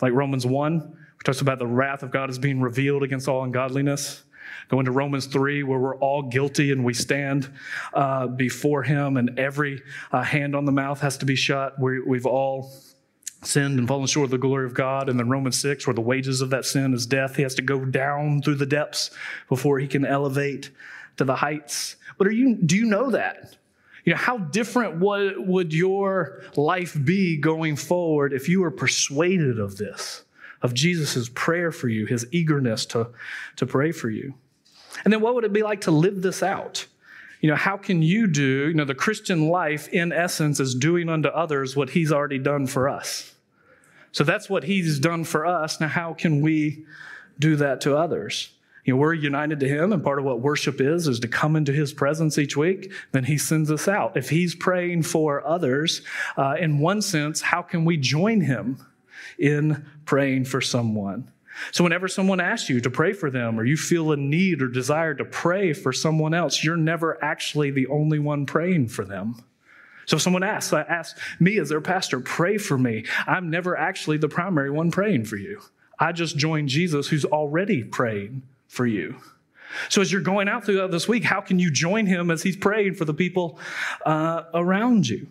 Like 0.01 0.13
Romans 0.13 0.47
1, 0.47 0.79
which 0.79 1.25
talks 1.25 1.41
about 1.41 1.59
the 1.59 1.67
wrath 1.67 2.03
of 2.03 2.11
God 2.11 2.31
is 2.31 2.39
being 2.39 2.61
revealed 2.61 3.03
against 3.03 3.29
all 3.29 3.43
ungodliness. 3.43 4.23
Go 4.69 4.81
into 4.81 4.93
Romans 4.93 5.27
3, 5.27 5.63
where 5.63 5.79
we're 5.79 5.97
all 5.97 6.23
guilty 6.23 6.73
and 6.73 6.85
we 6.85 6.95
stand 6.95 7.51
uh, 7.95 8.27
before 8.27 8.83
Him, 8.83 9.17
and 9.17 9.39
every 9.39 9.83
uh, 10.13 10.23
hand 10.23 10.55
on 10.55 10.65
the 10.65 10.73
mouth 10.73 11.01
has 11.01 11.17
to 11.19 11.27
be 11.27 11.37
shut. 11.37 11.79
We, 11.81 12.01
we've 12.01 12.27
all 12.27 12.73
sinned 13.43 13.79
and 13.79 13.87
fallen 13.87 14.07
short 14.07 14.27
of 14.27 14.31
the 14.31 14.39
glory 14.39 14.67
of 14.67 14.75
God. 14.75 15.09
And 15.09 15.19
then 15.19 15.29
Romans 15.29 15.61
6, 15.61 15.87
where 15.87 15.95
the 15.95 16.01
wages 16.01 16.41
of 16.41 16.51
that 16.51 16.65
sin 16.65 16.93
is 16.93 17.07
death. 17.07 17.37
He 17.37 17.43
has 17.43 17.55
to 17.57 17.63
go 17.63 17.85
down 17.85 18.43
through 18.43 18.57
the 18.57 18.67
depths 18.67 19.11
before 19.49 19.79
he 19.79 19.87
can 19.87 20.05
elevate 20.05 20.71
to 21.17 21.25
the 21.25 21.37
heights. 21.37 21.97
But 22.17 22.27
are 22.27 22.33
you, 22.33 22.57
do 22.57 22.77
you 22.77 22.85
know 22.85 23.11
that? 23.11 23.57
You 24.05 24.15
know, 24.15 24.19
how 24.19 24.39
different 24.39 25.01
would, 25.01 25.35
would 25.47 25.73
your 25.73 26.43
life 26.57 26.97
be 27.05 27.37
going 27.37 27.77
forward 27.77 28.33
if 28.33 28.49
you 28.49 28.61
were 28.61 28.71
persuaded 28.71 29.61
of 29.61 29.77
this, 29.77 30.25
of 30.63 30.75
Jesus' 30.75 31.29
prayer 31.35 31.71
for 31.71 31.89
you, 31.89 32.07
his 32.07 32.27
eagerness 32.33 32.87
to, 32.87 33.09
to 33.57 33.67
pray 33.67 33.93
for 33.93 34.11
you? 34.11 34.35
And 35.05 35.13
then 35.13 35.21
what 35.21 35.35
would 35.35 35.45
it 35.45 35.53
be 35.53 35.63
like 35.63 35.83
to 35.83 35.91
live 35.91 36.23
this 36.23 36.43
out? 36.43 36.87
You 37.41 37.51
know, 37.51 37.57
how 37.57 37.77
can 37.77 38.03
you 38.03 38.27
do, 38.27 38.69
you 38.69 38.75
know, 38.75 38.85
the 38.85 38.95
Christian 38.95 39.49
life 39.49 39.89
in 39.89 40.13
essence 40.13 40.59
is 40.59 40.75
doing 40.75 41.09
unto 41.09 41.29
others 41.29 41.77
what 41.77 41.91
he's 41.91 42.11
already 42.11 42.39
done 42.39 42.67
for 42.67 42.89
us. 42.89 43.35
So 44.11 44.25
that's 44.25 44.51
what 44.51 44.65
he's 44.65 44.99
done 44.99 45.25
for 45.25 45.47
us. 45.47 45.81
Now, 45.81 45.89
how 45.89 46.15
can 46.15 46.41
we 46.41 46.85
do 47.39 47.57
that 47.57 47.81
to 47.83 47.97
others? 47.97 48.51
You 48.85 48.95
know, 48.95 49.01
we're 49.01 49.13
united 49.13 49.61
to 49.61 49.69
him, 49.69 49.93
and 49.93 50.03
part 50.03 50.19
of 50.19 50.25
what 50.25 50.41
worship 50.41 50.81
is, 50.81 51.07
is 51.07 51.21
to 51.21 51.29
come 51.29 51.57
into 51.57 51.73
his 51.73 51.93
presence 51.93 52.39
each 52.39 52.57
week. 52.57 52.91
Then 53.13 53.25
he 53.25 53.37
sends 53.37 53.71
us 53.71 53.87
out. 53.87 54.17
If 54.17 54.31
he's 54.31 54.55
praying 54.55 55.03
for 55.03 55.47
others, 55.47 56.01
uh, 56.39 56.57
in 56.59 56.79
one 56.79 57.03
sense, 57.03 57.43
how 57.43 57.61
can 57.61 57.85
we 57.85 57.99
join 57.99 58.41
him 58.41 58.85
in 59.39 59.87
praying 60.05 60.45
for 60.45 60.61
someone? 60.61 61.31
So, 61.73 61.85
whenever 61.85 62.09
someone 62.09 62.41
asks 62.41 62.69
you 62.69 62.81
to 62.81 62.91
pray 62.91 63.13
for 63.13 63.31
them, 63.31 63.59
or 63.59 63.65
you 63.65 63.77
feel 63.77 64.13
a 64.13 64.17
need 64.17 64.63
or 64.63 64.69
desire 64.69 65.15
to 65.15 65.25
pray 65.25 65.73
for 65.73 65.93
someone 65.93 66.35
else, 66.35 66.63
you're 66.63 66.77
never 66.77 67.23
actually 67.23 67.71
the 67.71 67.87
only 67.89 68.19
one 68.19 68.47
praying 68.47 68.89
for 68.89 69.05
them. 69.05 69.43
So, 70.07 70.17
if 70.17 70.23
someone 70.23 70.43
asks, 70.43 70.73
I 70.73 70.83
ask 70.83 71.19
me 71.41 71.59
as 71.59 71.69
their 71.69 71.81
pastor, 71.81 72.21
pray 72.21 72.59
for 72.59 72.79
me, 72.79 73.05
I'm 73.27 73.51
never 73.51 73.77
actually 73.77 74.19
the 74.19 74.29
primary 74.29 74.71
one 74.71 74.91
praying 74.91 75.25
for 75.25 75.37
you. 75.37 75.61
I 75.99 76.13
just 76.13 76.37
joined 76.37 76.69
Jesus 76.69 77.09
who's 77.09 77.25
already 77.25 77.83
praying 77.83 78.43
for 78.69 78.87
you. 78.87 79.17
So, 79.89 80.01
as 80.01 80.13
you're 80.13 80.23
going 80.23 80.49
out 80.49 80.65
throughout 80.65 80.91
this 80.91 81.09
week, 81.09 81.25
how 81.25 81.41
can 81.41 81.59
you 81.59 81.71
join 81.71 82.07
him 82.07 82.31
as 82.31 82.43
he's 82.43 82.57
praying 82.57 82.95
for 82.95 83.05
the 83.05 83.15
people 83.15 83.59
uh, 84.07 84.45
around 84.55 85.09
you? 85.09 85.27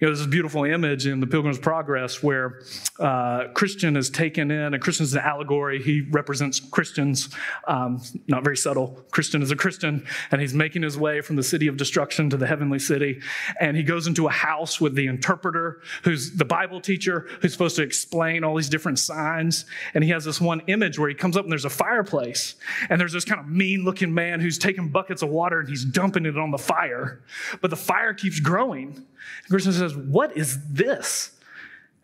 You 0.00 0.06
know, 0.06 0.10
there's 0.10 0.20
this 0.20 0.28
beautiful 0.28 0.64
image 0.64 1.06
in 1.06 1.20
the 1.20 1.26
Pilgrim's 1.26 1.58
Progress 1.58 2.22
where 2.22 2.60
uh, 2.98 3.48
Christian 3.52 3.96
is 3.98 4.08
taken 4.08 4.50
in, 4.50 4.72
and 4.72 4.82
Christian 4.82 5.04
is 5.04 5.12
an 5.12 5.20
allegory. 5.20 5.82
He 5.82 6.00
represents 6.10 6.58
Christians, 6.58 7.28
um, 7.68 8.00
not 8.26 8.42
very 8.42 8.56
subtle. 8.56 9.04
Christian 9.10 9.42
is 9.42 9.50
a 9.50 9.56
Christian, 9.56 10.06
and 10.30 10.40
he's 10.40 10.54
making 10.54 10.82
his 10.82 10.96
way 10.96 11.20
from 11.20 11.36
the 11.36 11.42
city 11.42 11.66
of 11.66 11.76
destruction 11.76 12.30
to 12.30 12.38
the 12.38 12.46
heavenly 12.46 12.78
city. 12.78 13.20
And 13.60 13.76
he 13.76 13.82
goes 13.82 14.06
into 14.06 14.26
a 14.26 14.30
house 14.30 14.80
with 14.80 14.94
the 14.94 15.06
interpreter, 15.06 15.82
who's 16.02 16.32
the 16.32 16.46
Bible 16.46 16.80
teacher, 16.80 17.28
who's 17.42 17.52
supposed 17.52 17.76
to 17.76 17.82
explain 17.82 18.42
all 18.42 18.56
these 18.56 18.70
different 18.70 18.98
signs. 18.98 19.66
And 19.92 20.02
he 20.02 20.10
has 20.10 20.24
this 20.24 20.40
one 20.40 20.62
image 20.66 20.98
where 20.98 21.10
he 21.10 21.14
comes 21.14 21.36
up 21.36 21.44
and 21.44 21.52
there's 21.52 21.66
a 21.66 21.70
fireplace, 21.70 22.54
and 22.88 22.98
there's 22.98 23.12
this 23.12 23.26
kind 23.26 23.38
of 23.38 23.48
mean 23.48 23.84
looking 23.84 24.14
man 24.14 24.40
who's 24.40 24.56
taking 24.56 24.88
buckets 24.88 25.20
of 25.20 25.28
water 25.28 25.60
and 25.60 25.68
he's 25.68 25.84
dumping 25.84 26.24
it 26.24 26.38
on 26.38 26.52
the 26.52 26.58
fire. 26.58 27.20
But 27.60 27.68
the 27.68 27.76
fire 27.76 28.14
keeps 28.14 28.40
growing. 28.40 29.04
Christian 29.48 29.72
says, 29.72 29.89
What 29.96 30.36
is 30.36 30.58
this? 30.68 31.32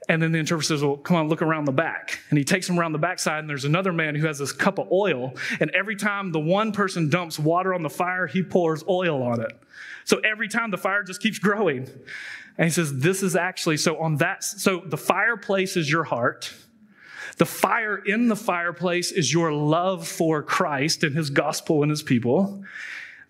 And 0.09 0.22
then 0.22 0.31
the 0.31 0.38
interpreter 0.38 0.68
says, 0.68 0.83
Well, 0.83 0.96
come 0.96 1.16
on, 1.16 1.29
look 1.29 1.42
around 1.42 1.64
the 1.64 1.72
back. 1.72 2.20
And 2.31 2.38
he 2.38 2.44
takes 2.44 2.68
him 2.68 2.79
around 2.79 2.92
the 2.92 2.99
backside, 2.99 3.40
and 3.40 3.51
there's 3.51 3.64
another 3.64 3.92
man 3.92 4.14
who 4.14 4.27
has 4.27 4.38
this 4.38 4.53
cup 4.53 4.79
of 4.79 4.90
oil. 4.92 5.35
And 5.59 5.70
every 5.70 5.96
time 5.96 6.33
the 6.33 6.40
one 6.40 6.72
person 6.72 7.09
dumps 7.09 7.38
water 7.38 7.75
on 7.75 7.83
the 7.83 7.90
fire, 7.90 8.27
he 8.27 8.42
pours 8.42 8.85
oil 8.88 9.22
on 9.22 9.40
it. 9.40 9.53
So 10.05 10.18
every 10.18 10.49
time 10.49 10.70
the 10.70 10.79
fire 10.79 11.03
just 11.03 11.20
keeps 11.20 11.38
growing. 11.38 11.88
And 12.59 12.66
he 12.66 12.70
says, 12.70 13.01
This 13.01 13.22
is 13.22 13.35
actually, 13.35 13.79
so 13.79 13.99
on 13.99 14.16
that, 14.16 14.44
so 14.44 14.83
the 14.85 14.96
fireplace 14.96 15.77
is 15.77 15.90
your 15.90 16.05
heart. 16.05 16.53
The 17.38 17.46
fire 17.46 17.96
in 17.96 18.29
the 18.29 18.37
fireplace 18.37 19.12
is 19.12 19.33
your 19.33 19.53
love 19.53 20.07
for 20.07 20.42
Christ 20.42 21.03
and 21.03 21.14
his 21.14 21.29
gospel 21.31 21.83
and 21.83 21.90
his 21.90 22.03
people. 22.03 22.64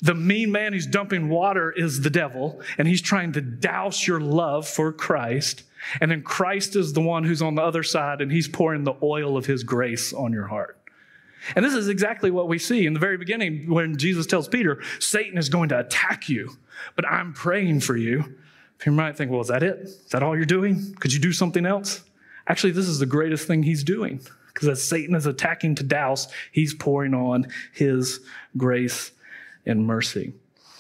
The 0.02 0.14
mean 0.14 0.52
man 0.52 0.72
who's 0.72 0.86
dumping 0.86 1.28
water 1.28 1.72
is 1.72 2.02
the 2.02 2.10
devil, 2.10 2.60
and 2.76 2.86
he's 2.86 3.00
trying 3.00 3.32
to 3.32 3.40
douse 3.40 4.06
your 4.06 4.20
love 4.20 4.68
for 4.68 4.92
Christ. 4.92 5.62
And 6.00 6.10
then 6.10 6.22
Christ 6.22 6.76
is 6.76 6.92
the 6.92 7.00
one 7.00 7.24
who's 7.24 7.42
on 7.42 7.54
the 7.54 7.62
other 7.62 7.82
side, 7.82 8.20
and 8.20 8.30
he's 8.30 8.48
pouring 8.48 8.84
the 8.84 8.96
oil 9.02 9.36
of 9.36 9.46
his 9.46 9.62
grace 9.62 10.12
on 10.12 10.32
your 10.32 10.48
heart. 10.48 10.78
And 11.54 11.64
this 11.64 11.74
is 11.74 11.88
exactly 11.88 12.30
what 12.30 12.48
we 12.48 12.58
see 12.58 12.86
in 12.86 12.92
the 12.92 13.00
very 13.00 13.16
beginning 13.16 13.70
when 13.70 13.96
Jesus 13.96 14.26
tells 14.26 14.48
Peter, 14.48 14.82
Satan 14.98 15.38
is 15.38 15.48
going 15.48 15.68
to 15.68 15.78
attack 15.78 16.28
you, 16.28 16.56
but 16.96 17.06
I'm 17.06 17.32
praying 17.32 17.80
for 17.80 17.96
you. 17.96 18.34
You 18.84 18.92
might 18.92 19.16
think, 19.16 19.30
well, 19.30 19.40
is 19.40 19.48
that 19.48 19.62
it? 19.62 19.78
Is 19.78 20.10
that 20.10 20.22
all 20.22 20.36
you're 20.36 20.44
doing? 20.44 20.94
Could 21.00 21.12
you 21.12 21.20
do 21.20 21.32
something 21.32 21.64
else? 21.64 22.02
Actually, 22.48 22.72
this 22.72 22.88
is 22.88 22.98
the 22.98 23.06
greatest 23.06 23.46
thing 23.46 23.62
he's 23.62 23.84
doing 23.84 24.20
because 24.52 24.68
as 24.68 24.82
Satan 24.82 25.14
is 25.14 25.26
attacking 25.26 25.74
to 25.76 25.82
douse, 25.82 26.28
he's 26.50 26.74
pouring 26.74 27.14
on 27.14 27.46
his 27.72 28.20
grace 28.56 29.12
and 29.66 29.86
mercy. 29.86 30.32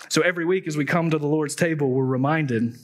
So 0.08 0.22
every 0.22 0.44
week 0.44 0.66
as 0.66 0.76
we 0.76 0.84
come 0.84 1.10
to 1.10 1.18
the 1.18 1.26
Lord's 1.26 1.54
table, 1.54 1.90
we're 1.90 2.04
reminded 2.04 2.76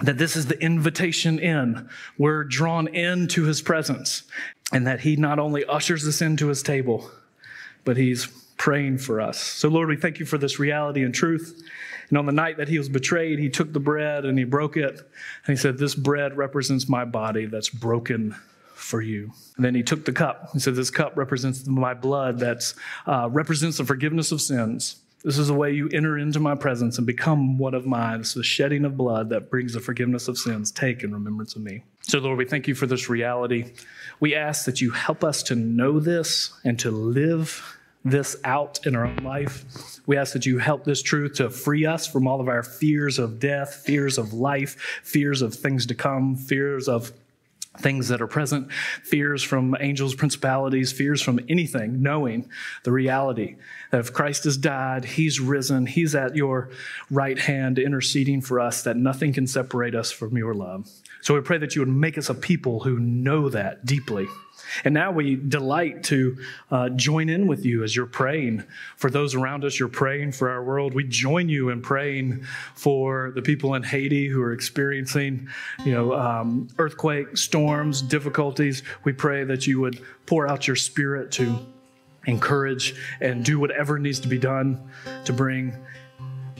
that 0.00 0.18
this 0.18 0.36
is 0.36 0.46
the 0.46 0.60
invitation 0.60 1.38
in. 1.38 1.88
We're 2.16 2.44
drawn 2.44 2.88
into 2.88 3.44
his 3.44 3.62
presence 3.62 4.24
and 4.72 4.86
that 4.86 5.00
he 5.00 5.16
not 5.16 5.38
only 5.38 5.64
ushers 5.64 6.06
us 6.06 6.20
into 6.20 6.48
his 6.48 6.62
table, 6.62 7.10
but 7.84 7.96
he's 7.96 8.26
praying 8.56 8.98
for 8.98 9.20
us. 9.20 9.38
So, 9.38 9.68
Lord, 9.68 9.88
we 9.88 9.96
thank 9.96 10.18
you 10.18 10.26
for 10.26 10.38
this 10.38 10.58
reality 10.58 11.02
and 11.04 11.14
truth. 11.14 11.62
And 12.08 12.18
on 12.18 12.26
the 12.26 12.32
night 12.32 12.56
that 12.56 12.68
he 12.68 12.78
was 12.78 12.88
betrayed, 12.88 13.38
he 13.38 13.48
took 13.48 13.72
the 13.72 13.80
bread 13.80 14.24
and 14.24 14.38
he 14.38 14.44
broke 14.44 14.76
it. 14.76 14.94
And 14.94 15.46
he 15.46 15.56
said, 15.56 15.78
This 15.78 15.94
bread 15.94 16.36
represents 16.36 16.88
my 16.88 17.04
body 17.04 17.46
that's 17.46 17.68
broken 17.68 18.34
for 18.74 19.00
you. 19.00 19.32
And 19.56 19.64
then 19.64 19.74
he 19.74 19.82
took 19.82 20.04
the 20.04 20.12
cup. 20.12 20.50
He 20.52 20.58
said, 20.58 20.74
This 20.74 20.90
cup 20.90 21.16
represents 21.16 21.66
my 21.66 21.94
blood 21.94 22.38
that 22.40 22.72
uh, 23.06 23.28
represents 23.30 23.78
the 23.78 23.84
forgiveness 23.84 24.32
of 24.32 24.40
sins. 24.40 24.96
This 25.24 25.38
is 25.38 25.48
the 25.48 25.54
way 25.54 25.72
you 25.72 25.88
enter 25.88 26.16
into 26.16 26.38
my 26.38 26.54
presence 26.54 26.96
and 26.98 27.06
become 27.06 27.58
one 27.58 27.74
of 27.74 27.86
mine. 27.86 28.20
It's 28.20 28.34
the 28.34 28.44
shedding 28.44 28.84
of 28.84 28.96
blood 28.96 29.30
that 29.30 29.50
brings 29.50 29.72
the 29.72 29.80
forgiveness 29.80 30.28
of 30.28 30.38
sins. 30.38 30.70
Take 30.70 31.02
in 31.02 31.12
remembrance 31.12 31.56
of 31.56 31.62
me. 31.62 31.82
So, 32.02 32.18
Lord, 32.20 32.38
we 32.38 32.44
thank 32.44 32.68
you 32.68 32.74
for 32.74 32.86
this 32.86 33.08
reality. 33.08 33.72
We 34.20 34.34
ask 34.34 34.64
that 34.66 34.80
you 34.80 34.92
help 34.92 35.24
us 35.24 35.42
to 35.44 35.56
know 35.56 35.98
this 35.98 36.52
and 36.64 36.78
to 36.80 36.90
live 36.90 37.78
this 38.04 38.36
out 38.44 38.86
in 38.86 38.94
our 38.94 39.06
own 39.06 39.16
life. 39.16 39.64
We 40.06 40.16
ask 40.16 40.32
that 40.32 40.46
you 40.46 40.58
help 40.58 40.84
this 40.84 41.02
truth 41.02 41.34
to 41.34 41.50
free 41.50 41.84
us 41.84 42.06
from 42.06 42.26
all 42.26 42.40
of 42.40 42.48
our 42.48 42.62
fears 42.62 43.18
of 43.18 43.40
death, 43.40 43.82
fears 43.84 44.18
of 44.18 44.32
life, 44.32 45.00
fears 45.02 45.42
of 45.42 45.52
things 45.54 45.84
to 45.86 45.94
come, 45.94 46.36
fears 46.36 46.88
of 46.88 47.12
things 47.80 48.08
that 48.08 48.20
are 48.20 48.26
present, 48.26 48.72
fears 48.72 49.42
from 49.42 49.76
angels, 49.80 50.14
principalities, 50.14 50.92
fears 50.92 51.22
from 51.22 51.40
anything, 51.48 52.02
knowing 52.02 52.48
the 52.84 52.92
reality 52.92 53.56
that 53.90 54.00
if 54.00 54.12
Christ 54.12 54.44
has 54.44 54.56
died, 54.56 55.04
he's 55.04 55.40
risen, 55.40 55.86
he's 55.86 56.14
at 56.14 56.36
your 56.36 56.70
right 57.10 57.38
hand 57.38 57.78
interceding 57.78 58.40
for 58.40 58.60
us, 58.60 58.82
that 58.82 58.96
nothing 58.96 59.32
can 59.32 59.46
separate 59.46 59.94
us 59.94 60.10
from 60.10 60.36
your 60.36 60.54
love. 60.54 60.88
So 61.20 61.34
we 61.34 61.40
pray 61.40 61.58
that 61.58 61.74
you 61.74 61.82
would 61.82 61.88
make 61.88 62.16
us 62.18 62.30
a 62.30 62.34
people 62.34 62.80
who 62.80 62.98
know 62.98 63.48
that 63.48 63.84
deeply 63.84 64.28
and 64.84 64.94
now 64.94 65.10
we 65.10 65.36
delight 65.36 66.02
to 66.04 66.36
uh, 66.70 66.88
join 66.90 67.28
in 67.28 67.46
with 67.46 67.64
you 67.64 67.82
as 67.84 67.94
you're 67.94 68.06
praying 68.06 68.64
for 68.96 69.10
those 69.10 69.34
around 69.34 69.64
us. 69.64 69.78
You're 69.78 69.88
praying 69.88 70.32
for 70.32 70.50
our 70.50 70.62
world. 70.62 70.94
We 70.94 71.04
join 71.04 71.48
you 71.48 71.70
in 71.70 71.80
praying 71.80 72.44
for 72.74 73.32
the 73.34 73.42
people 73.42 73.74
in 73.74 73.82
Haiti 73.82 74.28
who 74.28 74.40
are 74.42 74.52
experiencing, 74.52 75.48
you 75.84 75.92
know, 75.92 76.14
um, 76.14 76.68
earthquake, 76.78 77.36
storms, 77.36 78.02
difficulties. 78.02 78.82
We 79.04 79.12
pray 79.12 79.44
that 79.44 79.66
you 79.66 79.80
would 79.80 80.02
pour 80.26 80.48
out 80.48 80.66
your 80.66 80.76
spirit 80.76 81.30
to 81.32 81.58
encourage 82.26 82.94
and 83.20 83.44
do 83.44 83.58
whatever 83.58 83.98
needs 83.98 84.20
to 84.20 84.28
be 84.28 84.38
done 84.38 84.90
to 85.24 85.32
bring 85.32 85.74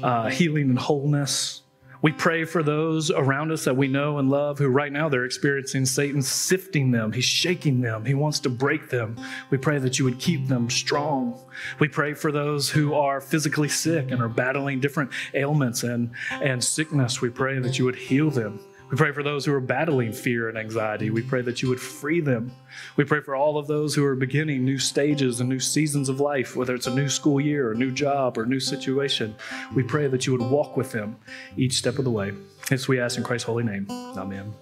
uh, 0.02 0.28
healing 0.28 0.70
and 0.70 0.78
wholeness 0.78 1.62
we 2.00 2.12
pray 2.12 2.44
for 2.44 2.62
those 2.62 3.10
around 3.10 3.50
us 3.50 3.64
that 3.64 3.76
we 3.76 3.88
know 3.88 4.18
and 4.18 4.30
love 4.30 4.58
who 4.58 4.68
right 4.68 4.92
now 4.92 5.08
they're 5.08 5.24
experiencing 5.24 5.84
Satan 5.84 6.22
sifting 6.22 6.92
them. 6.92 7.12
He's 7.12 7.24
shaking 7.24 7.80
them. 7.80 8.04
He 8.04 8.14
wants 8.14 8.40
to 8.40 8.48
break 8.48 8.90
them. 8.90 9.16
We 9.50 9.58
pray 9.58 9.78
that 9.78 9.98
you 9.98 10.04
would 10.04 10.18
keep 10.18 10.46
them 10.46 10.70
strong. 10.70 11.40
We 11.78 11.88
pray 11.88 12.14
for 12.14 12.30
those 12.30 12.70
who 12.70 12.94
are 12.94 13.20
physically 13.20 13.68
sick 13.68 14.10
and 14.10 14.22
are 14.22 14.28
battling 14.28 14.80
different 14.80 15.10
ailments 15.34 15.82
and, 15.82 16.12
and 16.30 16.62
sickness. 16.62 17.20
We 17.20 17.30
pray 17.30 17.58
that 17.58 17.78
you 17.78 17.84
would 17.84 17.96
heal 17.96 18.30
them. 18.30 18.60
We 18.90 18.96
pray 18.96 19.12
for 19.12 19.22
those 19.22 19.44
who 19.44 19.52
are 19.52 19.60
battling 19.60 20.12
fear 20.12 20.48
and 20.48 20.56
anxiety. 20.56 21.10
We 21.10 21.20
pray 21.20 21.42
that 21.42 21.60
you 21.60 21.68
would 21.68 21.80
free 21.80 22.20
them. 22.20 22.52
We 22.96 23.04
pray 23.04 23.20
for 23.20 23.36
all 23.36 23.58
of 23.58 23.66
those 23.66 23.94
who 23.94 24.04
are 24.04 24.14
beginning 24.14 24.64
new 24.64 24.78
stages 24.78 25.40
and 25.40 25.48
new 25.48 25.60
seasons 25.60 26.08
of 26.08 26.20
life, 26.20 26.56
whether 26.56 26.74
it's 26.74 26.86
a 26.86 26.94
new 26.94 27.10
school 27.10 27.38
year, 27.38 27.68
or 27.68 27.72
a 27.72 27.76
new 27.76 27.90
job, 27.90 28.38
or 28.38 28.44
a 28.44 28.46
new 28.46 28.60
situation. 28.60 29.34
We 29.74 29.82
pray 29.82 30.06
that 30.06 30.26
you 30.26 30.32
would 30.32 30.50
walk 30.50 30.76
with 30.76 30.92
them 30.92 31.18
each 31.58 31.74
step 31.74 31.98
of 31.98 32.04
the 32.04 32.10
way. 32.10 32.32
This 32.70 32.88
we 32.88 32.98
ask 32.98 33.18
in 33.18 33.24
Christ's 33.24 33.44
holy 33.44 33.64
name. 33.64 33.86
Amen. 33.90 34.54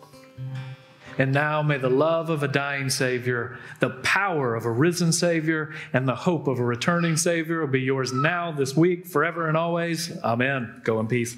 And 1.18 1.32
now 1.32 1.62
may 1.62 1.78
the 1.78 1.88
love 1.88 2.28
of 2.28 2.42
a 2.42 2.48
dying 2.48 2.90
Savior, 2.90 3.58
the 3.78 3.90
power 3.90 4.54
of 4.54 4.66
a 4.66 4.70
risen 4.70 5.12
Savior, 5.12 5.72
and 5.92 6.06
the 6.06 6.14
hope 6.14 6.46
of 6.48 6.58
a 6.58 6.64
returning 6.64 7.16
Savior 7.16 7.64
be 7.66 7.80
yours 7.80 8.12
now, 8.12 8.50
this 8.50 8.76
week, 8.76 9.06
forever, 9.06 9.48
and 9.48 9.56
always. 9.56 10.12
Amen. 10.22 10.80
Go 10.84 10.98
in 11.00 11.06
peace. 11.06 11.36